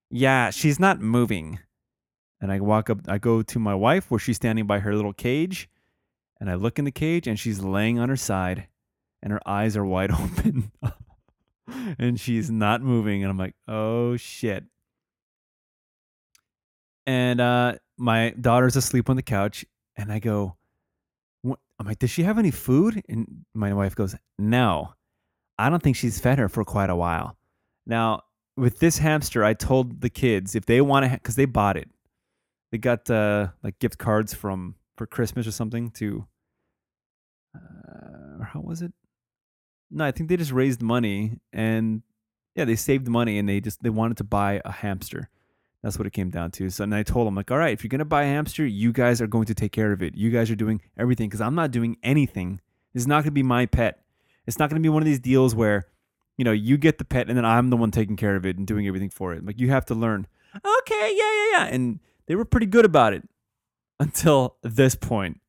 Yeah, 0.09 0.49
she's 0.49 0.79
not 0.79 0.99
moving. 0.99 1.59
And 2.41 2.51
I 2.51 2.59
walk 2.59 2.89
up, 2.89 2.99
I 3.07 3.19
go 3.19 3.41
to 3.41 3.59
my 3.59 3.75
wife 3.75 4.11
where 4.11 4.19
she's 4.19 4.35
standing 4.35 4.67
by 4.67 4.79
her 4.79 4.95
little 4.95 5.13
cage. 5.13 5.69
And 6.39 6.49
I 6.49 6.55
look 6.55 6.77
in 6.77 6.85
the 6.85 6.91
cage 6.91 7.27
and 7.27 7.39
she's 7.39 7.61
laying 7.61 7.99
on 7.99 8.09
her 8.09 8.17
side 8.17 8.67
and 9.21 9.31
her 9.31 9.41
eyes 9.47 9.77
are 9.77 9.85
wide 9.85 10.11
open. 10.19 10.71
and 11.99 12.19
she's 12.19 12.51
not 12.51 12.81
moving. 12.81 13.23
And 13.23 13.31
I'm 13.31 13.37
like, 13.37 13.55
oh 13.67 14.17
shit 14.17 14.65
and 17.05 17.41
uh, 17.41 17.75
my 17.97 18.31
daughter's 18.39 18.75
asleep 18.75 19.09
on 19.09 19.15
the 19.15 19.23
couch, 19.23 19.65
and 19.95 20.11
I 20.11 20.19
go, 20.19 20.57
what? 21.41 21.59
I'm 21.79 21.85
like, 21.85 21.99
does 21.99 22.09
she 22.09 22.23
have 22.23 22.37
any 22.39 22.51
food? 22.51 23.03
And 23.09 23.45
my 23.53 23.73
wife 23.73 23.95
goes, 23.95 24.15
no, 24.37 24.93
I 25.57 25.69
don't 25.69 25.83
think 25.83 25.95
she's 25.95 26.19
fed 26.19 26.39
her 26.39 26.49
for 26.49 26.63
quite 26.63 26.89
a 26.89 26.95
while. 26.95 27.37
Now, 27.85 28.21
with 28.55 28.79
this 28.79 28.99
hamster, 28.99 29.43
I 29.43 29.53
told 29.53 30.01
the 30.01 30.09
kids 30.09 30.55
if 30.55 30.65
they 30.65 30.79
want 30.81 31.05
to, 31.05 31.11
because 31.11 31.35
they 31.35 31.45
bought 31.45 31.77
it, 31.77 31.89
they 32.71 32.77
got 32.77 33.09
uh, 33.09 33.49
like 33.63 33.79
gift 33.79 33.97
cards 33.97 34.33
from 34.33 34.75
for 34.95 35.05
Christmas 35.05 35.47
or 35.47 35.51
something 35.51 35.89
to, 35.91 36.25
uh, 37.55 38.43
how 38.43 38.61
was 38.61 38.81
it? 38.81 38.93
No, 39.93 40.05
I 40.05 40.11
think 40.11 40.27
they 40.29 40.37
just 40.37 40.51
raised 40.51 40.81
money 40.81 41.39
and 41.51 42.01
yeah, 42.55 42.65
they 42.65 42.75
saved 42.75 43.07
money 43.07 43.37
and 43.37 43.47
they 43.47 43.59
just 43.59 43.81
they 43.83 43.89
wanted 43.89 44.17
to 44.17 44.23
buy 44.23 44.61
a 44.65 44.71
hamster. 44.71 45.29
That's 45.81 45.97
what 45.97 46.07
it 46.07 46.13
came 46.13 46.29
down 46.29 46.51
to. 46.51 46.69
So 46.69 46.83
and 46.83 46.95
I 46.95 47.03
told 47.03 47.27
them 47.27 47.35
like, 47.35 47.51
all 47.51 47.57
right, 47.57 47.73
if 47.73 47.83
you're 47.83 47.89
gonna 47.89 48.05
buy 48.05 48.23
a 48.23 48.27
hamster, 48.27 48.65
you 48.65 48.91
guys 48.91 49.21
are 49.21 49.27
going 49.27 49.45
to 49.45 49.53
take 49.53 49.71
care 49.71 49.91
of 49.91 50.01
it. 50.01 50.15
You 50.15 50.31
guys 50.31 50.49
are 50.49 50.55
doing 50.55 50.81
everything 50.97 51.29
because 51.29 51.41
I'm 51.41 51.55
not 51.55 51.71
doing 51.71 51.97
anything. 52.03 52.59
This 52.93 53.03
is 53.03 53.07
not 53.07 53.23
gonna 53.23 53.31
be 53.31 53.43
my 53.43 53.65
pet. 53.65 54.03
It's 54.47 54.57
not 54.57 54.69
gonna 54.69 54.81
be 54.81 54.89
one 54.89 55.01
of 55.01 55.05
these 55.05 55.19
deals 55.19 55.53
where, 55.53 55.85
you 56.37 56.45
know, 56.45 56.51
you 56.51 56.77
get 56.77 56.97
the 56.97 57.05
pet 57.05 57.27
and 57.27 57.37
then 57.37 57.45
I'm 57.45 57.69
the 57.69 57.77
one 57.77 57.91
taking 57.91 58.15
care 58.15 58.35
of 58.35 58.45
it 58.45 58.57
and 58.57 58.65
doing 58.65 58.87
everything 58.87 59.09
for 59.09 59.33
it. 59.33 59.45
Like 59.45 59.59
you 59.59 59.69
have 59.69 59.85
to 59.85 59.95
learn. 59.95 60.27
Okay, 60.55 61.15
yeah, 61.15 61.33
yeah, 61.33 61.49
yeah. 61.51 61.65
And 61.65 61.99
they 62.25 62.35
were 62.35 62.45
pretty 62.45 62.67
good 62.67 62.85
about 62.85 63.13
it 63.13 63.27
until 63.99 64.57
this 64.63 64.95
point. 64.95 65.39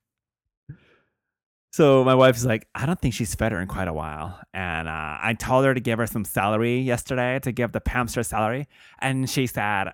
So 1.74 2.04
my 2.04 2.14
wife's 2.14 2.44
like, 2.44 2.68
I 2.72 2.86
don't 2.86 3.00
think 3.00 3.14
she's 3.14 3.34
fed 3.34 3.50
her 3.50 3.60
in 3.60 3.66
quite 3.66 3.88
a 3.88 3.92
while. 3.92 4.38
And 4.52 4.86
uh, 4.86 5.18
I 5.20 5.34
told 5.36 5.64
her 5.64 5.74
to 5.74 5.80
give 5.80 5.98
her 5.98 6.06
some 6.06 6.24
celery 6.24 6.78
yesterday 6.78 7.40
to 7.40 7.50
give 7.50 7.72
the 7.72 7.82
hamster 7.84 8.22
celery. 8.22 8.68
And 9.00 9.28
she 9.28 9.48
said, 9.48 9.88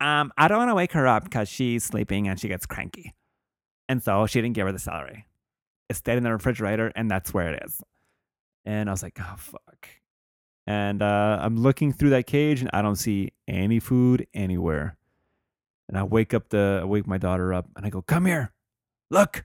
um, 0.00 0.32
I 0.38 0.46
don't 0.46 0.58
want 0.58 0.70
to 0.70 0.76
wake 0.76 0.92
her 0.92 1.08
up 1.08 1.24
because 1.24 1.48
she's 1.48 1.82
sleeping 1.82 2.28
and 2.28 2.38
she 2.38 2.46
gets 2.46 2.66
cranky. 2.66 3.16
And 3.88 4.00
so 4.00 4.26
she 4.26 4.40
didn't 4.40 4.54
give 4.54 4.66
her 4.66 4.72
the 4.72 4.78
celery. 4.78 5.26
It 5.88 5.96
stayed 5.96 6.18
in 6.18 6.22
the 6.22 6.30
refrigerator 6.30 6.92
and 6.94 7.10
that's 7.10 7.34
where 7.34 7.52
it 7.52 7.64
is. 7.66 7.80
And 8.64 8.88
I 8.88 8.92
was 8.92 9.02
like, 9.02 9.18
oh, 9.20 9.34
fuck. 9.36 9.88
And 10.68 11.02
uh, 11.02 11.40
I'm 11.42 11.56
looking 11.56 11.92
through 11.92 12.10
that 12.10 12.28
cage 12.28 12.60
and 12.60 12.70
I 12.72 12.80
don't 12.80 12.94
see 12.94 13.32
any 13.48 13.80
food 13.80 14.28
anywhere. 14.34 14.96
And 15.88 15.98
I 15.98 16.04
wake 16.04 16.32
up 16.32 16.50
the, 16.50 16.78
I 16.82 16.84
wake 16.84 17.08
my 17.08 17.18
daughter 17.18 17.52
up 17.52 17.66
and 17.74 17.84
I 17.84 17.90
go, 17.90 18.02
come 18.02 18.24
here, 18.24 18.52
look. 19.10 19.44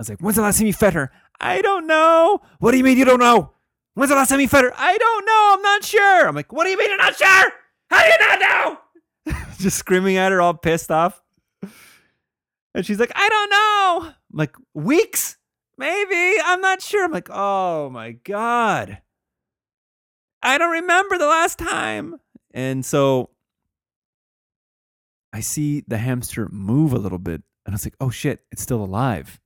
I 0.00 0.02
was 0.02 0.08
like, 0.08 0.20
when's 0.20 0.36
the 0.36 0.42
last 0.42 0.56
time 0.56 0.66
you 0.66 0.72
fed 0.72 0.94
her? 0.94 1.12
I 1.38 1.60
don't 1.60 1.86
know. 1.86 2.40
What 2.58 2.70
do 2.70 2.78
you 2.78 2.84
mean 2.84 2.96
you 2.96 3.04
don't 3.04 3.20
know? 3.20 3.52
When's 3.92 4.08
the 4.08 4.16
last 4.16 4.30
time 4.30 4.40
you 4.40 4.48
fed 4.48 4.64
her? 4.64 4.72
I 4.74 4.96
don't 4.96 5.26
know. 5.26 5.50
I'm 5.52 5.62
not 5.62 5.84
sure. 5.84 6.26
I'm 6.26 6.34
like, 6.34 6.50
what 6.54 6.64
do 6.64 6.70
you 6.70 6.78
mean 6.78 6.88
you're 6.88 6.96
not 6.96 7.16
sure? 7.16 7.52
How 7.90 8.02
do 8.02 8.08
you 8.08 8.18
not 8.18 8.40
know? 8.40 9.34
Just 9.58 9.76
screaming 9.76 10.16
at 10.16 10.32
her, 10.32 10.40
all 10.40 10.54
pissed 10.54 10.90
off. 10.90 11.20
And 12.74 12.86
she's 12.86 12.98
like, 12.98 13.12
I 13.14 13.28
don't 13.28 13.50
know. 13.50 14.08
I'm 14.08 14.38
like, 14.38 14.56
weeks? 14.72 15.36
Maybe. 15.76 16.40
I'm 16.46 16.62
not 16.62 16.80
sure. 16.80 17.04
I'm 17.04 17.12
like, 17.12 17.28
oh 17.30 17.90
my 17.90 18.12
God. 18.12 19.02
I 20.42 20.56
don't 20.56 20.70
remember 20.70 21.18
the 21.18 21.26
last 21.26 21.58
time. 21.58 22.16
And 22.54 22.86
so 22.86 23.28
I 25.34 25.40
see 25.40 25.84
the 25.86 25.98
hamster 25.98 26.48
move 26.50 26.94
a 26.94 26.98
little 26.98 27.18
bit. 27.18 27.42
And 27.66 27.74
I 27.74 27.74
was 27.74 27.84
like, 27.84 27.96
oh 28.00 28.08
shit, 28.08 28.40
it's 28.50 28.62
still 28.62 28.82
alive. 28.82 29.38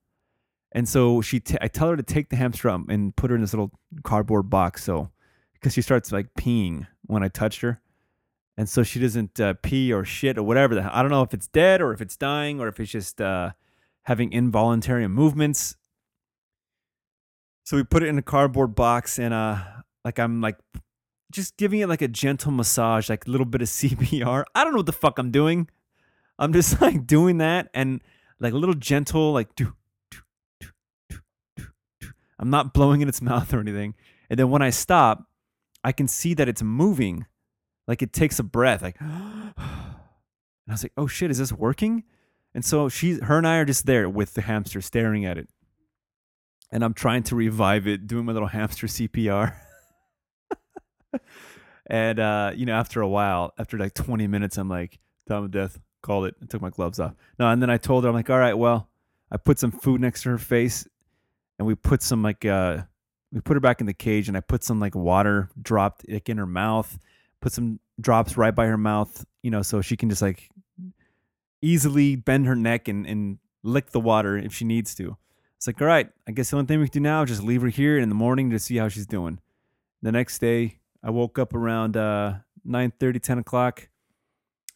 And 0.74 0.88
so 0.88 1.20
she, 1.20 1.38
t- 1.38 1.56
I 1.60 1.68
tell 1.68 1.88
her 1.88 1.96
to 1.96 2.02
take 2.02 2.30
the 2.30 2.36
hamster 2.36 2.68
and 2.68 3.14
put 3.14 3.30
her 3.30 3.36
in 3.36 3.42
this 3.42 3.52
little 3.52 3.70
cardboard 4.02 4.50
box. 4.50 4.82
So, 4.82 5.10
because 5.54 5.72
she 5.72 5.82
starts 5.82 6.10
like 6.10 6.34
peeing 6.34 6.88
when 7.06 7.22
I 7.22 7.28
touched 7.28 7.60
her, 7.60 7.80
and 8.56 8.68
so 8.68 8.82
she 8.82 9.00
doesn't 9.00 9.38
uh, 9.40 9.54
pee 9.62 9.92
or 9.92 10.04
shit 10.04 10.36
or 10.36 10.42
whatever. 10.42 10.74
The, 10.74 10.96
I 10.96 11.00
don't 11.00 11.10
know 11.10 11.22
if 11.22 11.32
it's 11.32 11.46
dead 11.46 11.80
or 11.80 11.92
if 11.92 12.00
it's 12.00 12.16
dying 12.16 12.60
or 12.60 12.68
if 12.68 12.78
it's 12.80 12.90
just 12.90 13.20
uh, 13.20 13.52
having 14.02 14.32
involuntary 14.32 15.06
movements. 15.08 15.76
So 17.64 17.76
we 17.76 17.84
put 17.84 18.02
it 18.02 18.08
in 18.08 18.18
a 18.18 18.22
cardboard 18.22 18.74
box, 18.74 19.18
and 19.18 19.32
uh, 19.32 19.58
like 20.04 20.18
I'm 20.18 20.40
like 20.40 20.58
just 21.32 21.56
giving 21.56 21.80
it 21.80 21.88
like 21.88 22.02
a 22.02 22.08
gentle 22.08 22.52
massage, 22.52 23.08
like 23.08 23.26
a 23.26 23.30
little 23.30 23.46
bit 23.46 23.62
of 23.62 23.68
CPR. 23.68 24.44
I 24.54 24.64
don't 24.64 24.72
know 24.72 24.78
what 24.78 24.86
the 24.86 24.92
fuck 24.92 25.18
I'm 25.18 25.30
doing. 25.30 25.68
I'm 26.38 26.52
just 26.52 26.80
like 26.82 27.06
doing 27.06 27.38
that 27.38 27.70
and 27.74 28.02
like 28.40 28.52
a 28.52 28.58
little 28.58 28.74
gentle, 28.74 29.32
like 29.32 29.54
do 29.54 29.72
I'm 32.44 32.50
not 32.50 32.74
blowing 32.74 33.00
in 33.00 33.08
its 33.08 33.22
mouth 33.30 33.54
or 33.54 33.60
anything. 33.60 33.94
And 34.28 34.38
then 34.38 34.50
when 34.50 34.60
I 34.60 34.68
stop, 34.68 35.24
I 35.82 35.92
can 35.92 36.08
see 36.08 36.34
that 36.34 36.46
it's 36.46 36.62
moving. 36.62 37.24
Like 37.88 38.02
it 38.02 38.12
takes 38.12 38.38
a 38.38 38.42
breath, 38.42 38.82
like 38.82 39.00
and 39.00 39.12
I 39.56 40.72
was 40.72 40.82
like, 40.82 40.92
oh 40.96 41.06
shit, 41.06 41.30
is 41.30 41.38
this 41.38 41.52
working? 41.52 42.04
And 42.54 42.64
so 42.64 42.88
she 42.88 43.18
her 43.20 43.38
and 43.38 43.46
I 43.46 43.56
are 43.56 43.64
just 43.64 43.86
there 43.86 44.08
with 44.08 44.34
the 44.34 44.42
hamster 44.42 44.80
staring 44.80 45.24
at 45.24 45.38
it. 45.38 45.48
And 46.70 46.84
I'm 46.84 46.94
trying 46.94 47.22
to 47.24 47.36
revive 47.36 47.86
it, 47.86 48.06
doing 48.06 48.26
my 48.26 48.32
little 48.32 48.48
hamster 48.48 48.86
CPR. 48.86 49.54
and 51.86 52.20
uh, 52.20 52.52
you 52.54 52.66
know, 52.66 52.74
after 52.74 53.00
a 53.00 53.08
while, 53.08 53.52
after 53.58 53.78
like 53.78 53.94
20 53.94 54.26
minutes, 54.26 54.58
I'm 54.58 54.68
like, 54.68 54.98
time 55.28 55.44
of 55.44 55.50
death, 55.50 55.78
called 56.02 56.26
it, 56.26 56.34
and 56.40 56.50
took 56.50 56.60
my 56.62 56.70
gloves 56.70 57.00
off. 57.00 57.14
No, 57.38 57.48
and 57.48 57.62
then 57.62 57.70
I 57.70 57.76
told 57.76 58.04
her, 58.04 58.10
I'm 58.10 58.14
like, 58.14 58.30
all 58.30 58.38
right, 58.38 58.54
well, 58.54 58.88
I 59.30 59.36
put 59.36 59.58
some 59.58 59.72
food 59.72 60.00
next 60.00 60.22
to 60.22 60.30
her 60.30 60.38
face 60.38 60.86
and 61.58 61.66
we 61.66 61.74
put 61.74 62.02
some 62.02 62.22
like 62.22 62.44
uh 62.44 62.82
we 63.32 63.40
put 63.40 63.54
her 63.54 63.60
back 63.60 63.80
in 63.80 63.86
the 63.86 63.94
cage 63.94 64.28
and 64.28 64.36
I 64.36 64.40
put 64.40 64.62
some 64.62 64.78
like 64.78 64.94
water 64.94 65.50
dropped 65.60 66.08
like 66.08 66.28
in 66.28 66.38
her 66.38 66.46
mouth, 66.46 66.98
put 67.40 67.52
some 67.52 67.80
drops 68.00 68.36
right 68.36 68.54
by 68.54 68.66
her 68.66 68.78
mouth, 68.78 69.24
you 69.42 69.50
know, 69.50 69.62
so 69.62 69.80
she 69.80 69.96
can 69.96 70.08
just 70.08 70.22
like 70.22 70.50
easily 71.60 72.14
bend 72.14 72.46
her 72.46 72.54
neck 72.54 72.88
and, 72.88 73.06
and 73.06 73.38
lick 73.62 73.90
the 73.90 74.00
water 74.00 74.36
if 74.36 74.54
she 74.54 74.64
needs 74.64 74.94
to. 74.94 75.16
It's 75.56 75.66
like, 75.66 75.80
all 75.80 75.86
right, 75.88 76.10
I 76.28 76.32
guess 76.32 76.50
the 76.50 76.58
only 76.58 76.66
thing 76.66 76.80
we 76.80 76.88
can 76.88 77.02
do 77.02 77.08
now 77.08 77.22
is 77.22 77.30
just 77.30 77.42
leave 77.42 77.62
her 77.62 77.68
here 77.68 77.98
in 77.98 78.08
the 78.08 78.14
morning 78.14 78.50
to 78.50 78.58
see 78.58 78.76
how 78.76 78.88
she's 78.88 79.06
doing. 79.06 79.40
The 80.02 80.12
next 80.12 80.38
day, 80.38 80.78
I 81.02 81.10
woke 81.10 81.38
up 81.38 81.54
around 81.54 81.96
uh, 81.96 82.34
9 82.64 82.92
30, 83.00 83.18
10 83.18 83.38
o'clock, 83.38 83.88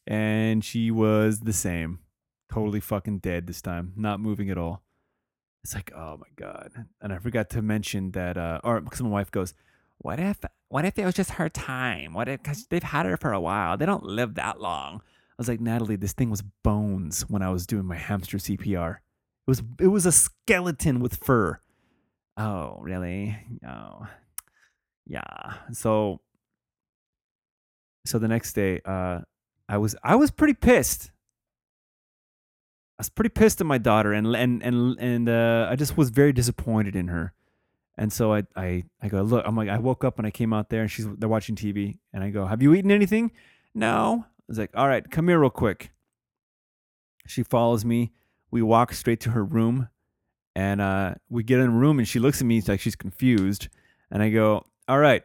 and 0.07 0.65
she 0.65 0.91
was 0.91 1.41
the 1.41 1.53
same. 1.53 2.01
Totally 2.51 2.81
fucking 2.81 3.19
dead 3.19 3.47
this 3.47 3.61
time, 3.61 3.93
not 3.97 4.21
moving 4.21 4.49
at 4.49 4.57
all. 4.57 4.83
It's 5.69 5.75
like, 5.75 5.93
oh 5.95 6.17
my 6.17 6.29
god! 6.35 6.87
And 7.03 7.13
I 7.13 7.19
forgot 7.19 7.51
to 7.51 7.61
mention 7.61 8.13
that, 8.13 8.39
uh, 8.39 8.59
or 8.65 8.81
because 8.81 9.03
my 9.03 9.11
wife 9.11 9.31
goes, 9.31 9.53
"What 9.99 10.19
if, 10.19 10.39
what 10.69 10.87
if 10.87 10.99
it 10.99 11.05
was 11.05 11.15
just 11.15 11.33
her 11.33 11.51
time? 11.51 12.15
What 12.15 12.27
if 12.27 12.43
because 12.43 12.67
they've 12.69 12.83
had 12.83 13.05
her 13.05 13.19
for 13.19 13.35
a 13.35 13.41
while? 13.41 13.77
They 13.77 13.85
don't 13.85 14.03
live 14.03 14.37
that 14.37 14.63
long." 14.63 15.03
I 15.03 15.35
was 15.37 15.47
like, 15.47 15.61
Natalie, 15.61 15.97
this 15.97 16.15
thing 16.15 16.31
was 16.31 16.41
bones 16.65 17.21
when 17.29 17.43
I 17.43 17.51
was 17.51 17.67
doing 17.67 17.85
my 17.85 17.97
hamster 17.97 18.39
CPR. 18.39 18.93
It 18.93 19.01
was, 19.47 19.63
it 19.79 19.89
was 19.89 20.07
a 20.07 20.11
skeleton 20.11 21.01
with 21.01 21.17
fur. 21.23 21.61
Oh, 22.39 22.79
really? 22.81 23.37
Oh, 23.69 24.07
yeah. 25.07 25.53
So, 25.73 26.23
so 28.07 28.19
the 28.19 28.27
next 28.27 28.55
day, 28.55 28.81
uh, 28.87 29.21
I 29.69 29.77
was, 29.77 29.95
I 30.03 30.17
was 30.17 30.31
pretty 30.31 30.55
pissed. 30.55 31.11
I 32.99 33.03
was 33.03 33.11
pretty 33.11 33.29
pissed 33.29 33.61
at 33.61 33.67
my 33.67 33.79
daughter, 33.79 34.13
and 34.13 34.27
and 34.35 34.61
and 34.61 34.99
and 34.99 35.29
uh, 35.29 35.69
I 35.71 35.77
just 35.77 35.97
was 35.97 36.11
very 36.11 36.33
disappointed 36.33 36.97
in 36.97 37.07
her. 37.09 37.33
And 37.97 38.13
so 38.13 38.35
I 38.35 38.43
I 38.57 38.85
I 39.01 39.09
go 39.09 39.23
look. 39.23 39.45
I'm 39.47 39.57
like 39.57 39.69
I 39.69 39.79
woke 39.79 40.03
up 40.03 40.19
and 40.19 40.27
I 40.27 40.33
came 40.33 40.53
out 40.53 40.69
there, 40.69 40.83
and 40.83 40.91
she's 40.91 41.07
they're 41.17 41.29
watching 41.29 41.55
TV, 41.55 41.99
and 42.13 42.25
I 42.25 42.31
go, 42.31 42.47
"Have 42.47 42.61
you 42.61 42.75
eaten 42.75 42.91
anything?" 42.91 43.31
No. 43.73 44.25
I 44.27 44.43
was 44.49 44.59
like, 44.59 44.71
"All 44.75 44.89
right, 44.89 45.09
come 45.09 45.29
here 45.29 45.39
real 45.39 45.51
quick." 45.51 45.93
She 47.27 47.45
follows 47.45 47.85
me. 47.85 48.13
We 48.51 48.63
walk 48.63 48.93
straight 48.93 49.21
to 49.21 49.31
her 49.31 49.45
room, 49.45 49.89
and 50.57 50.81
uh, 50.81 51.15
we 51.29 51.45
get 51.45 51.61
in 51.61 51.67
the 51.67 51.79
room, 51.79 51.99
and 52.01 52.09
she 52.09 52.19
looks 52.19 52.41
at 52.41 52.47
me 52.47 52.61
like 52.67 52.81
she's 52.81 52.97
confused, 52.97 53.69
and 54.11 54.25
I 54.25 54.31
go, 54.31 54.65
"All 54.89 54.99
right, 54.99 55.23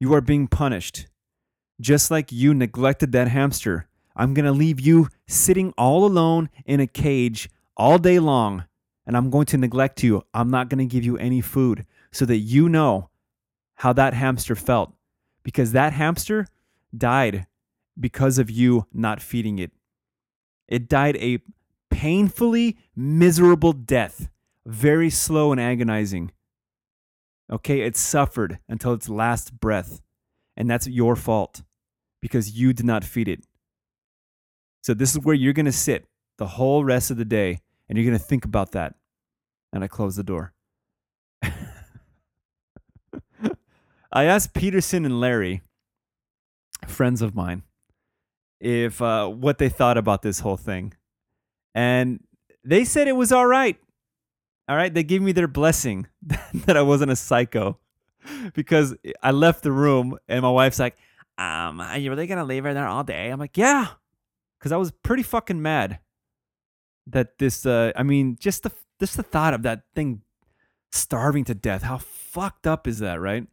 you 0.00 0.14
are 0.14 0.22
being 0.22 0.46
punished, 0.46 1.06
just 1.82 2.10
like 2.10 2.32
you 2.32 2.54
neglected 2.54 3.12
that 3.12 3.28
hamster." 3.28 3.88
I'm 4.16 4.32
going 4.32 4.46
to 4.46 4.52
leave 4.52 4.80
you 4.80 5.08
sitting 5.26 5.72
all 5.76 6.04
alone 6.04 6.48
in 6.64 6.80
a 6.80 6.86
cage 6.86 7.50
all 7.76 7.98
day 7.98 8.18
long, 8.18 8.64
and 9.06 9.16
I'm 9.16 9.28
going 9.30 9.46
to 9.46 9.58
neglect 9.58 10.02
you. 10.02 10.22
I'm 10.32 10.50
not 10.50 10.70
going 10.70 10.78
to 10.78 10.92
give 10.92 11.04
you 11.04 11.18
any 11.18 11.42
food 11.42 11.84
so 12.10 12.24
that 12.24 12.38
you 12.38 12.68
know 12.68 13.10
how 13.74 13.92
that 13.92 14.14
hamster 14.14 14.54
felt. 14.54 14.94
Because 15.42 15.72
that 15.72 15.92
hamster 15.92 16.46
died 16.96 17.46
because 18.00 18.38
of 18.38 18.50
you 18.50 18.86
not 18.92 19.20
feeding 19.20 19.58
it. 19.58 19.70
It 20.66 20.88
died 20.88 21.16
a 21.18 21.38
painfully 21.90 22.78
miserable 22.96 23.72
death, 23.72 24.28
very 24.64 25.10
slow 25.10 25.52
and 25.52 25.60
agonizing. 25.60 26.32
Okay, 27.50 27.82
it 27.82 27.96
suffered 27.96 28.58
until 28.68 28.92
its 28.92 29.08
last 29.08 29.60
breath. 29.60 30.00
And 30.56 30.68
that's 30.70 30.88
your 30.88 31.16
fault 31.16 31.62
because 32.20 32.58
you 32.58 32.72
did 32.72 32.86
not 32.86 33.04
feed 33.04 33.28
it. 33.28 33.44
So 34.86 34.94
this 34.94 35.16
is 35.16 35.24
where 35.24 35.34
you're 35.34 35.52
going 35.52 35.66
to 35.66 35.72
sit 35.72 36.06
the 36.38 36.46
whole 36.46 36.84
rest 36.84 37.10
of 37.10 37.16
the 37.16 37.24
day 37.24 37.58
and 37.88 37.98
you're 37.98 38.06
going 38.06 38.16
to 38.16 38.24
think 38.24 38.44
about 38.44 38.70
that. 38.70 38.94
And 39.72 39.82
I 39.82 39.88
close 39.88 40.14
the 40.14 40.22
door. 40.22 40.52
I 41.42 41.52
asked 44.12 44.54
Peterson 44.54 45.04
and 45.04 45.18
Larry, 45.18 45.62
friends 46.86 47.20
of 47.20 47.34
mine, 47.34 47.64
if 48.60 49.02
uh, 49.02 49.26
what 49.26 49.58
they 49.58 49.68
thought 49.68 49.98
about 49.98 50.22
this 50.22 50.38
whole 50.38 50.56
thing. 50.56 50.92
And 51.74 52.20
they 52.62 52.84
said 52.84 53.08
it 53.08 53.16
was 53.16 53.32
all 53.32 53.48
right. 53.48 53.80
All 54.68 54.76
right. 54.76 54.94
They 54.94 55.02
gave 55.02 55.20
me 55.20 55.32
their 55.32 55.48
blessing 55.48 56.06
that 56.54 56.76
I 56.76 56.82
wasn't 56.82 57.10
a 57.10 57.16
psycho 57.16 57.80
because 58.54 58.94
I 59.20 59.32
left 59.32 59.64
the 59.64 59.72
room 59.72 60.16
and 60.28 60.42
my 60.42 60.50
wife's 60.50 60.78
like, 60.78 60.96
um, 61.38 61.80
are 61.80 61.98
you 61.98 62.08
really 62.08 62.28
going 62.28 62.38
to 62.38 62.44
leave 62.44 62.62
her 62.62 62.72
there 62.72 62.86
all 62.86 63.02
day? 63.02 63.30
I'm 63.30 63.40
like, 63.40 63.56
yeah 63.56 63.88
because 64.58 64.72
I 64.72 64.76
was 64.76 64.90
pretty 64.90 65.22
fucking 65.22 65.60
mad 65.60 65.98
that 67.06 67.38
this. 67.38 67.66
Uh, 67.66 67.92
I 67.96 68.02
mean, 68.02 68.36
just 68.40 68.62
the 68.62 68.72
just 69.00 69.16
the 69.16 69.22
thought 69.22 69.54
of 69.54 69.62
that 69.62 69.82
thing 69.94 70.22
starving 70.92 71.44
to 71.44 71.54
death. 71.54 71.82
How 71.82 71.98
fucked 71.98 72.66
up 72.66 72.86
is 72.86 73.00
that, 73.00 73.20
right? 73.20 73.46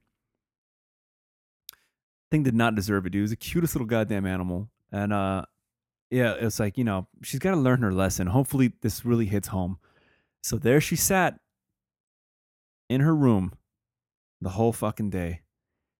thing 2.33 2.43
did 2.43 2.55
not 2.55 2.73
deserve 2.73 3.05
it, 3.05 3.11
dude. 3.11 3.19
It 3.19 3.21
was 3.21 3.29
the 3.29 3.35
cutest 3.35 3.75
little 3.75 3.85
goddamn 3.85 4.25
animal. 4.25 4.67
And 4.91 5.13
uh 5.13 5.45
yeah, 6.09 6.33
it's 6.33 6.59
like, 6.59 6.77
you 6.77 6.83
know, 6.83 7.07
she's 7.21 7.39
gotta 7.39 7.57
learn 7.57 7.83
her 7.83 7.93
lesson. 7.93 8.27
Hopefully 8.27 8.73
this 8.81 9.05
really 9.05 9.27
hits 9.27 9.49
home. 9.49 9.77
So 10.41 10.57
there 10.57 10.81
she 10.81 10.95
sat 10.95 11.39
in 12.89 13.01
her 13.01 13.15
room 13.15 13.53
the 14.41 14.49
whole 14.49 14.73
fucking 14.73 15.11
day. 15.11 15.41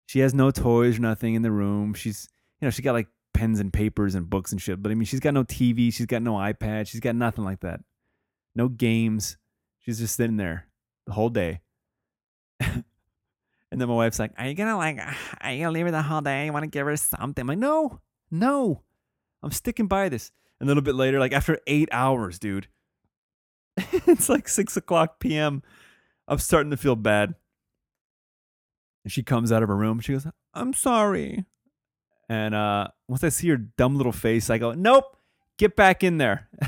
She 0.08 0.20
has 0.20 0.34
no 0.34 0.50
toys 0.50 0.98
or 0.98 1.02
nothing 1.02 1.36
in 1.36 1.44
the 1.44 1.52
room. 1.52 1.94
She's 1.94 2.28
you 2.60 2.66
know, 2.66 2.72
she 2.72 2.82
got 2.82 2.94
like 2.94 3.08
pens 3.34 3.60
and 3.60 3.74
papers 3.74 4.16
and 4.16 4.30
books 4.30 4.52
and 4.52 4.62
shit. 4.62 4.82
But 4.82 4.92
I 4.92 4.96
mean 4.96 5.06
she's 5.06 5.20
got 5.20 5.34
no 5.34 5.44
TV, 5.44 5.94
she's 5.94 6.06
got 6.06 6.22
no 6.22 6.34
iPad, 6.34 6.88
she's 6.88 7.00
got 7.02 7.16
nothing 7.16 7.44
like 7.44 7.62
that. 7.62 7.82
No 8.56 8.68
games. 8.68 9.38
She's 9.80 10.00
just 10.00 10.16
sitting 10.16 10.38
there 10.38 10.68
the 11.06 11.14
whole 11.14 11.30
day. 11.30 11.62
and 12.60 12.84
then 13.72 13.88
my 13.88 13.94
wife's 13.96 14.20
like, 14.20 14.32
Are 14.38 14.48
you 14.48 14.54
gonna 14.54 14.78
like 14.78 15.00
are 15.42 15.52
you 15.52 15.64
gonna 15.64 15.72
leave 15.72 15.86
her 15.86 15.92
the 15.92 16.02
whole 16.02 16.22
day? 16.22 16.46
You 16.46 16.54
wanna 16.54 16.68
give 16.68 16.86
her 16.86 16.96
something? 16.96 17.42
I'm 17.42 17.48
like, 17.48 17.58
no, 17.58 18.00
no. 18.32 18.84
I'm 19.42 19.52
sticking 19.52 19.88
by 19.88 20.10
this. 20.10 20.32
And 20.60 20.68
a 20.68 20.70
little 20.70 20.84
bit 20.84 20.96
later, 20.96 21.20
like 21.20 21.34
after 21.34 21.60
eight 21.68 21.90
hours, 21.92 22.40
dude. 22.40 22.68
it's 23.78 24.30
like 24.30 24.48
six 24.48 24.78
o'clock 24.78 25.20
PM. 25.20 25.62
I'm 26.28 26.38
starting 26.38 26.72
to 26.72 26.78
feel 26.78 26.96
bad. 26.96 27.36
And 29.04 29.12
she 29.12 29.24
comes 29.24 29.52
out 29.52 29.64
of 29.64 29.70
her 29.70 29.76
room. 29.76 30.00
She 30.00 30.14
goes, 30.14 30.26
I'm 30.54 30.74
sorry. 30.74 31.46
And 32.34 32.56
uh, 32.56 32.88
once 33.08 33.24
I 33.24 33.30
see 33.30 33.50
her 33.50 33.58
dumb 33.58 33.96
little 33.96 34.12
face, 34.12 34.50
I 34.50 34.58
go, 34.58 34.74
Nope, 34.74 35.16
get 35.60 35.76
back 35.76 36.04
in 36.04 36.18
there. 36.18 36.50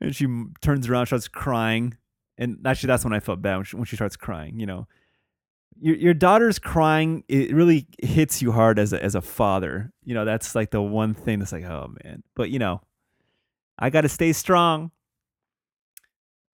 and 0.00 0.16
she 0.16 0.26
turns 0.62 0.88
around, 0.88 1.06
starts 1.06 1.28
crying. 1.28 1.98
And 2.38 2.56
actually, 2.64 2.86
that's 2.86 3.04
when 3.04 3.12
I 3.12 3.20
felt 3.20 3.42
bad 3.42 3.56
when 3.56 3.64
she, 3.66 3.76
when 3.76 3.84
she 3.84 3.96
starts 3.96 4.16
crying. 4.16 4.58
You 4.58 4.64
know, 4.64 4.88
your 5.78 5.96
your 5.96 6.14
daughter's 6.14 6.58
crying. 6.58 7.22
It 7.28 7.54
really 7.54 7.86
hits 8.02 8.40
you 8.40 8.50
hard 8.50 8.78
as 8.78 8.94
a 8.94 9.04
as 9.04 9.14
a 9.14 9.20
father. 9.20 9.92
You 10.02 10.14
know, 10.14 10.24
that's 10.24 10.54
like 10.54 10.70
the 10.70 10.80
one 10.80 11.12
thing 11.12 11.40
that's 11.40 11.52
like, 11.52 11.64
oh 11.64 11.92
man. 12.02 12.22
But 12.34 12.48
you 12.48 12.58
know, 12.58 12.80
I 13.78 13.90
got 13.90 14.02
to 14.02 14.08
stay 14.08 14.32
strong. 14.32 14.90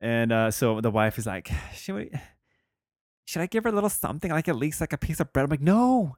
And 0.01 0.33
uh, 0.33 0.51
so 0.51 0.81
the 0.81 0.91
wife 0.91 1.19
is 1.19 1.27
like, 1.27 1.53
should 1.73 1.95
we? 1.95 2.11
Should 3.25 3.43
I 3.43 3.47
give 3.47 3.64
her 3.64 3.70
a 3.70 3.72
little 3.72 3.91
something, 3.91 4.31
like 4.31 4.49
at 4.49 4.57
least 4.57 4.81
like 4.81 4.93
a 4.93 4.99
piece 4.99 5.20
of 5.20 5.33
bread? 5.33 5.45
I'm 5.45 5.51
like, 5.51 5.61
no. 5.61 6.16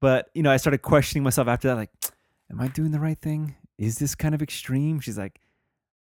But 0.00 0.30
you 0.34 0.42
know, 0.42 0.50
I 0.50 0.56
started 0.56 0.82
questioning 0.82 1.22
myself 1.22 1.48
after 1.48 1.68
that. 1.68 1.76
Like, 1.76 1.90
am 2.50 2.60
I 2.60 2.68
doing 2.68 2.90
the 2.90 3.00
right 3.00 3.20
thing? 3.20 3.56
Is 3.78 3.98
this 3.98 4.14
kind 4.14 4.34
of 4.34 4.42
extreme? 4.42 5.00
She's 5.00 5.18
like, 5.18 5.40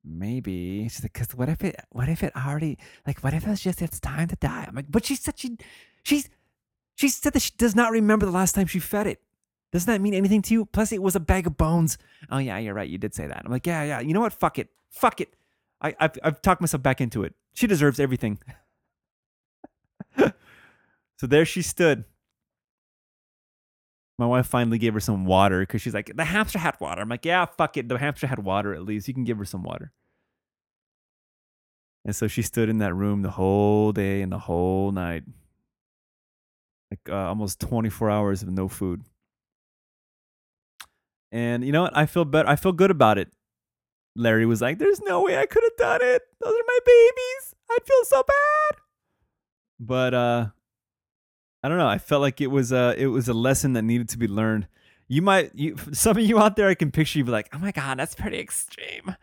maybe. 0.04 0.84
She's 0.84 1.04
like, 1.04 1.14
cause 1.14 1.30
what 1.36 1.50
if 1.50 1.64
it? 1.64 1.76
What 1.92 2.10
if 2.10 2.24
it 2.24 2.36
already? 2.36 2.78
Like, 3.06 3.20
what 3.20 3.34
if 3.34 3.48
it's 3.48 3.62
just 3.62 3.82
it's 3.82 4.00
time 4.00 4.28
to 4.28 4.36
die? 4.36 4.66
I'm 4.68 4.76
like, 4.76 4.90
but 4.90 5.06
she 5.06 5.16
said 5.16 5.38
she, 5.38 5.58
she's, 6.04 6.30
she 6.96 7.10
said 7.10 7.34
that 7.34 7.42
she 7.42 7.52
does 7.58 7.76
not 7.76 7.92
remember 7.92 8.26
the 8.26 8.32
last 8.32 8.56
time 8.56 8.68
she 8.68 8.80
fed 8.80 9.08
it. 9.08 9.22
Doesn't 9.72 9.92
that 9.92 10.02
mean 10.02 10.14
anything 10.14 10.42
to 10.44 10.54
you? 10.54 10.66
Plus, 10.66 10.92
it 10.92 11.02
was 11.02 11.16
a 11.16 11.20
bag 11.20 11.46
of 11.46 11.58
bones. 11.58 11.98
Oh 12.32 12.38
yeah, 12.38 12.58
you're 12.58 12.74
right. 12.74 12.90
You 12.90 12.98
did 12.98 13.14
say 13.14 13.28
that. 13.28 13.42
I'm 13.44 13.52
like, 13.52 13.68
yeah, 13.68 13.84
yeah. 13.84 14.00
You 14.00 14.14
know 14.14 14.22
what? 14.22 14.34
Fuck 14.34 14.60
it. 14.60 14.70
Fuck 14.90 15.22
it. 15.22 15.36
I, 15.82 15.96
I've, 16.00 16.18
I've 16.24 16.42
talked 16.42 16.62
myself 16.62 16.82
back 16.82 17.02
into 17.02 17.24
it. 17.24 17.34
She 17.54 17.68
deserves 17.68 18.00
everything. 18.00 18.40
so 21.18 21.28
there 21.28 21.46
she 21.46 21.62
stood. 21.62 22.06
My 24.20 24.26
wife 24.26 24.48
finally 24.48 24.80
gave 24.80 24.94
her 24.96 25.00
some 25.00 25.26
water 25.26 25.60
because 25.60 25.82
she's 25.82 25.94
like, 25.94 26.12
the 26.16 26.26
hamster 26.26 26.58
had 26.58 26.80
water. 26.80 27.02
I'm 27.02 27.10
like, 27.10 27.26
yeah, 27.26 27.46
fuck 27.46 27.78
it. 27.78 27.88
The 27.88 27.98
hamster 28.00 28.26
had 28.26 28.40
water 28.40 28.74
at 28.74 28.84
least. 28.84 29.08
You 29.08 29.14
can 29.14 29.24
give 29.24 29.38
her 29.38 29.46
some 29.46 29.62
water. 29.62 29.92
And 32.04 32.16
so 32.16 32.28
she 32.28 32.42
stood 32.42 32.70
in 32.70 32.80
that 32.80 32.94
room 32.96 33.22
the 33.22 33.32
whole 33.32 33.92
day 33.92 34.22
and 34.22 34.32
the 34.32 34.40
whole 34.40 34.92
night. 34.92 35.24
Like 36.90 37.02
uh, 37.10 37.28
almost 37.28 37.60
24 37.60 38.10
hours 38.10 38.42
of 38.42 38.50
no 38.50 38.68
food. 38.68 39.04
And 41.32 41.64
you 41.66 41.72
know 41.72 41.84
what? 41.84 41.96
I 41.96 42.06
feel 42.06 42.26
better. 42.26 42.48
I 42.48 42.56
feel 42.56 42.72
good 42.72 42.92
about 42.92 43.18
it. 43.18 43.30
Larry 44.16 44.46
was 44.46 44.62
like, 44.62 44.80
"There's 44.80 45.02
no 45.02 45.22
way 45.22 45.38
I 45.38 45.46
could 45.46 45.64
have 45.64 45.78
done 45.78 46.00
it. 46.02 46.22
Those 46.40 46.54
are 46.54 46.66
my 46.66 46.80
babies. 46.86 47.56
I'd 47.70 47.86
feel 47.86 48.06
so 48.06 48.24
bad." 48.24 48.80
But 49.80 50.14
uh 50.14 50.46
I 51.64 51.70
don't 51.70 51.78
know. 51.78 51.88
I 51.88 51.98
felt 51.98 52.22
like 52.22 52.42
it 52.42 52.48
was 52.48 52.72
a 52.72 52.96
it 52.98 53.08
was 53.08 53.28
a 53.28 53.34
lesson 53.34 53.74
that 53.74 53.84
needed 53.84 54.10
to 54.10 54.18
be 54.18 54.28
learned. 54.28 54.68
You 55.08 55.22
might 55.22 55.52
you 55.56 55.76
some 55.94 56.18
of 56.18 56.24
you 56.24 56.40
out 56.40 56.56
there 56.56 56.70
I 56.70 56.76
can 56.76 56.92
picture 56.92 57.20
you 57.20 57.26
be 57.26 57.32
like, 57.32 57.50
"Oh 57.54 57.60
my 57.60 57.72
god, 57.72 58.00
that's 58.00 58.16
pretty 58.16 58.40
extreme." 58.40 59.16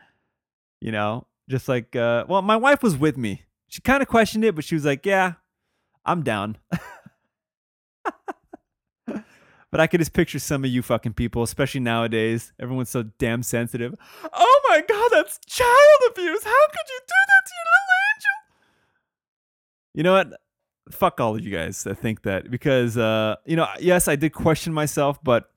You 0.81 0.93
know, 0.93 1.27
just 1.49 1.69
like 1.69 1.95
uh 1.97 2.25
well, 2.29 2.43
my 2.43 2.57
wife 2.57 2.83
was 2.83 2.97
with 2.97 3.17
me. 3.17 3.45
She 3.69 3.81
kind 3.81 4.03
of 4.03 4.09
questioned 4.09 4.45
it, 4.45 4.55
but 4.55 4.65
she 4.65 4.75
was 4.75 4.85
like, 4.85 5.07
"Yeah, 5.07 5.35
I'm 6.05 6.23
down." 6.23 6.59
But 9.75 9.81
I 9.81 9.89
could 9.89 9.99
just 9.99 10.13
picture 10.13 10.39
some 10.39 10.63
of 10.63 10.71
you 10.71 10.83
fucking 10.83 11.15
people, 11.15 11.43
especially 11.43 11.81
nowadays. 11.81 12.53
Everyone's 12.61 12.91
so 12.91 13.03
damn 13.19 13.43
sensitive. 13.43 13.93
Oh 14.33 14.61
my 14.69 14.81
god, 14.89 15.09
that's 15.11 15.41
child 15.47 16.01
abuse. 16.11 16.45
How 16.45 16.67
could 16.69 16.89
you 16.89 17.01
do 17.01 17.15
that 17.27 17.43
to 17.45 17.55
your 17.57 17.65
little 17.75 17.91
angel? 18.15 18.37
You 19.95 20.03
know 20.05 20.13
what? 20.13 20.41
Fuck 20.91 21.21
all 21.21 21.35
of 21.35 21.41
you 21.45 21.51
guys 21.51 21.83
that 21.85 21.99
think 21.99 22.23
that 22.23 22.51
because 22.51 22.99
uh, 22.99 23.37
you 23.47 23.57
know, 23.57 23.67
yes, 23.81 24.07
I 24.09 24.17
did 24.17 24.33
question 24.33 24.73
myself, 24.73 25.23
but 25.23 25.51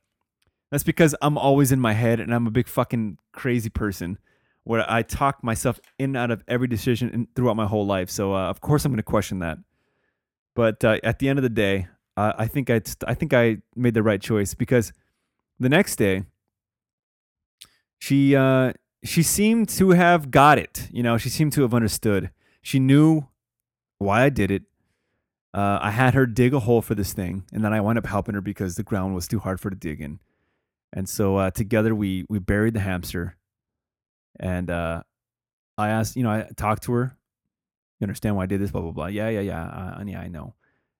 that's 0.71 0.84
because 0.84 1.15
I'm 1.21 1.38
always 1.38 1.71
in 1.71 1.80
my 1.80 1.93
head 1.93 2.19
and 2.19 2.34
I'm 2.34 2.47
a 2.47 2.51
big 2.51 2.67
fucking 2.67 3.17
crazy 3.34 3.69
person 3.69 4.17
where 4.63 4.86
I 4.89 5.01
talk 5.01 5.43
myself 5.43 5.80
in 5.97 6.11
and 6.11 6.17
out 6.17 6.32
of 6.32 6.43
every 6.47 6.67
decision 6.67 7.28
throughout 7.36 7.55
my 7.55 7.65
whole 7.65 7.86
life. 7.86 8.09
So 8.09 8.34
uh, 8.34 8.49
of 8.49 8.59
course 8.61 8.84
I'm 8.84 8.91
going 8.91 8.97
to 8.97 9.03
question 9.03 9.39
that. 9.39 9.59
But 10.55 10.84
uh, 10.84 10.99
at 11.03 11.19
the 11.19 11.30
end 11.30 11.39
of 11.39 11.43
the 11.43 11.49
day, 11.49 11.88
uh, 12.17 12.34
I 12.38 12.47
think 12.47 12.69
I 12.69 12.82
I 13.05 13.13
think 13.13 13.34
I 13.34 13.57
made 13.75 13.93
the 13.93 14.03
right 14.03 14.21
choice 14.21 14.53
because 14.53 14.91
the 15.59 15.69
next 15.69 15.97
day 15.97 16.23
she 17.99 18.36
uh, 18.36 18.73
she 19.03 19.23
seemed 19.23 19.69
to 19.69 19.91
have 19.91 20.32
got 20.32 20.57
it. 20.57 20.89
You 20.91 21.03
know, 21.03 21.17
she 21.17 21.30
seemed 21.30 21.53
to 21.53 21.61
have 21.61 21.73
understood. 21.73 22.32
She 22.61 22.80
knew 22.80 23.28
why 23.99 24.23
I 24.23 24.30
did 24.30 24.51
it. 24.51 24.63
Uh, 25.54 25.80
I 25.82 25.91
had 25.91 26.14
her 26.14 26.26
dig 26.26 26.54
a 26.54 26.60
hole 26.60 26.82
for 26.82 26.93
this 26.93 27.14
thing, 27.14 27.45
and 27.52 27.64
then 27.64 27.74
I 27.74 27.82
wound 27.82 27.98
up 27.98 28.06
helping 28.06 28.36
her 28.36 28.41
because 28.41 28.76
the 28.76 28.84
ground 28.84 29.16
was 29.16 29.28
too 29.28 29.39
hard 29.39 29.60
for 29.60 29.68
her 29.68 29.72
to 29.72 29.76
dig 29.76 30.02
in. 30.02 30.20
And 30.93 31.08
so 31.08 31.38
uh, 31.38 31.52
together 31.52 31.95
we 31.95 32.26
we 32.30 32.39
buried 32.39 32.74
the 32.74 32.80
hamster, 32.80 33.36
and 34.39 34.70
uh, 34.70 35.04
I 35.78 35.89
asked, 35.89 36.16
you 36.16 36.24
know, 36.24 36.32
I 36.32 36.50
talked 36.56 36.84
to 36.84 36.93
her. 36.93 37.18
You 38.00 38.06
understand 38.06 38.36
why 38.36 38.43
I 38.43 38.48
did 38.48 38.62
this? 38.62 38.72
Blah 38.72 38.82
blah 38.82 38.91
blah. 38.91 39.08
Yeah, 39.08 39.30
yeah, 39.30 39.41
yeah. 39.41 39.64
Uh, 39.64 40.04
yeah, 40.06 40.20
I 40.20 40.28
know. 40.28 40.54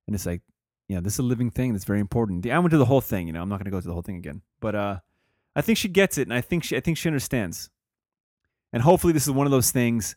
And 0.08 0.16
it's 0.16 0.26
like, 0.26 0.42
you 0.88 0.96
know, 0.96 1.02
this 1.02 1.14
is 1.14 1.20
a 1.20 1.24
living 1.24 1.52
thing 1.52 1.74
that's 1.74 1.86
very 1.86 2.00
important. 2.00 2.48
I 2.48 2.58
went 2.60 2.72
to 2.72 2.78
the 2.78 2.86
whole 2.86 3.02
thing. 3.02 3.28
You 3.28 3.34
know, 3.34 3.42
I'm 3.42 3.50
not 3.50 3.60
going 3.60 3.66
to 3.66 3.72
go 3.72 3.80
to 3.80 3.88
the 3.88 3.94
whole 3.94 4.02
thing 4.02 4.18
again, 4.18 4.42
but 4.60 4.76
uh, 4.76 5.00
I 5.56 5.62
think 5.62 5.78
she 5.78 5.90
gets 5.90 6.18
it, 6.18 6.24
and 6.24 6.34
I 6.34 6.42
think 6.42 6.64
she, 6.64 6.76
I 6.78 6.80
think 6.80 6.98
she 6.98 7.10
understands. 7.10 7.70
And 8.74 8.84
hopefully, 8.84 9.14
this 9.14 9.28
is 9.28 9.32
one 9.32 9.48
of 9.48 9.52
those 9.52 9.72
things 9.72 10.16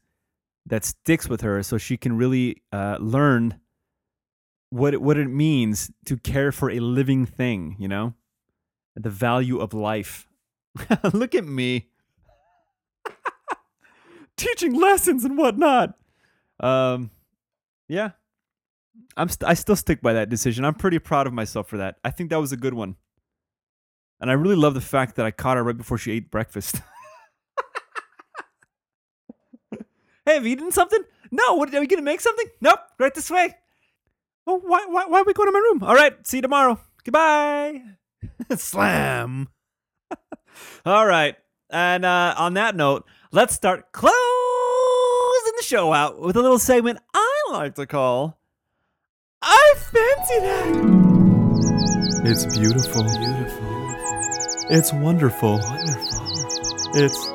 that 0.67 0.85
sticks 0.85 1.29
with 1.29 1.41
her, 1.43 1.63
so 1.63 1.79
she 1.79 1.97
can 1.97 2.17
really 2.17 2.63
uh, 2.73 2.97
learn 3.01 3.61
what 4.71 4.95
it, 4.95 5.03
what 5.03 5.19
it 5.19 5.29
means 5.29 5.91
to 6.07 6.17
care 6.17 6.53
for 6.53 6.71
a 6.71 6.81
living 6.81 7.27
thing. 7.27 7.77
You 7.79 7.89
know, 7.89 8.15
the 8.97 9.11
value 9.11 9.59
of 9.59 9.75
life. 9.75 10.27
Look 11.13 11.35
at 11.35 11.45
me 11.45 11.89
teaching 14.37 14.75
lessons 14.75 15.25
and 15.25 15.37
whatnot. 15.37 15.95
Um, 16.61 17.11
yeah, 17.89 18.11
I'm 19.17 19.29
st- 19.29 19.49
I 19.49 19.55
still 19.55 19.77
stick 19.77 20.01
by 20.01 20.13
that 20.13 20.29
decision. 20.29 20.65
I'm 20.65 20.75
pretty 20.75 20.99
proud 20.99 21.27
of 21.27 21.33
myself 21.33 21.69
for 21.69 21.79
that. 21.79 21.97
I 22.05 22.11
think 22.11 22.31
that 22.31 22.41
was 22.41 22.53
a 22.53 22.57
good 22.57 22.75
one. 22.75 22.97
And 24.21 24.31
I 24.31 24.35
really 24.35 24.57
love 24.57 24.75
the 24.75 24.81
fact 24.81 25.17
that 25.17 25.27
I 25.27 25.31
caught 25.31 25.57
her 25.57 25.65
right 25.65 25.77
before 25.77 25.99
she 25.99 26.13
ate 26.13 26.31
breakfast. 26.31 26.77
hey, 29.71 30.35
have 30.35 30.47
you 30.47 30.53
eaten 30.53 30.73
something? 30.73 31.03
No. 31.31 31.55
What 31.55 31.75
are 31.75 31.81
we 31.81 31.87
gonna 31.87 32.03
make 32.03 32.21
something? 32.21 32.47
Nope. 32.61 32.81
Right 32.99 33.15
this 33.15 33.31
way. 33.31 33.55
Oh, 34.51 34.59
why 34.65 34.85
why 34.89 35.07
why 35.07 35.21
are 35.21 35.25
we 35.25 35.33
going 35.33 35.47
to 35.47 35.53
my 35.53 35.61
room? 35.61 35.85
All 35.85 35.95
right. 35.95 36.27
See 36.27 36.39
you 36.39 36.43
tomorrow. 36.43 36.81
Goodbye. 37.05 37.83
Slam. 38.57 39.49
All 40.85 41.07
right. 41.07 41.37
And 41.71 42.05
uh, 42.05 42.35
on 42.37 42.55
that 42.55 42.75
note, 42.75 43.07
let's 43.31 43.55
start 43.55 43.93
closing 43.93 44.13
the 45.57 45.63
show 45.63 45.93
out 45.93 46.21
with 46.21 46.35
a 46.35 46.43
little 46.43 46.59
segment 46.59 46.99
I 47.15 47.45
like 47.53 47.77
to 47.77 47.87
call 47.87 48.41
I 49.41 49.75
fancy 49.77 50.41
that. 50.41 50.91
It's 52.25 52.45
beautiful. 52.59 53.05
Beautiful. 53.05 53.95
It's 54.69 54.93
wonderful. 54.93 55.61
Wonderful. 55.61 56.91
It's. 56.95 57.29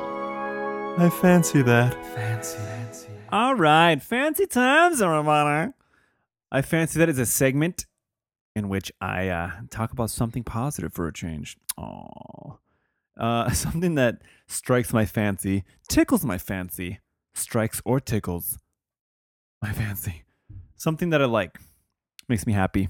I 0.98 1.08
fancy 1.22 1.62
that. 1.62 1.94
Fancy. 2.14 2.58
Fancy. 2.58 3.08
All 3.32 3.54
right. 3.54 4.02
Fancy 4.02 4.46
times, 4.46 5.00
everybody. 5.00 5.72
I 6.50 6.62
fancy 6.62 6.98
that 6.98 7.08
is 7.08 7.18
a 7.18 7.26
segment 7.26 7.86
in 8.54 8.68
which 8.68 8.90
I 9.00 9.28
uh, 9.28 9.50
talk 9.70 9.92
about 9.92 10.10
something 10.10 10.42
positive 10.44 10.92
for 10.92 11.06
a 11.06 11.12
change. 11.12 11.56
Oh. 11.76 12.58
Uh, 13.18 13.50
something 13.52 13.94
that 13.96 14.22
strikes 14.46 14.92
my 14.92 15.04
fancy, 15.04 15.64
tickles 15.88 16.24
my 16.24 16.38
fancy, 16.38 17.00
strikes 17.34 17.82
or 17.84 18.00
tickles 18.00 18.58
my 19.62 19.72
fancy. 19.72 20.24
Something 20.76 21.10
that 21.10 21.22
I 21.22 21.26
like 21.26 21.58
makes 22.28 22.46
me 22.46 22.52
happy. 22.52 22.88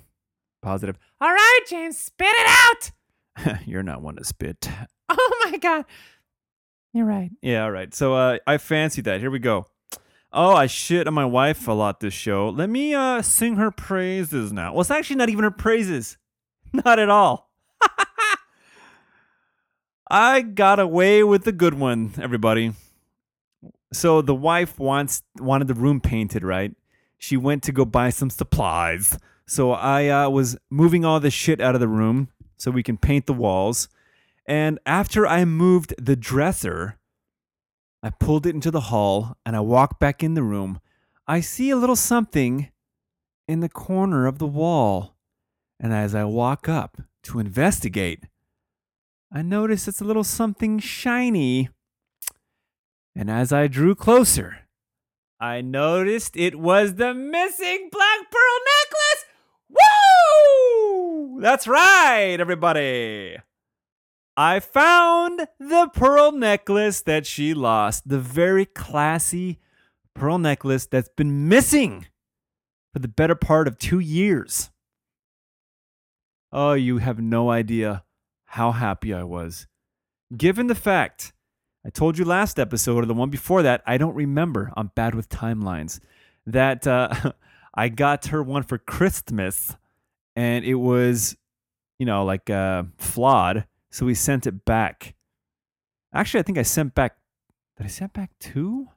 positive. 0.63 0.99
All 1.21 1.31
right, 1.33 1.61
James, 1.69 1.97
spit 1.99 2.29
it 2.31 2.49
out. 2.49 3.59
You're 3.67 3.83
not 3.85 4.03
one 4.03 4.17
to 4.17 4.25
spit. 4.25 4.69
Oh 5.09 5.49
my 5.51 5.57
God. 5.59 5.85
You're 6.93 7.07
right. 7.07 7.31
Yeah, 7.43 7.63
all 7.63 7.71
right. 7.71 7.95
So 7.95 8.15
uh, 8.15 8.39
I 8.47 8.59
fancy 8.59 9.03
that. 9.03 9.21
Here 9.21 9.31
we 9.31 9.39
go. 9.39 9.67
Oh, 10.39 10.53
I 10.53 10.67
shit 10.67 11.09
on 11.09 11.15
my 11.15 11.25
wife 11.25 11.67
a 11.67 11.73
lot 11.73 12.01
this 12.01 12.13
show. 12.13 12.51
Let 12.51 12.69
me 12.69 12.93
uh, 12.93 13.23
sing 13.23 13.57
her 13.57 13.71
praises 13.71 14.53
now. 14.53 14.75
Well, 14.75 14.83
it's 14.83 14.91
actually 14.91 15.17
not 15.17 15.31
even 15.31 15.45
her 15.45 15.51
praises. 15.51 16.19
Not 16.85 16.99
at 16.99 17.09
all. 17.09 17.51
I 20.11 20.43
got 20.43 20.79
away 20.79 21.23
with 21.23 21.45
the 21.45 21.53
good 21.53 21.73
one, 21.73 22.13
everybody. 22.21 22.75
So 23.95 24.21
the 24.21 24.35
wife 24.35 24.79
wants 24.79 25.23
wanted 25.39 25.69
the 25.69 25.75
room 25.75 26.01
painted, 26.01 26.45
right? 26.45 26.75
She 27.17 27.39
went 27.39 27.63
to 27.63 27.73
go 27.73 27.87
buy 27.87 28.11
some 28.11 28.29
supplies. 28.29 29.17
So 29.47 29.71
I 29.71 30.09
uh, 30.09 30.29
was 30.29 30.59
moving 30.69 31.07
all 31.07 31.19
the 31.19 31.31
shit 31.31 31.63
out 31.63 31.75
of 31.75 31.81
the 31.81 31.89
room 31.89 32.29
so 32.59 32.71
we 32.71 32.83
can 32.83 32.99
paint 32.99 33.25
the 33.25 33.33
walls. 33.33 33.89
And 34.45 34.79
after 34.85 35.27
I 35.27 35.47
moved 35.47 35.95
the 35.99 36.17
dresser, 36.17 36.99
I 38.03 38.11
pulled 38.11 38.47
it 38.47 38.55
into 38.55 38.71
the 38.71 38.83
hall 38.83 39.37
and 39.45 39.57
I 39.57 39.61
walked 39.61 39.99
back 39.99 40.23
in 40.23 40.35
the 40.35 40.43
room. 40.43 40.81
I 41.27 41.41
see 41.41 41.71
a 41.71 41.77
little 41.77 41.97
something 41.97 42.71
in 43.49 43.61
the 43.61 43.69
corner 43.69 44.27
of 44.27 44.39
the 44.39 44.47
wall. 44.47 45.17
And 45.81 45.93
as 45.93 46.15
I 46.15 46.25
walk 46.25 46.69
up 46.69 47.03
to 47.25 47.39
investigate, 47.39 48.25
I 49.33 49.43
notice 49.43 49.89
it's 49.89 50.01
a 50.01 50.05
little 50.05 50.25
something 50.25 50.79
shiny. 50.79 51.69
And 53.15 53.31
as 53.31 53.53
I 53.53 53.67
drew 53.67 53.95
closer, 53.95 54.61
I 55.41 55.61
noticed 55.61 56.37
it 56.37 56.59
was 56.59 56.95
the 56.95 57.13
missing 57.13 57.89
black 57.93 58.31
pearl 58.31 58.59
necklace. 58.73 59.25
Woo! 59.69 61.41
That's 61.41 61.67
right, 61.67 62.37
everybody. 62.39 63.37
I 64.37 64.61
found 64.61 65.49
the 65.59 65.89
pearl 65.95 66.33
necklace 66.33 67.01
that 67.03 67.27
she 67.27 67.55
lost. 67.55 68.09
The 68.09 68.19
very 68.19 68.67
classy 68.67 69.59
pearl 70.15 70.39
necklace 70.39 70.87
that's 70.87 71.09
been 71.09 71.49
missing 71.49 72.07
for 72.93 72.99
the 72.99 73.09
better 73.09 73.35
part 73.35 73.67
of 73.67 73.79
two 73.79 73.99
years. 73.99 74.71
Oh, 76.53 76.75
you 76.75 76.99
have 76.99 77.19
no 77.19 77.51
idea 77.51 78.05
how 78.47 78.73
happy 78.73 79.13
I 79.13 79.23
was. 79.23 79.67
Given 80.37 80.67
the 80.67 80.75
fact, 80.75 81.33
I 81.85 81.91
told 81.91 82.19
you 82.19 82.25
last 82.25 82.59
episode 82.59 83.05
or 83.05 83.07
the 83.07 83.15
one 83.15 83.31
before 83.31 83.63
that, 83.63 83.83
I 83.87 83.97
don't 83.97 84.15
remember. 84.15 84.73
I'm 84.77 84.91
bad 84.95 85.15
with 85.15 85.29
timelines. 85.29 86.01
That 86.47 86.87
uh, 86.87 87.33
I 87.75 87.89
got 87.89 88.27
her 88.27 88.43
one 88.43 88.65
for 88.65 88.77
Christmas 88.77 89.77
and 90.35 90.65
it 90.65 90.75
was, 90.75 91.37
you 91.99 92.07
know, 92.07 92.25
like 92.25 92.51
uh, 92.51 92.85
flawed. 92.99 93.67
So 93.91 94.07
we 94.07 94.15
sent 94.15 94.47
it 94.47 94.65
back. 94.65 95.15
Actually, 96.13 96.41
I 96.41 96.43
think 96.45 96.59
I 96.59 96.63
sent 96.63 96.95
back. 96.95 97.17
Did 97.77 97.85
I 97.85 97.89
send 97.89 98.13
back 98.13 98.31
two? 98.41 98.89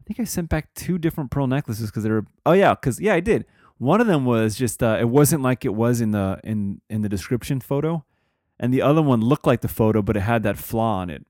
I 0.00 0.02
think 0.06 0.20
I 0.20 0.24
sent 0.24 0.48
back 0.48 0.72
two 0.74 0.98
different 0.98 1.30
pearl 1.30 1.46
necklaces 1.46 1.90
because 1.90 2.04
they 2.04 2.10
were. 2.10 2.26
Oh 2.46 2.52
yeah, 2.52 2.74
because 2.74 3.00
yeah, 3.00 3.14
I 3.14 3.20
did. 3.20 3.46
One 3.78 4.00
of 4.00 4.06
them 4.06 4.24
was 4.24 4.56
just. 4.56 4.82
Uh, 4.82 4.98
it 5.00 5.08
wasn't 5.08 5.42
like 5.42 5.64
it 5.64 5.74
was 5.74 6.00
in 6.00 6.12
the 6.12 6.40
in 6.44 6.80
in 6.88 7.02
the 7.02 7.08
description 7.08 7.60
photo, 7.60 8.04
and 8.58 8.72
the 8.72 8.82
other 8.82 9.02
one 9.02 9.20
looked 9.20 9.46
like 9.46 9.60
the 9.60 9.68
photo, 9.68 10.02
but 10.02 10.16
it 10.16 10.20
had 10.20 10.42
that 10.44 10.58
flaw 10.58 10.98
on 10.98 11.10
it. 11.10 11.26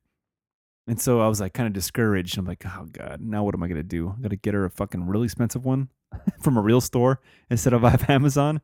And 0.87 1.01
so 1.01 1.21
I 1.21 1.29
was 1.29 1.41
like 1.41 1.55
kind 1.55 1.67
of 1.67 1.73
discouraged. 1.73 2.37
I'm 2.37 2.47
like, 2.47 2.65
oh 2.67 2.87
god, 2.91 3.21
now 3.21 3.45
what 3.45 3.55
am 3.55 3.63
I 3.63 3.69
gonna 3.69 3.83
do? 3.83 4.11
I'm 4.11 4.23
gonna 4.23 4.37
get 4.37 4.55
her 4.55 4.65
a 4.65 4.71
fucking 4.71 5.07
really 5.07 5.27
expensive 5.27 5.65
one 5.65 5.89
from 6.43 6.57
a 6.57 6.61
real 6.61 6.81
store 6.81 7.21
instead 7.49 7.73
of 7.73 7.85
off 7.85 8.09
Amazon. 8.11 8.61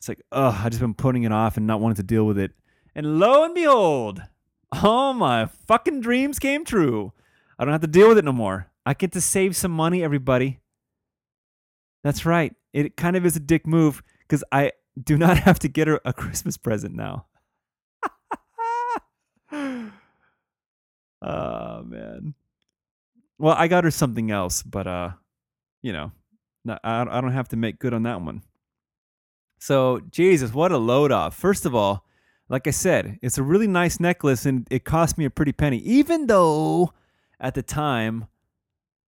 It's 0.00 0.08
like, 0.08 0.22
oh, 0.32 0.58
I've 0.64 0.70
just 0.70 0.80
been 0.80 0.94
putting 0.94 1.24
it 1.24 1.32
off 1.32 1.58
and 1.58 1.66
not 1.66 1.78
wanting 1.78 1.96
to 1.96 2.02
deal 2.02 2.24
with 2.24 2.38
it. 2.38 2.52
And 2.94 3.20
lo 3.20 3.44
and 3.44 3.54
behold, 3.54 4.22
all 4.72 5.12
my 5.12 5.44
fucking 5.44 6.00
dreams 6.00 6.38
came 6.38 6.64
true. 6.64 7.12
I 7.58 7.66
don't 7.66 7.72
have 7.72 7.82
to 7.82 7.86
deal 7.86 8.08
with 8.08 8.16
it 8.16 8.24
no 8.24 8.32
more. 8.32 8.70
I 8.86 8.94
get 8.94 9.12
to 9.12 9.20
save 9.20 9.54
some 9.54 9.72
money, 9.72 10.02
everybody. 10.02 10.60
That's 12.02 12.24
right. 12.24 12.54
It 12.72 12.96
kind 12.96 13.14
of 13.14 13.26
is 13.26 13.36
a 13.36 13.40
dick 13.40 13.66
move 13.66 14.02
because 14.20 14.42
I 14.50 14.72
do 15.02 15.18
not 15.18 15.36
have 15.44 15.58
to 15.58 15.68
get 15.68 15.86
her 15.86 16.00
a 16.02 16.14
Christmas 16.14 16.56
present 16.56 16.94
now. 16.94 17.26
oh 21.22 21.82
man. 21.84 22.32
Well, 23.38 23.54
I 23.54 23.68
got 23.68 23.84
her 23.84 23.90
something 23.90 24.30
else, 24.30 24.62
but 24.62 24.86
uh, 24.86 25.10
you 25.82 25.92
know, 25.92 26.12
I 26.66 26.78
I 27.02 27.20
don't 27.20 27.32
have 27.32 27.48
to 27.50 27.56
make 27.56 27.78
good 27.78 27.92
on 27.92 28.04
that 28.04 28.22
one. 28.22 28.44
So 29.60 30.00
Jesus, 30.10 30.54
what 30.54 30.72
a 30.72 30.78
load 30.78 31.12
off! 31.12 31.36
First 31.36 31.66
of 31.66 31.74
all, 31.74 32.06
like 32.48 32.66
I 32.66 32.70
said, 32.70 33.18
it's 33.22 33.36
a 33.38 33.42
really 33.42 33.66
nice 33.66 34.00
necklace, 34.00 34.46
and 34.46 34.66
it 34.70 34.84
cost 34.84 35.18
me 35.18 35.26
a 35.26 35.30
pretty 35.30 35.52
penny. 35.52 35.76
Even 35.78 36.26
though 36.26 36.92
at 37.38 37.54
the 37.54 37.62
time, 37.62 38.26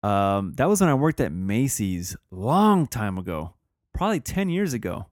um, 0.03 0.53
that 0.57 0.69
was 0.69 0.79
when 0.79 0.91
I 0.91 0.93
worked 0.93 1.19
at 1.19 1.31
Macy's, 1.31 2.15
long 2.29 2.85
time 2.85 3.17
ago, 3.17 3.55
probably 3.93 4.19
ten 4.19 4.49
years 4.49 4.73
ago. 4.73 5.07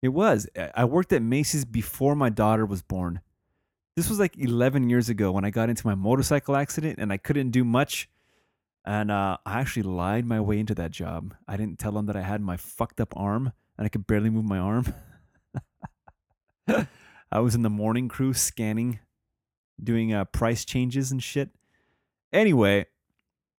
It 0.00 0.08
was. 0.08 0.48
I- 0.56 0.70
I 0.74 0.84
worked 0.86 1.12
at 1.12 1.22
Macy's 1.22 1.66
before 1.66 2.14
my 2.16 2.30
daughter 2.30 2.64
was 2.64 2.80
born. 2.82 3.20
This 3.94 4.08
was 4.08 4.20
like 4.20 4.38
11 4.38 4.88
years 4.88 5.08
ago 5.08 5.32
when 5.32 5.44
I 5.44 5.50
got 5.50 5.68
into 5.68 5.84
my 5.84 5.96
motorcycle 5.96 6.54
accident 6.54 7.00
and 7.00 7.12
I 7.12 7.16
couldn't 7.16 7.50
do 7.50 7.64
much. 7.64 8.08
And 8.84 9.10
uh, 9.10 9.38
I 9.44 9.58
actually 9.58 9.82
lied 9.82 10.24
my 10.24 10.40
way 10.40 10.60
into 10.60 10.74
that 10.76 10.92
job. 10.92 11.34
I 11.48 11.56
didn't 11.56 11.80
tell 11.80 11.90
them 11.90 12.06
that 12.06 12.14
I 12.16 12.22
had 12.22 12.40
my 12.40 12.56
fucked 12.56 13.00
up 13.00 13.12
arm 13.16 13.52
and 13.78 13.86
I 13.86 13.88
could 13.88 14.06
barely 14.06 14.28
move 14.28 14.44
my 14.44 14.58
arm. 14.58 14.92
I 17.32 17.40
was 17.40 17.54
in 17.54 17.62
the 17.62 17.70
morning 17.70 18.08
crew 18.08 18.34
scanning, 18.34 18.98
doing 19.82 20.12
uh, 20.12 20.24
price 20.26 20.64
changes 20.64 21.12
and 21.12 21.22
shit. 21.22 21.50
Anyway, 22.32 22.86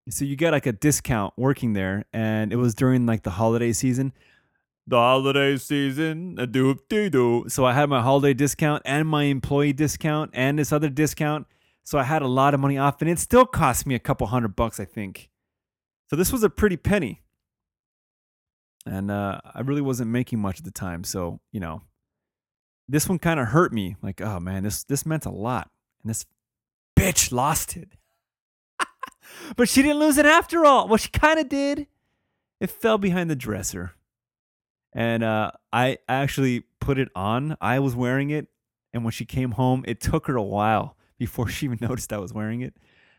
so 0.10 0.26
you 0.26 0.36
get 0.36 0.52
like 0.52 0.66
a 0.66 0.72
discount 0.72 1.34
working 1.38 1.74
there, 1.74 2.06
and 2.14 2.52
it 2.52 2.58
was 2.58 2.76
during 2.76 3.06
like 3.06 3.24
the 3.24 3.32
holiday 3.32 3.72
season. 3.72 4.14
The 4.86 4.98
holiday 4.98 5.58
season, 5.58 6.36
a 6.40 6.48
doop 6.48 6.80
dee 6.90 7.10
doo. 7.10 7.46
So 7.48 7.66
I 7.66 7.74
had 7.74 7.90
my 7.90 8.02
holiday 8.02 8.34
discount 8.34 8.82
and 8.86 9.08
my 9.08 9.24
employee 9.24 9.74
discount 9.74 10.32
and 10.34 10.58
this 10.58 10.72
other 10.72 10.90
discount. 10.90 11.48
So 11.84 11.98
I 11.98 12.04
had 12.04 12.22
a 12.22 12.28
lot 12.28 12.54
of 12.54 12.60
money 12.60 12.78
off, 12.78 13.02
and 13.02 13.10
it 13.10 13.20
still 13.20 13.46
cost 13.46 13.86
me 13.86 13.96
a 13.96 14.00
couple 14.00 14.28
hundred 14.28 14.56
bucks, 14.56 14.80
I 14.80 14.86
think. 14.86 15.30
So 16.10 16.16
this 16.16 16.32
was 16.32 16.44
a 16.44 16.50
pretty 16.50 16.78
penny. 16.78 17.22
And 18.86 19.12
uh, 19.12 19.40
I 19.54 19.62
really 19.62 19.82
wasn't 19.82 20.12
making 20.12 20.40
much 20.40 20.60
at 20.60 20.66
the 20.66 20.72
time. 20.72 21.04
So, 21.04 21.40
you 21.52 21.60
know, 21.60 21.82
this 22.88 23.08
one 23.08 23.20
kind 23.20 23.40
of 23.40 23.48
hurt 23.48 23.72
me. 23.72 23.96
Like, 24.02 24.22
oh 24.22 24.40
man, 24.40 24.64
this 24.64 24.84
this 24.84 25.06
meant 25.06 25.26
a 25.26 25.32
lot. 25.32 25.70
And 26.02 26.10
this 26.10 26.26
bitch 26.98 27.32
lost 27.32 27.78
it. 27.78 27.90
but 29.56 29.70
she 29.70 29.82
didn't 29.82 30.00
lose 30.00 30.18
it 30.18 30.26
after 30.26 30.66
all. 30.66 30.88
Well, 30.88 30.98
she 30.98 31.10
kind 31.10 31.40
of 31.40 31.50
did. 31.50 31.88
It 32.60 32.70
fell 32.70 32.98
behind 32.98 33.30
the 33.30 33.36
dresser. 33.36 33.94
And 34.94 35.24
uh, 35.24 35.52
I 35.72 36.00
actually 36.08 36.64
put 36.80 36.98
it 36.98 37.10
on. 37.16 37.56
I 37.62 37.80
was 37.80 37.96
wearing 37.96 38.32
it. 38.32 38.48
And 38.92 39.04
when 39.04 39.12
she 39.12 39.26
came 39.26 39.52
home, 39.52 39.84
it 39.88 40.02
took 40.02 40.26
her 40.28 40.36
a 40.36 40.44
while 40.44 40.98
before 41.18 41.48
she 41.48 41.66
even 41.68 41.78
noticed 41.82 42.12
I 42.12 42.18
was 42.18 42.34
wearing 42.34 42.62
it. 42.62 42.74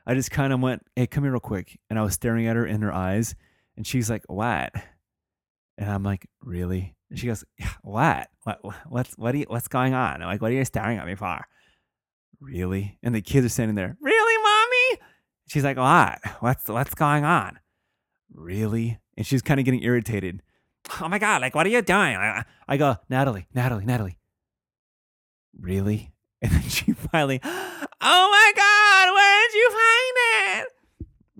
I 0.07 0.15
just 0.15 0.31
kind 0.31 0.53
of 0.53 0.61
went, 0.61 0.85
hey, 0.97 1.07
come 1.07 1.25
here 1.25 1.33
real 1.33 1.41
quick. 1.41 1.79
And 1.89 1.99
I 1.99 2.03
was 2.03 2.15
staring 2.15 2.47
at 2.47 2.57
her 2.57 2.67
in 2.67 2.83
her 2.83 2.93
eyes. 2.93 3.35
And 3.77 3.87
she's 3.87 4.11
like, 4.11 4.25
what? 4.27 4.73
And 5.81 5.91
I'm 5.91 6.03
like, 6.03 6.28
really? 6.43 6.95
And 7.09 7.18
she 7.18 7.26
goes, 7.26 7.43
"Yeah, 7.59 7.70
what? 7.83 8.28
What? 8.45 8.61
What's 8.87 9.14
what? 9.16 9.35
Are 9.35 9.39
you, 9.39 9.47
what's 9.49 9.66
going 9.66 9.95
on? 9.95 10.20
I'm 10.20 10.28
like, 10.28 10.43
what 10.43 10.53
are 10.53 10.55
you 10.55 10.64
staring 10.66 10.99
at 10.99 11.07
me 11.07 11.14
for? 11.14 11.41
Really? 12.39 12.99
And 13.03 13.14
the 13.14 13.22
kids 13.22 13.47
are 13.47 13.49
standing 13.49 13.76
there. 13.76 13.97
Really, 14.01 14.43
mommy? 14.43 15.01
She's 15.49 15.64
like, 15.64 15.78
what? 15.78 16.18
What's 16.41 16.68
what's 16.68 16.95
going 16.95 17.24
on? 17.24 17.59
Really? 18.33 19.01
And 19.16 19.26
she's 19.26 19.41
kind 19.41 19.59
of 19.59 19.64
getting 19.64 19.83
irritated. 19.83 20.43
Oh 21.01 21.09
my 21.09 21.18
god! 21.18 21.41
Like, 21.41 21.55
what 21.55 21.66
are 21.66 21.70
you 21.70 21.81
doing? 21.83 22.16
I, 22.16 22.45
I 22.68 22.76
go, 22.76 22.97
Natalie, 23.09 23.47
Natalie, 23.55 23.85
Natalie. 23.87 24.18
Really? 25.59 26.12
And 26.43 26.53
then 26.53 26.62
she 26.62 26.93
finally, 26.95 27.39
oh 27.45 27.51
my 28.01 28.53
god! 28.57 29.14
Where 29.14 29.49
did 29.49 29.55
you 29.59 29.68
find? 29.72 29.89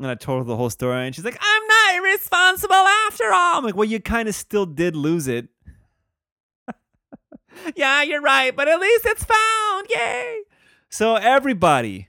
And 0.01 0.09
I 0.09 0.15
told 0.15 0.39
her 0.39 0.45
the 0.45 0.57
whole 0.57 0.71
story, 0.71 1.05
and 1.05 1.15
she's 1.15 1.27
like, 1.27 1.39
I'm 1.39 1.63
not 1.67 2.03
responsible 2.03 2.75
after 2.75 3.27
all. 3.35 3.59
I'm 3.59 3.65
like, 3.65 3.77
well, 3.77 3.85
you 3.85 4.01
kind 4.01 4.31
of 4.31 4.35
still 4.35 4.65
did 4.65 4.97
lose 4.97 5.29
it. 5.29 5.49
yeah, 7.77 8.01
you're 8.01 8.23
right, 8.23 8.57
but 8.57 8.67
at 8.67 8.81
least 8.81 9.05
it's 9.05 9.25
found. 9.25 9.89
Yay. 9.95 10.39
So, 10.89 11.17
everybody, 11.17 12.09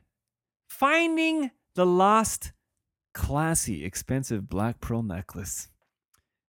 finding 0.70 1.52
the 1.76 1.86
lost, 1.86 2.54
classy, 3.14 3.84
expensive 3.84 4.48
black 4.48 4.80
pearl 4.80 5.04
necklace, 5.04 5.68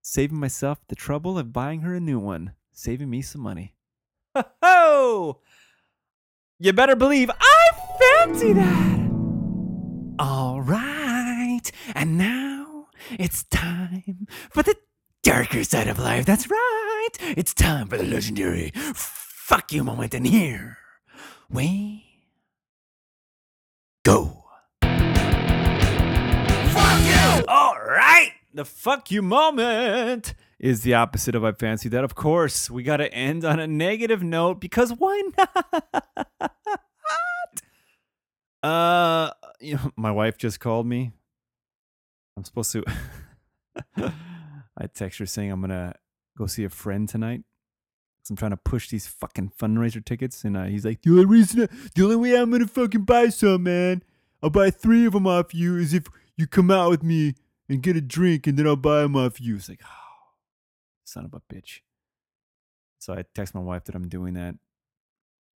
saving 0.01 0.41
myself 0.41 0.79
the 0.89 0.95
trouble 0.95 1.39
of 1.39 1.53
buying 1.53 1.81
her 1.81 1.95
a 1.95 2.01
new 2.01 2.19
one, 2.19 2.51
saving 2.73 3.09
me 3.09 3.21
some 3.21 3.41
money. 3.41 3.75
Ho 4.35 4.43
ho! 4.61 5.39
You 6.59 6.73
better 6.73 6.97
believe 6.97 7.31
I 7.31 7.69
fancy 7.97 8.51
that. 8.51 8.98
It's 13.19 13.43
time 13.43 14.27
for 14.49 14.63
the 14.63 14.75
darker 15.23 15.63
side 15.65 15.87
of 15.89 15.99
life. 15.99 16.25
That's 16.25 16.49
right. 16.49 17.09
It's 17.19 17.53
time 17.53 17.87
for 17.87 17.97
the 17.97 18.05
legendary 18.05 18.71
fuck 18.73 19.73
you 19.73 19.83
moment. 19.83 20.13
And 20.13 20.25
here 20.25 20.77
we 21.49 22.05
go. 24.03 24.45
Fuck 24.81 25.01
you! 27.03 27.43
All 27.47 27.75
right. 27.75 28.31
The 28.53 28.63
fuck 28.63 29.11
you 29.11 29.21
moment 29.21 30.33
is 30.57 30.83
the 30.83 30.93
opposite 30.93 31.35
of 31.35 31.43
I 31.43 31.51
fancy 31.51 31.89
that. 31.89 32.05
Of 32.05 32.15
course, 32.15 32.69
we 32.69 32.83
got 32.83 32.97
to 32.97 33.13
end 33.13 33.43
on 33.43 33.59
a 33.59 33.67
negative 33.67 34.23
note 34.23 34.61
because 34.61 34.91
why 34.91 35.29
not? 35.37 36.53
Uh, 38.61 39.31
you 39.61 39.75
know, 39.75 39.89
my 39.95 40.11
wife 40.11 40.37
just 40.37 40.59
called 40.59 40.85
me. 40.85 41.13
I'm 42.39 42.45
supposed 42.45 42.71
to. 42.71 42.85
I 44.77 44.87
text 44.87 45.19
her 45.19 45.25
saying 45.25 45.51
I'm 45.51 45.59
gonna 45.59 45.93
go 46.37 46.47
see 46.47 46.63
a 46.63 46.69
friend 46.69 47.07
tonight. 47.07 47.43
I'm 48.29 48.37
trying 48.37 48.51
to 48.51 48.57
push 48.57 48.89
these 48.89 49.07
fucking 49.07 49.51
fundraiser 49.59 50.05
tickets, 50.05 50.45
and 50.45 50.55
uh, 50.55 50.65
he's 50.65 50.85
like, 50.85 51.01
"The 51.01 51.09
only 51.09 51.25
reason, 51.25 51.67
the 51.95 52.03
only 52.03 52.15
way 52.15 52.37
I'm 52.37 52.49
gonna 52.49 52.67
fucking 52.67 53.01
buy 53.01 53.27
some, 53.27 53.63
man, 53.63 54.03
I'll 54.41 54.49
buy 54.49 54.69
three 54.69 55.05
of 55.05 55.13
them 55.13 55.27
off 55.27 55.53
you, 55.53 55.75
is 55.75 55.93
if 55.93 56.05
you 56.37 56.47
come 56.47 56.71
out 56.71 56.91
with 56.91 57.03
me 57.03 57.33
and 57.67 57.83
get 57.83 57.97
a 57.97 58.01
drink, 58.01 58.47
and 58.47 58.57
then 58.57 58.67
I'll 58.67 58.77
buy 58.77 59.01
them 59.01 59.17
off 59.17 59.41
you." 59.41 59.57
It's 59.57 59.67
like, 59.67 59.81
oh, 59.83 60.35
son 61.03 61.25
of 61.25 61.33
a 61.33 61.41
bitch. 61.53 61.79
So 62.99 63.13
I 63.15 63.25
text 63.35 63.53
my 63.53 63.61
wife 63.61 63.83
that 63.85 63.95
I'm 63.95 64.07
doing 64.07 64.35
that, 64.35 64.55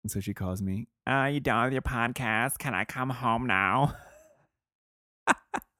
and 0.03 0.11
so 0.11 0.19
she 0.19 0.33
calls 0.33 0.61
me. 0.61 0.87
Uh, 1.07 1.29
you 1.31 1.39
done 1.39 1.63
with 1.65 1.73
your 1.73 1.81
podcast? 1.81 2.57
Can 2.57 2.73
I 2.73 2.83
come 2.83 3.09
home 3.09 3.47
now? 3.47 3.95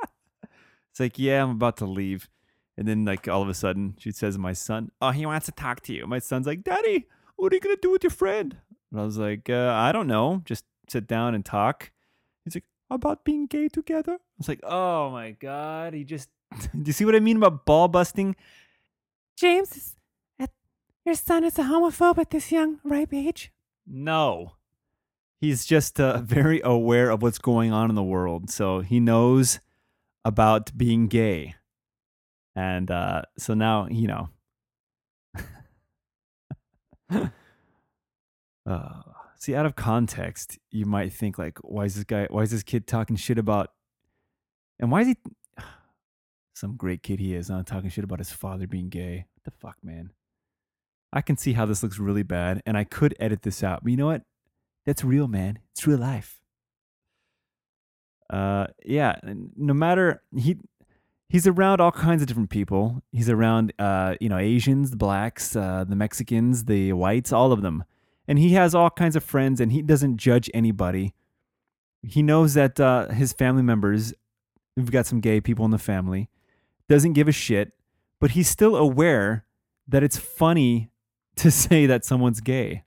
it's 0.94 1.00
like, 1.00 1.18
yeah, 1.18 1.42
I'm 1.42 1.50
about 1.50 1.78
to 1.78 1.88
leave. 1.88 2.30
And 2.78 2.88
then, 2.88 3.04
like, 3.04 3.28
all 3.28 3.42
of 3.42 3.50
a 3.50 3.56
sudden, 3.56 3.96
she 3.98 4.12
says, 4.12 4.38
My 4.38 4.54
son, 4.54 4.92
oh, 5.02 5.10
he 5.10 5.26
wants 5.26 5.48
to 5.48 5.52
talk 5.52 5.82
to 5.82 5.94
you. 5.94 6.06
My 6.06 6.20
son's 6.20 6.46
like, 6.46 6.64
Daddy, 6.64 7.08
what 7.36 7.52
are 7.52 7.56
you 7.56 7.62
going 7.62 7.76
to 7.76 7.82
do 7.82 7.90
with 7.90 8.04
your 8.04 8.12
friend? 8.12 8.58
And 8.92 9.02
I 9.02 9.04
was 9.04 9.18
like, 9.18 9.50
uh, 9.50 9.74
I 9.76 9.92
don't 9.92 10.06
know. 10.06 10.44
Just 10.46 10.66
sit 10.88 11.08
down 11.08 11.34
and 11.34 11.44
talk. 11.44 11.92
He's 12.46 12.54
like, 12.54 12.66
About 12.92 13.24
being 13.24 13.48
gay 13.48 13.70
together? 13.70 14.14
I 14.14 14.38
was 14.38 14.48
like, 14.48 14.60
Oh 14.62 15.10
my 15.10 15.32
God. 15.32 15.96
He 15.96 16.04
just, 16.04 16.30
do 16.60 16.84
you 16.86 16.94
see 16.94 17.06
what 17.06 17.16
I 17.16 17.20
mean 17.20 17.38
about 17.38 17.66
ball 17.66 17.88
busting? 17.88 18.36
James, 19.36 19.76
is, 19.76 19.96
at, 20.38 20.52
your 21.06 21.16
son 21.16 21.44
is 21.44 21.58
a 21.58 21.64
homophobe 21.64 22.20
at 22.20 22.30
this 22.30 22.52
young, 22.52 22.80
ripe 22.84 23.16
age. 23.16 23.52
No. 23.88 24.52
He's 25.42 25.66
just 25.66 26.00
uh, 26.00 26.20
very 26.22 26.62
aware 26.64 27.10
of 27.10 27.24
what's 27.24 27.40
going 27.40 27.74
on 27.74 27.90
in 27.90 27.96
the 27.96 28.04
world. 28.04 28.52
So 28.52 28.82
he 28.82 29.00
knows 29.00 29.60
about 30.26 30.76
being 30.78 31.08
gay. 31.08 31.56
And 32.56 32.90
uh, 32.92 33.24
so 33.38 33.54
now, 33.54 33.88
you 33.90 34.08
know. 34.08 34.30
uh, 38.66 39.02
see, 39.36 39.56
out 39.56 39.66
of 39.66 39.76
context, 39.76 40.60
you 40.72 40.86
might 40.86 41.14
think, 41.14 41.38
like, 41.38 41.58
why 41.62 41.86
is 41.86 41.96
this 41.96 42.04
guy, 42.04 42.28
why 42.30 42.44
is 42.44 42.52
this 42.52 42.64
kid 42.64 42.88
talking 42.88 43.16
shit 43.16 43.38
about. 43.38 43.72
And 44.80 44.92
why 44.92 45.02
is 45.02 45.08
he. 45.08 45.18
Some 46.56 46.76
great 46.76 47.02
kid 47.02 47.20
he 47.20 47.34
is, 47.34 47.50
not 47.50 47.66
talking 47.66 47.90
shit 47.90 48.04
about 48.04 48.20
his 48.20 48.32
father 48.32 48.68
being 48.68 48.90
gay. 48.90 49.26
What 49.34 49.44
the 49.44 49.52
fuck, 49.52 49.78
man? 49.84 50.12
I 51.12 51.22
can 51.22 51.38
see 51.38 51.54
how 51.54 51.66
this 51.66 51.82
looks 51.84 52.00
really 52.00 52.24
bad, 52.24 52.62
and 52.66 52.78
I 52.78 52.84
could 52.84 53.16
edit 53.20 53.42
this 53.42 53.64
out. 53.64 53.84
But 53.84 53.92
you 53.92 53.98
know 53.98 54.06
what? 54.08 54.22
That's 54.86 55.04
real, 55.04 55.28
man. 55.28 55.60
It's 55.72 55.88
real 55.88 55.98
life. 55.98 56.40
Uh, 58.30 58.68
yeah. 58.86 59.16
No 59.56 59.74
matter 59.74 60.22
he, 60.36 60.58
he's 61.34 61.48
around 61.48 61.82
all 61.82 61.92
kinds 61.92 62.22
of 62.22 62.28
different 62.28 62.52
people. 62.52 63.02
He's 63.12 63.30
around, 63.30 63.74
uh, 63.80 64.16
you 64.22 64.30
know, 64.30 64.38
Asians, 64.38 64.92
the 64.92 64.98
blacks, 64.98 65.56
uh, 65.56 65.84
the 65.88 65.96
Mexicans, 65.96 66.66
the 66.66 66.94
whites, 66.94 67.34
all 67.34 67.52
of 67.52 67.64
them, 67.64 67.84
and 68.28 68.38
he 68.38 68.54
has 68.54 68.76
all 68.76 68.92
kinds 68.92 69.16
of 69.16 69.24
friends, 69.24 69.60
and 69.60 69.72
he 69.72 69.82
doesn't 69.82 70.18
judge 70.18 70.50
anybody. 70.54 71.14
He 72.04 72.22
knows 72.22 72.54
that 72.54 72.80
uh, 72.80 73.08
his 73.10 73.34
family 73.34 73.64
members, 73.64 74.14
we've 74.78 74.92
got 74.92 75.08
some 75.08 75.22
gay 75.22 75.42
people 75.42 75.66
in 75.66 75.72
the 75.72 75.80
family, 75.80 76.30
doesn't 76.88 77.14
give 77.14 77.28
a 77.28 77.32
shit, 77.32 77.74
but 78.20 78.32
he's 78.32 78.48
still 78.48 78.76
aware 78.76 79.46
that 79.88 80.04
it's 80.04 80.18
funny 80.18 80.92
to 81.38 81.50
say 81.50 81.88
that 81.88 82.06
someone's 82.06 82.42
gay. 82.42 82.84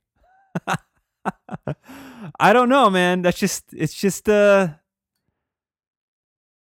I 2.39 2.53
don't 2.53 2.69
know, 2.69 2.89
man. 2.89 3.21
That's 3.21 3.37
just 3.37 3.65
it's 3.73 3.93
just 3.93 4.29
uh 4.29 4.69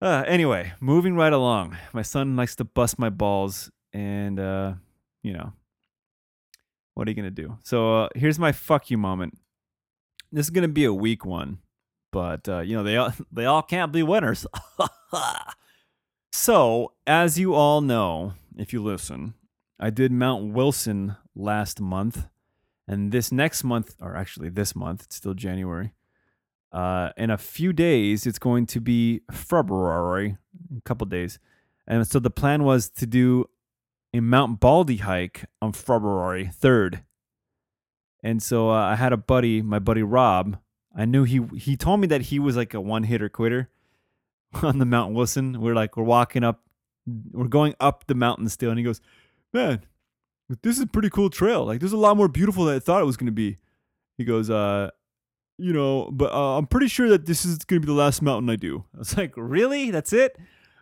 uh 0.04 0.24
anyway, 0.28 0.74
moving 0.80 1.16
right 1.16 1.34
along. 1.34 1.78
My 1.94 2.02
son 2.02 2.36
likes 2.36 2.56
to 2.58 2.64
bust 2.64 3.00
my 3.00 3.10
balls 3.10 3.72
and 3.94 4.40
uh 4.40 4.74
you 5.22 5.34
know 5.34 5.54
what 6.94 7.08
are 7.08 7.12
you 7.12 7.16
to 7.24 7.32
do? 7.32 7.58
So 7.64 8.04
uh, 8.04 8.10
here's 8.14 8.38
my 8.38 8.52
fuck 8.52 8.92
you 8.92 8.98
moment. 8.98 9.40
This 10.32 10.46
is 10.46 10.52
to 10.64 10.68
be 10.68 10.86
a 10.86 10.94
weak 10.94 11.26
one, 11.26 11.60
but 12.12 12.48
uh 12.48 12.60
you 12.60 12.76
know 12.76 12.84
they 12.84 12.98
all 12.98 13.14
they 13.32 13.46
all 13.46 13.62
can't 13.62 13.92
be 13.92 14.04
winners. 14.04 14.46
so, 16.32 16.94
as 17.08 17.40
you 17.40 17.54
all 17.56 17.82
know, 17.82 18.34
if 18.58 18.74
you 18.74 18.84
listen, 18.84 19.36
I 19.80 19.90
did 19.90 20.12
Mount 20.12 20.54
Wilson 20.54 21.16
last 21.36 21.80
month 21.80 22.28
and 22.88 23.12
this 23.12 23.32
next 23.32 23.64
month, 23.64 23.96
or 24.02 24.16
actually 24.16 24.50
this 24.50 24.76
month, 24.76 25.04
it's 25.04 25.16
still 25.16 25.34
January. 25.34 25.94
Uh, 26.74 27.12
in 27.18 27.30
a 27.30 27.38
few 27.38 27.72
days, 27.72 28.26
it's 28.26 28.40
going 28.40 28.66
to 28.66 28.82
be 28.82 29.22
February, 29.32 30.38
a 30.76 30.82
couple 30.82 31.06
days. 31.06 31.40
And 31.88 32.08
so 32.08 32.20
the 32.20 32.32
plan 32.32 32.64
was 32.64 32.90
to 32.92 33.06
do 33.06 33.46
a 34.14 34.20
Mount 34.20 34.60
Baldy 34.60 34.98
hike 34.98 35.46
on 35.62 35.72
February 35.72 36.50
3rd. 36.52 37.04
And 38.24 38.42
so 38.42 38.72
uh, 38.72 38.74
I 38.74 38.96
had 38.96 39.14
a 39.14 39.18
buddy, 39.18 39.62
my 39.62 39.80
buddy 39.80 40.02
Rob. 40.02 40.58
I 40.96 41.06
knew 41.06 41.24
he 41.24 41.42
he 41.58 41.76
told 41.76 42.00
me 42.00 42.08
that 42.08 42.22
he 42.22 42.40
was 42.40 42.56
like 42.56 42.74
a 42.74 42.80
one 42.80 43.04
hitter 43.04 43.28
quitter 43.28 43.70
on 44.64 44.80
the 44.80 44.86
Mount 44.86 45.14
Wilson. 45.14 45.60
We're 45.60 45.74
like 45.74 45.98
we're 45.98 46.04
walking 46.04 46.44
up, 46.44 46.62
we're 47.32 47.48
going 47.48 47.74
up 47.80 48.06
the 48.08 48.16
mountain 48.16 48.48
still, 48.48 48.70
and 48.70 48.78
he 48.78 48.86
goes, 48.86 49.02
"Man, 49.52 49.82
this 50.62 50.78
is 50.78 50.84
a 50.84 50.88
pretty 50.88 51.10
cool 51.10 51.30
trail. 51.30 51.66
Like, 51.66 51.80
there's 51.80 51.94
a 51.94 51.98
lot 51.98 52.18
more 52.18 52.28
beautiful 52.28 52.66
than 52.66 52.76
I 52.76 52.80
thought 52.80 53.02
it 53.02 53.06
was 53.06 53.18
going 53.18 53.28
to 53.28 53.32
be. 53.32 53.58
He 54.18 54.26
goes, 54.26 54.50
uh, 54.50 54.92
you 55.58 55.74
know, 55.74 56.10
but 56.12 56.32
uh, 56.32 56.58
I'm 56.58 56.68
pretty 56.68 56.88
sure 56.88 57.10
that 57.10 57.26
this 57.26 57.46
is 57.46 57.60
going 57.60 57.82
to 57.82 57.86
be 57.86 57.92
the 57.92 57.98
last 57.98 58.22
mountain 58.22 58.50
I 58.50 58.56
do. 58.56 58.86
I 58.96 59.00
was 59.00 59.18
like, 59.18 59.34
really? 59.36 59.92
That's 59.92 60.14
it? 60.14 60.38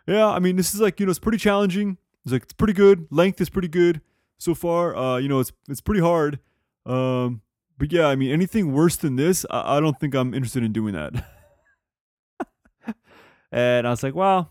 Yeah, 0.06 0.26
I 0.26 0.38
mean, 0.38 0.56
this 0.56 0.74
is 0.74 0.80
like, 0.80 0.98
you 1.00 1.06
know, 1.06 1.10
it's 1.10 1.18
pretty 1.18 1.38
challenging. 1.38 1.98
It's 2.24 2.32
like, 2.32 2.44
it's 2.44 2.52
pretty 2.52 2.72
good. 2.72 3.06
Length 3.10 3.40
is 3.40 3.50
pretty 3.50 3.68
good 3.68 4.00
so 4.38 4.54
far. 4.54 4.96
Uh, 4.96 5.18
you 5.18 5.28
know, 5.28 5.40
it's 5.40 5.52
it's 5.68 5.80
pretty 5.80 6.00
hard. 6.00 6.38
Um, 6.86 7.42
but 7.78 7.92
yeah, 7.92 8.06
I 8.06 8.16
mean, 8.16 8.32
anything 8.32 8.72
worse 8.72 8.96
than 8.96 9.16
this, 9.16 9.46
I, 9.50 9.76
I 9.76 9.80
don't 9.80 9.98
think 9.98 10.14
I'm 10.14 10.34
interested 10.34 10.64
in 10.64 10.72
doing 10.72 10.94
that. 10.94 11.24
and 13.52 13.86
I 13.86 13.90
was 13.90 14.02
like, 14.02 14.14
well, 14.14 14.50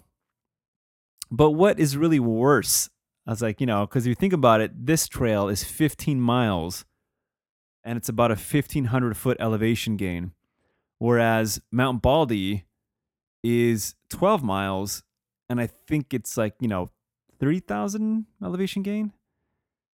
but 1.29 1.51
what 1.51 1.79
is 1.79 1.97
really 1.97 2.19
worse 2.19 2.89
I 3.25 3.31
was 3.31 3.41
like, 3.41 3.61
you 3.61 3.67
know, 3.67 3.85
because 3.85 4.05
if 4.05 4.09
you 4.09 4.15
think 4.15 4.33
about 4.33 4.61
it, 4.61 4.85
this 4.85 5.07
trail 5.07 5.47
is 5.47 5.63
15 5.63 6.19
miles 6.19 6.85
and 7.83 7.97
it's 7.97 8.09
about 8.09 8.31
a 8.31 8.35
1500 8.35 9.17
foot 9.17 9.37
elevation 9.39 9.97
gain. 9.97 10.33
Whereas 10.99 11.61
Mount 11.71 12.01
Baldy 12.01 12.65
is 13.43 13.95
12 14.09 14.43
miles 14.43 15.03
and 15.49 15.59
I 15.59 15.67
think 15.67 16.13
it's 16.13 16.37
like, 16.37 16.53
you 16.59 16.67
know, 16.67 16.89
3000 17.39 18.25
elevation 18.43 18.83
gain. 18.83 19.13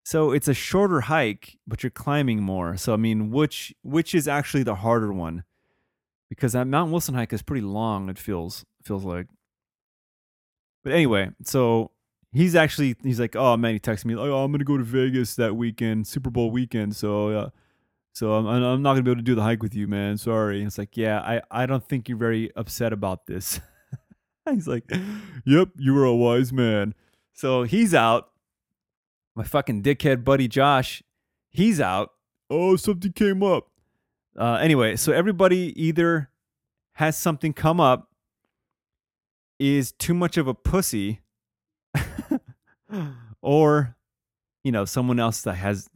So 0.05 0.33
it's 0.33 0.49
a 0.49 0.55
shorter 0.55 1.03
hike, 1.03 1.59
but 1.67 1.83
you're 1.83 1.91
climbing 1.91 2.43
more. 2.43 2.77
So 2.77 2.93
I 2.93 2.97
mean, 2.97 3.31
which 3.31 3.75
which 3.83 4.15
is 4.15 4.27
actually 4.27 4.63
the 4.63 4.77
harder 4.77 5.13
one? 5.13 5.45
Because 6.29 6.55
that 6.55 6.67
Mount 6.67 6.91
Wilson 6.91 7.15
hike 7.15 7.33
is 7.33 7.43
pretty 7.43 7.63
long, 7.63 8.09
it 8.09 8.19
feels 8.19 8.65
feels 8.83 9.05
like. 9.05 9.27
But 10.83 10.95
anyway, 10.95 11.31
so 11.45 11.93
he's 12.33 12.57
actually 12.57 12.97
he's 13.03 13.21
like, 13.21 13.37
oh 13.37 13.57
man, 13.57 13.75
he 13.75 13.81
texted 13.81 14.07
me 14.07 14.17
like, 14.17 14.29
oh, 14.29 14.43
I'm 14.43 14.51
gonna 14.51 14.65
go 14.65 14.77
to 14.77 14.85
Vegas 14.85 15.37
that 15.37 15.55
weekend, 15.55 16.07
Super 16.07 16.31
Bowl 16.31 16.51
weekend. 16.51 16.97
So 16.97 17.29
uh, 17.29 17.51
so 18.13 18.35
I'm 18.35 18.47
I'm 18.47 18.83
not 18.83 18.93
gonna 18.93 19.03
be 19.03 19.11
able 19.11 19.21
to 19.21 19.25
do 19.25 19.35
the 19.35 19.43
hike 19.43 19.63
with 19.63 19.75
you, 19.75 19.89
man. 19.89 20.19
Sorry. 20.19 20.59
And 20.59 20.67
it's 20.67 20.79
like, 20.79 20.97
yeah, 20.97 21.21
I 21.21 21.41
I 21.51 21.67
don't 21.67 21.87
think 21.87 22.09
you're 22.09 22.19
very 22.19 22.55
upset 22.57 22.93
about 22.93 23.27
this. 23.27 23.61
he's 24.51 24.69
like, 24.69 24.85
yep, 25.45 25.69
you 25.79 25.95
were 25.95 26.05
a 26.05 26.15
wise 26.15 26.53
man. 26.53 26.95
So 27.33 27.63
he's 27.63 27.95
out. 27.95 28.29
My 29.35 29.45
fucking 29.45 29.83
dickhead 29.83 30.25
buddy 30.25 30.47
Josh, 30.47 31.03
he's 31.49 31.81
out. 31.81 32.11
Oh, 32.51 32.77
something 32.77 33.13
came 33.13 33.43
up. 33.43 33.69
Uh, 34.39 34.59
anyway, 34.61 34.97
so 34.97 35.13
everybody 35.13 35.73
either 35.83 36.29
has 36.95 37.17
something 37.17 37.55
come 37.55 37.81
up, 37.81 38.11
is 39.59 39.93
too 39.93 40.13
much 40.13 40.37
of 40.37 40.47
a 40.47 40.55
pussy, 40.55 41.21
or 43.43 43.97
you 44.65 44.73
know 44.73 44.85
someone 44.85 45.19
else 45.19 45.41
that 45.43 45.55
has 45.55 45.89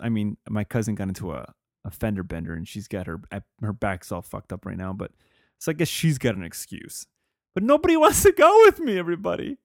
i 0.00 0.08
mean 0.08 0.36
my 0.48 0.64
cousin 0.64 0.94
got 0.94 1.08
into 1.08 1.32
a, 1.32 1.52
a 1.84 1.90
fender 1.90 2.22
bender 2.22 2.54
and 2.54 2.68
she's 2.68 2.88
got 2.88 3.06
her 3.06 3.20
her 3.60 3.72
back's 3.72 4.12
all 4.12 4.22
fucked 4.22 4.52
up 4.52 4.64
right 4.66 4.78
now 4.78 4.92
but 4.92 5.10
so 5.58 5.70
i 5.70 5.74
guess 5.74 5.88
she's 5.88 6.18
got 6.18 6.34
an 6.34 6.42
excuse 6.42 7.06
but 7.54 7.62
nobody 7.62 7.96
wants 8.04 8.22
to 8.22 8.32
go 8.32 8.62
with 8.64 8.80
me 8.80 8.98
everybody 8.98 9.58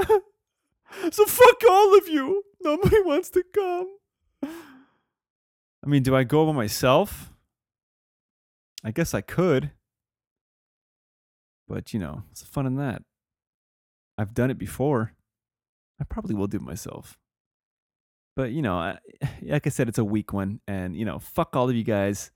So 1.12 1.24
fuck 1.26 1.62
all 1.68 1.96
of 1.96 2.08
you. 2.08 2.42
Nobody 2.60 3.00
wants 3.04 3.30
to 3.30 3.44
come. 3.54 3.96
I 4.42 5.86
mean, 5.86 6.02
do 6.02 6.14
I 6.16 6.24
go 6.24 6.46
by 6.46 6.52
myself? 6.52 7.32
I 8.84 8.90
guess 8.90 9.14
I 9.14 9.20
could. 9.20 9.72
But, 11.66 11.92
you 11.92 12.00
know, 12.00 12.22
the 12.38 12.46
fun 12.46 12.66
in 12.66 12.76
that? 12.76 13.02
I've 14.16 14.34
done 14.34 14.50
it 14.50 14.58
before. 14.58 15.12
I 16.00 16.04
probably 16.04 16.34
will 16.34 16.46
do 16.46 16.56
it 16.56 16.62
myself. 16.62 17.18
But, 18.38 18.52
you 18.52 18.62
know, 18.62 18.76
I, 18.76 18.98
like 19.42 19.66
I 19.66 19.70
said, 19.70 19.88
it's 19.88 19.98
a 19.98 20.04
weak 20.04 20.32
one. 20.32 20.60
And, 20.68 20.96
you 20.96 21.04
know, 21.04 21.18
fuck 21.18 21.56
all 21.56 21.68
of 21.68 21.74
you 21.74 21.82
guys. 21.82 22.30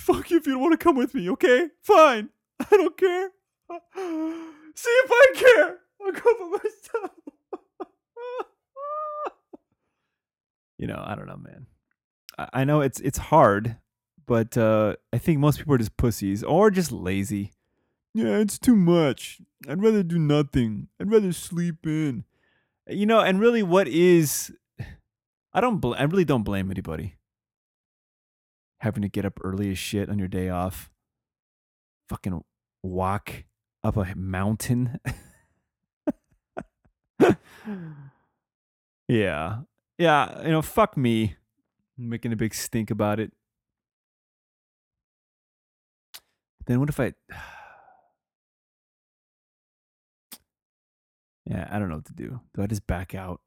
Fuck 0.00 0.30
you 0.30 0.36
if 0.36 0.46
you 0.46 0.52
don't 0.52 0.62
want 0.62 0.78
to 0.78 0.78
come 0.78 0.94
with 0.94 1.14
me, 1.14 1.28
okay? 1.30 1.66
Fine. 1.82 2.28
I 2.60 2.66
don't 2.70 2.96
care. 2.96 3.30
See 4.76 4.88
if 4.88 5.10
I 5.10 5.32
care. 5.34 5.78
I'll 6.00 6.12
go 6.12 6.20
by 6.38 6.58
myself. 6.62 7.10
you 10.78 10.86
know, 10.86 11.02
I 11.04 11.16
don't 11.16 11.26
know, 11.26 11.38
man. 11.38 11.66
I, 12.38 12.60
I 12.60 12.64
know 12.64 12.80
it's 12.82 13.00
it's 13.00 13.18
hard, 13.18 13.78
but 14.26 14.56
uh, 14.56 14.94
I 15.12 15.18
think 15.18 15.40
most 15.40 15.58
people 15.58 15.74
are 15.74 15.78
just 15.78 15.96
pussies 15.96 16.44
or 16.44 16.70
just 16.70 16.92
lazy. 16.92 17.50
Yeah, 18.14 18.36
it's 18.36 18.60
too 18.60 18.76
much. 18.76 19.40
I'd 19.68 19.82
rather 19.82 20.04
do 20.04 20.20
nothing. 20.20 20.86
I'd 21.00 21.10
rather 21.10 21.32
sleep 21.32 21.84
in. 21.84 22.22
You 22.86 23.06
know, 23.06 23.18
and 23.18 23.40
really, 23.40 23.64
what 23.64 23.88
is? 23.88 24.52
I 25.56 25.60
don't. 25.62 25.78
Bl- 25.78 25.94
I 25.94 26.02
really 26.02 26.26
don't 26.26 26.42
blame 26.42 26.70
anybody. 26.70 27.16
Having 28.80 29.02
to 29.04 29.08
get 29.08 29.24
up 29.24 29.40
early 29.42 29.70
as 29.70 29.78
shit 29.78 30.10
on 30.10 30.18
your 30.18 30.28
day 30.28 30.50
off. 30.50 30.90
Fucking 32.10 32.42
walk 32.82 33.44
up 33.82 33.96
a 33.96 34.14
mountain. 34.14 35.00
yeah. 39.08 39.60
Yeah, 39.98 40.42
you 40.42 40.50
know, 40.50 40.60
fuck 40.60 40.94
me. 40.98 41.36
making 41.96 42.32
a 42.32 42.36
big 42.36 42.54
stink 42.54 42.90
about 42.90 43.18
it. 43.18 43.32
Then 46.66 46.80
what 46.80 46.90
if 46.90 47.00
I 47.00 47.14
Yeah, 51.46 51.66
I 51.70 51.78
don't 51.78 51.88
know 51.88 51.94
what 51.96 52.04
to 52.06 52.12
do. 52.12 52.40
Do 52.54 52.62
I 52.62 52.66
just 52.66 52.86
back 52.86 53.14
out? 53.14 53.40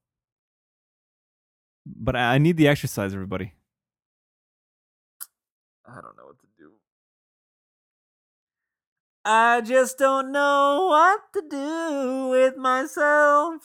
But 1.86 2.16
I 2.16 2.38
need 2.38 2.58
the 2.58 2.68
exercise, 2.68 3.14
everybody. 3.14 3.54
I 5.88 5.96
don't 5.96 6.16
know 6.18 6.26
what 6.26 6.40
to 6.40 6.48
do. 6.58 6.72
I 9.26 9.62
just 9.62 9.98
don't 9.98 10.32
know 10.32 10.88
what 10.90 11.22
to 11.34 11.44
do 11.50 12.28
with 12.30 12.58
myself. 12.58 13.62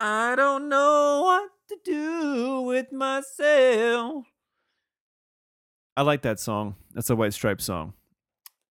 I 0.00 0.34
don't 0.36 0.68
know 0.68 1.22
what 1.24 1.50
to 1.68 1.78
do 1.84 2.62
with 2.62 2.92
myself. 2.92 4.24
I 5.96 6.02
like 6.02 6.22
that 6.22 6.38
song. 6.40 6.76
That's 6.92 7.10
a 7.10 7.16
White 7.16 7.34
Stripe 7.34 7.60
song. 7.60 7.94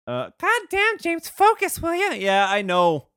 Uh, 0.06 0.30
God 0.40 0.60
damn, 0.70 0.98
James, 0.98 1.28
focus, 1.28 1.80
will 1.82 1.94
you? 1.94 2.12
yeah, 2.12 2.46
I 2.48 2.62
know. 2.62 3.08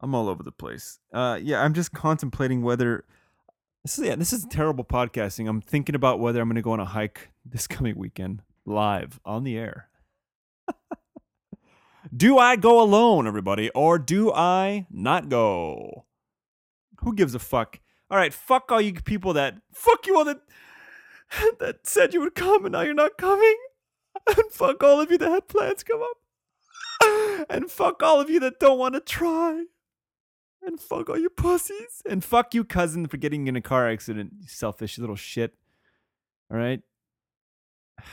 I'm 0.00 0.14
all 0.14 0.28
over 0.28 0.42
the 0.42 0.52
place. 0.52 0.98
Uh, 1.12 1.38
yeah, 1.42 1.60
I'm 1.62 1.74
just 1.74 1.92
contemplating 1.92 2.62
whether 2.62 3.04
this 3.84 3.98
is 3.98 4.06
yeah, 4.06 4.14
this 4.14 4.32
is 4.32 4.44
terrible 4.44 4.84
podcasting. 4.84 5.48
I'm 5.48 5.60
thinking 5.60 5.94
about 5.94 6.20
whether 6.20 6.40
I'm 6.40 6.48
going 6.48 6.56
to 6.56 6.62
go 6.62 6.72
on 6.72 6.80
a 6.80 6.84
hike 6.84 7.30
this 7.44 7.66
coming 7.66 7.96
weekend 7.96 8.42
live 8.64 9.20
on 9.24 9.44
the 9.44 9.58
air. 9.58 9.88
do 12.16 12.38
I 12.38 12.56
go 12.56 12.80
alone, 12.80 13.26
everybody, 13.26 13.70
or 13.70 13.98
do 13.98 14.32
I 14.32 14.86
not 14.90 15.28
go? 15.28 16.04
Who 17.00 17.14
gives 17.14 17.34
a 17.34 17.40
fuck? 17.40 17.80
All 18.08 18.16
right, 18.18 18.32
fuck 18.32 18.70
all 18.70 18.80
you 18.80 18.92
people 18.92 19.32
that 19.32 19.56
fuck 19.72 20.06
you 20.06 20.16
all 20.16 20.24
that 20.26 20.42
that 21.58 21.86
said 21.86 22.14
you 22.14 22.20
would 22.20 22.34
come 22.34 22.64
and 22.64 22.72
now 22.72 22.82
you're 22.82 22.94
not 22.94 23.18
coming. 23.18 23.56
And 24.26 24.52
fuck 24.52 24.84
all 24.84 25.00
of 25.00 25.10
you 25.10 25.18
that 25.18 25.30
had 25.30 25.48
plans 25.48 25.82
come 25.82 26.02
up. 26.02 27.46
And 27.50 27.68
fuck 27.70 28.02
all 28.02 28.20
of 28.20 28.30
you 28.30 28.38
that 28.40 28.60
don't 28.60 28.78
want 28.78 28.94
to 28.94 29.00
try. 29.00 29.64
And 30.64 30.80
fuck 30.80 31.08
all 31.08 31.18
you 31.18 31.28
pussies. 31.28 32.02
And 32.08 32.22
fuck 32.22 32.54
you, 32.54 32.64
cousin, 32.64 33.06
for 33.08 33.16
getting 33.16 33.48
in 33.48 33.56
a 33.56 33.60
car 33.60 33.90
accident, 33.90 34.32
you 34.40 34.48
selfish 34.48 34.98
little 34.98 35.16
shit. 35.16 35.54
All 36.50 36.56
right? 36.56 36.80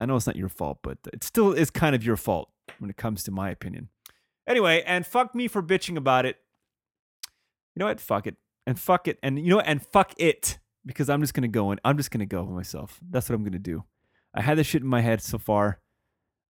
I 0.00 0.06
know 0.06 0.16
it's 0.16 0.26
not 0.26 0.36
your 0.36 0.48
fault, 0.48 0.78
but 0.82 0.98
it 1.12 1.22
still 1.22 1.52
is 1.52 1.70
kind 1.70 1.94
of 1.94 2.04
your 2.04 2.16
fault 2.16 2.50
when 2.80 2.90
it 2.90 2.96
comes 2.96 3.22
to 3.24 3.30
my 3.30 3.50
opinion. 3.50 3.88
Anyway, 4.48 4.82
and 4.84 5.06
fuck 5.06 5.34
me 5.34 5.46
for 5.46 5.62
bitching 5.62 5.96
about 5.96 6.26
it. 6.26 6.38
You 7.74 7.80
know 7.80 7.86
what? 7.86 8.00
Fuck 8.00 8.26
it. 8.26 8.36
And 8.66 8.78
fuck 8.78 9.06
it. 9.06 9.18
And 9.22 9.38
you 9.38 9.50
know 9.50 9.56
what? 9.56 9.66
And 9.66 9.80
fuck 9.80 10.12
it. 10.16 10.58
Because 10.84 11.08
I'm 11.08 11.20
just 11.20 11.34
gonna 11.34 11.46
go 11.46 11.70
and 11.70 11.80
I'm 11.84 11.96
just 11.96 12.10
gonna 12.10 12.26
go 12.26 12.44
myself. 12.44 12.98
That's 13.08 13.28
what 13.28 13.36
I'm 13.36 13.44
gonna 13.44 13.60
do. 13.60 13.84
I 14.34 14.42
had 14.42 14.58
this 14.58 14.66
shit 14.66 14.82
in 14.82 14.88
my 14.88 15.00
head 15.00 15.22
so 15.22 15.38
far 15.38 15.78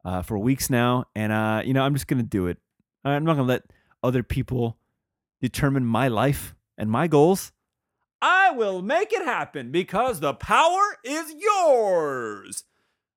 uh, 0.06 0.22
for 0.22 0.38
weeks 0.38 0.70
now, 0.70 1.04
and 1.14 1.32
uh, 1.32 1.62
you 1.64 1.74
know 1.74 1.82
I'm 1.82 1.92
just 1.92 2.06
gonna 2.06 2.22
do 2.22 2.46
it. 2.46 2.56
I'm 3.04 3.24
not 3.24 3.34
gonna 3.34 3.48
let 3.48 3.64
other 4.02 4.22
people 4.22 4.78
determine 5.40 5.84
my 5.84 6.08
life 6.08 6.54
and 6.76 6.90
my 6.90 7.06
goals. 7.06 7.52
I 8.20 8.52
will 8.52 8.82
make 8.82 9.12
it 9.12 9.24
happen 9.24 9.70
because 9.70 10.20
the 10.20 10.34
power 10.34 10.96
is 11.04 11.34
yours. 11.36 12.64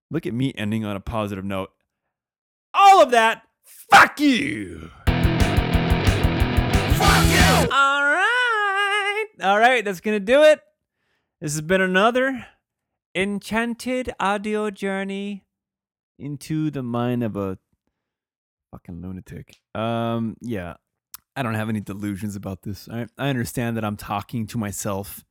Look 0.09 0.25
at 0.25 0.33
me 0.33 0.53
ending 0.57 0.83
on 0.85 0.95
a 0.95 0.99
positive 0.99 1.45
note. 1.45 1.71
All 2.73 3.01
of 3.01 3.11
that, 3.11 3.43
fuck 3.63 4.19
you. 4.19 4.89
Fuck 5.05 5.15
you. 7.29 7.69
All 7.71 8.03
right. 8.03 9.25
All 9.43 9.59
right, 9.59 9.83
that's 9.85 10.01
going 10.01 10.15
to 10.15 10.25
do 10.25 10.41
it. 10.43 10.61
This 11.41 11.53
has 11.53 11.61
been 11.61 11.81
another 11.81 12.47
enchanted 13.13 14.13
audio 14.19 14.71
journey 14.71 15.43
into 16.17 16.71
the 16.71 16.81
mind 16.83 17.23
of 17.23 17.35
a 17.35 17.57
fucking 18.75 19.01
lunatic. 19.01 19.57
Um, 19.73 20.35
yeah, 20.41 20.75
I 21.35 21.43
don't 21.43 21.53
have 21.53 21.69
any 21.69 21.79
delusions 21.79 22.35
about 22.35 22.63
this. 22.63 22.89
I, 22.89 23.07
I 23.17 23.29
understand 23.29 23.77
that 23.77 23.85
I'm 23.85 23.95
talking 23.95 24.47
to 24.47 24.57
myself 24.57 25.23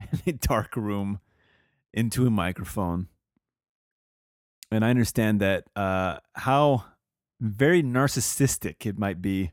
in 0.12 0.20
a 0.26 0.32
dark 0.32 0.76
room 0.76 1.20
into 1.92 2.26
a 2.26 2.30
microphone. 2.30 3.08
And 4.70 4.84
I 4.84 4.90
understand 4.90 5.40
that 5.40 5.64
uh, 5.76 6.18
how 6.34 6.84
very 7.40 7.82
narcissistic 7.82 8.86
it 8.86 8.98
might 8.98 9.20
be 9.20 9.52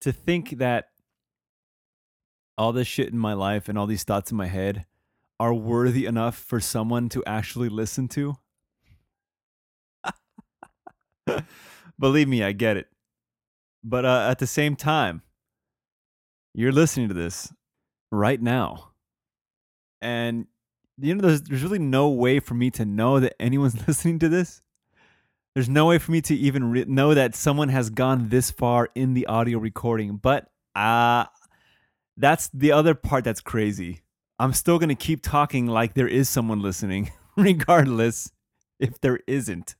to 0.00 0.10
think 0.10 0.58
that 0.58 0.86
all 2.56 2.72
this 2.72 2.88
shit 2.88 3.10
in 3.10 3.18
my 3.18 3.34
life 3.34 3.68
and 3.68 3.78
all 3.78 3.86
these 3.86 4.04
thoughts 4.04 4.30
in 4.30 4.36
my 4.36 4.46
head 4.46 4.86
are 5.38 5.54
worthy 5.54 6.06
enough 6.06 6.36
for 6.36 6.60
someone 6.60 7.08
to 7.10 7.22
actually 7.26 7.68
listen 7.68 8.08
to. 8.08 8.36
Believe 12.00 12.28
me, 12.28 12.42
I 12.42 12.52
get 12.52 12.78
it. 12.78 12.88
But 13.84 14.04
uh, 14.04 14.28
at 14.30 14.38
the 14.38 14.46
same 14.46 14.74
time, 14.74 15.22
you're 16.54 16.72
listening 16.72 17.08
to 17.08 17.14
this 17.14 17.52
right 18.10 18.40
now. 18.40 18.92
And, 20.00 20.46
you 20.98 21.14
know, 21.14 21.20
there's, 21.20 21.42
there's 21.42 21.62
really 21.62 21.78
no 21.78 22.08
way 22.08 22.40
for 22.40 22.54
me 22.54 22.70
to 22.72 22.86
know 22.86 23.20
that 23.20 23.34
anyone's 23.38 23.76
listening 23.86 24.18
to 24.20 24.28
this. 24.30 24.62
There's 25.54 25.68
no 25.68 25.86
way 25.86 25.98
for 25.98 26.10
me 26.12 26.22
to 26.22 26.34
even 26.34 26.70
re- 26.70 26.84
know 26.86 27.12
that 27.12 27.34
someone 27.34 27.68
has 27.68 27.90
gone 27.90 28.30
this 28.30 28.50
far 28.50 28.88
in 28.94 29.14
the 29.14 29.26
audio 29.26 29.58
recording. 29.58 30.16
But 30.16 30.48
uh, 30.74 31.26
that's 32.16 32.48
the 32.48 32.72
other 32.72 32.94
part 32.94 33.24
that's 33.24 33.40
crazy. 33.40 34.02
I'm 34.38 34.54
still 34.54 34.78
going 34.78 34.88
to 34.88 34.94
keep 34.94 35.22
talking 35.22 35.66
like 35.66 35.92
there 35.92 36.08
is 36.08 36.28
someone 36.30 36.62
listening, 36.62 37.10
regardless 37.36 38.32
if 38.78 38.98
there 39.00 39.20
isn't. 39.26 39.74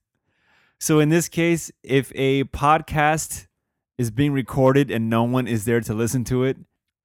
So 0.80 0.98
in 0.98 1.10
this 1.10 1.28
case, 1.28 1.70
if 1.82 2.10
a 2.14 2.44
podcast 2.44 3.46
is 3.98 4.10
being 4.10 4.32
recorded 4.32 4.90
and 4.90 5.10
no 5.10 5.24
one 5.24 5.46
is 5.46 5.66
there 5.66 5.82
to 5.82 5.92
listen 5.92 6.24
to 6.24 6.44
it, 6.44 6.56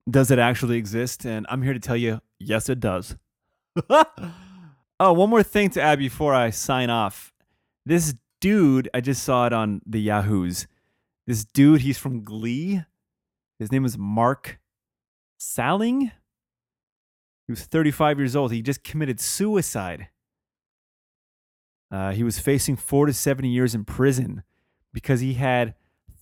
does 0.09 0.31
it 0.31 0.39
actually 0.39 0.77
exist? 0.77 1.25
And 1.25 1.45
I'm 1.49 1.61
here 1.61 1.73
to 1.73 1.79
tell 1.79 1.97
you, 1.97 2.21
yes, 2.39 2.69
it 2.69 2.79
does. 2.79 3.17
oh, 3.89 5.13
one 5.13 5.29
more 5.29 5.43
thing 5.43 5.69
to 5.71 5.81
add 5.81 5.99
before 5.99 6.33
I 6.33 6.51
sign 6.51 6.89
off. 6.89 7.33
This 7.85 8.15
dude, 8.39 8.89
I 8.93 9.01
just 9.01 9.23
saw 9.23 9.45
it 9.45 9.51
on 9.51 9.81
the 9.85 9.99
Yahoos. 9.99 10.67
This 11.27 11.43
dude, 11.43 11.81
he's 11.81 11.97
from 11.97 12.23
Glee. 12.23 12.81
His 13.59 13.73
name 13.73 13.83
is 13.83 13.97
Mark 13.97 14.59
Salling. 15.37 16.11
He 17.47 17.51
was 17.51 17.65
35 17.65 18.19
years 18.19 18.37
old. 18.37 18.53
He 18.53 18.61
just 18.61 18.83
committed 18.83 19.19
suicide. 19.19 20.07
Uh, 21.91 22.11
he 22.11 22.23
was 22.23 22.39
facing 22.39 22.75
four 22.75 23.05
to 23.05 23.13
seven 23.13 23.45
years 23.45 23.75
in 23.75 23.85
prison 23.85 24.43
because 24.93 25.19
he 25.21 25.35
had 25.35 25.75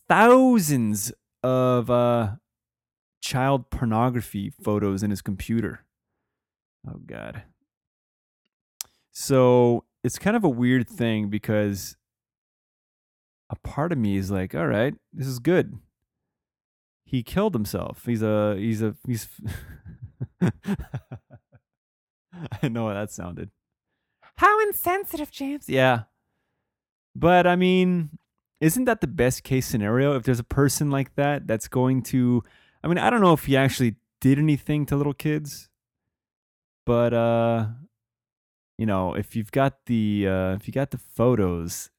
thousands 0.08 1.12
of 1.42 1.90
uh, 1.90 2.34
child 3.22 3.70
pornography 3.70 4.50
photos 4.50 5.04
in 5.04 5.10
his 5.10 5.22
computer. 5.22 5.86
Oh, 6.88 7.00
God. 7.06 7.44
So 9.12 9.86
it's 10.04 10.20
kind 10.20 10.36
of 10.36 10.44
a 10.44 10.50
weird 10.50 10.90
thing 10.90 11.30
because 11.30 11.96
a 13.50 13.56
part 13.56 13.92
of 13.92 13.98
me 13.98 14.18
is 14.18 14.32
like, 14.32 14.54
all 14.56 14.68
right, 14.68 14.96
this 15.14 15.28
is 15.28 15.40
good. 15.40 15.78
he 17.06 17.22
killed 17.24 17.54
himself. 17.54 18.06
He's 18.06 18.24
a 18.24 18.56
he's 18.58 18.82
a 18.82 18.96
he's. 19.06 19.30
I 22.62 22.68
know 22.68 22.88
how 22.88 22.96
that 22.96 23.12
sounded. 23.12 23.52
How 24.38 24.60
insensitive, 24.68 25.32
James. 25.32 25.70
Yeah. 25.70 26.04
But 27.16 27.46
I 27.46 27.56
mean, 27.56 28.18
isn't 28.60 28.86
that 28.86 29.02
the 29.02 29.08
best 29.08 29.44
case 29.44 29.66
scenario 29.66 30.16
if 30.16 30.24
there's 30.24 30.40
a 30.40 30.44
person 30.44 30.90
like 30.90 31.16
that 31.16 31.48
that's 31.48 31.68
going 31.68 32.02
to 32.04 32.44
I 32.84 32.88
mean, 32.88 32.98
I 32.98 33.10
don't 33.10 33.22
know 33.22 33.34
if 33.34 33.46
he 33.46 33.56
actually 33.56 33.96
did 34.20 34.40
anything 34.40 34.86
to 34.88 34.96
little 34.96 35.14
kids, 35.14 35.70
but 36.86 37.14
uh 37.14 37.68
you 38.78 38.86
know, 38.86 39.14
if 39.14 39.36
you've 39.36 39.52
got 39.52 39.86
the 39.86 40.28
uh 40.28 40.54
if 40.56 40.68
you 40.68 40.74
got 40.74 40.92
the 40.92 40.98
photos, 40.98 41.92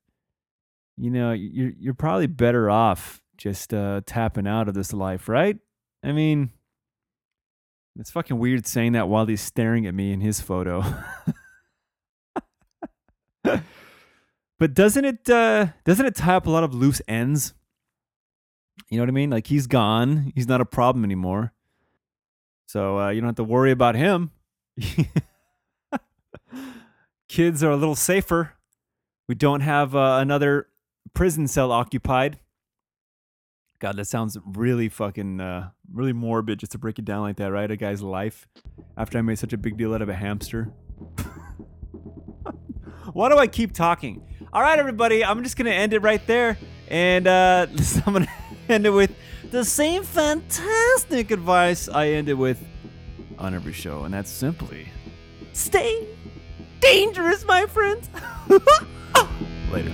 you 0.96 1.10
know, 1.10 1.32
you're 1.32 1.72
you're 1.78 1.94
probably 1.94 2.26
better 2.26 2.68
off 2.68 3.22
just 3.36 3.72
uh 3.72 4.00
tapping 4.06 4.46
out 4.46 4.68
of 4.68 4.74
this 4.74 4.92
life, 4.92 5.28
right? 5.28 5.58
I 6.02 6.12
mean, 6.12 6.50
it's 7.98 8.10
fucking 8.10 8.38
weird 8.38 8.66
saying 8.66 8.92
that 8.92 9.08
while 9.08 9.26
he's 9.26 9.40
staring 9.40 9.86
at 9.86 9.94
me 9.94 10.12
in 10.12 10.20
his 10.20 10.40
photo. 10.40 10.82
but 14.58 14.74
doesn't 14.74 15.04
it 15.04 15.28
uh 15.28 15.68
doesn't 15.84 16.06
it 16.06 16.14
tie 16.14 16.36
up 16.36 16.46
a 16.46 16.50
lot 16.50 16.64
of 16.64 16.74
loose 16.74 17.02
ends? 17.08 17.54
You 18.88 18.98
know 18.98 19.02
what 19.02 19.08
I 19.08 19.12
mean? 19.12 19.30
Like 19.30 19.46
he's 19.46 19.66
gone. 19.66 20.32
He's 20.34 20.48
not 20.48 20.60
a 20.60 20.64
problem 20.64 21.04
anymore. 21.04 21.52
So 22.66 22.98
uh, 22.98 23.10
you 23.10 23.20
don't 23.20 23.28
have 23.28 23.36
to 23.36 23.44
worry 23.44 23.70
about 23.70 23.94
him. 23.94 24.30
Kids 27.28 27.62
are 27.62 27.70
a 27.70 27.76
little 27.76 27.94
safer. 27.94 28.54
We 29.28 29.34
don't 29.34 29.60
have 29.60 29.94
uh, 29.94 30.18
another 30.20 30.68
prison 31.14 31.46
cell 31.46 31.72
occupied. 31.72 32.38
God, 33.80 33.96
that 33.96 34.06
sounds 34.06 34.38
really 34.44 34.88
fucking, 34.88 35.40
uh, 35.40 35.70
really 35.92 36.12
morbid 36.12 36.58
just 36.58 36.72
to 36.72 36.78
break 36.78 36.98
it 36.98 37.04
down 37.04 37.22
like 37.22 37.36
that, 37.36 37.52
right? 37.52 37.70
A 37.70 37.76
guy's 37.76 38.02
life 38.02 38.48
after 38.96 39.18
I 39.18 39.22
made 39.22 39.38
such 39.38 39.52
a 39.52 39.58
big 39.58 39.76
deal 39.76 39.94
out 39.94 40.02
of 40.02 40.08
a 40.08 40.14
hamster. 40.14 40.72
Why 43.14 43.28
do 43.28 43.38
I 43.38 43.46
keep 43.46 43.72
talking? 43.72 44.20
All 44.52 44.60
right, 44.60 44.76
everybody, 44.76 45.24
I'm 45.24 45.44
just 45.44 45.56
to 45.66 45.72
end 45.72 45.92
it 45.92 46.00
right 46.00 46.24
there. 46.26 46.58
And 46.88 47.28
uh, 47.28 47.68
I'm 48.06 48.12
to 48.24 48.32
end 48.68 48.86
it 48.86 48.90
with 48.90 49.14
the 49.52 49.64
same 49.64 50.02
fantastic 50.02 51.30
advice 51.30 51.88
I 51.88 52.08
ended 52.08 52.36
with 52.36 52.60
on 53.38 53.54
every 53.54 53.72
show. 53.72 54.02
And 54.02 54.12
that's 54.12 54.30
simply 54.30 54.88
stay 55.52 56.08
dangerous, 56.80 57.44
my 57.46 57.66
friends. 57.66 58.10
Later. 59.70 59.92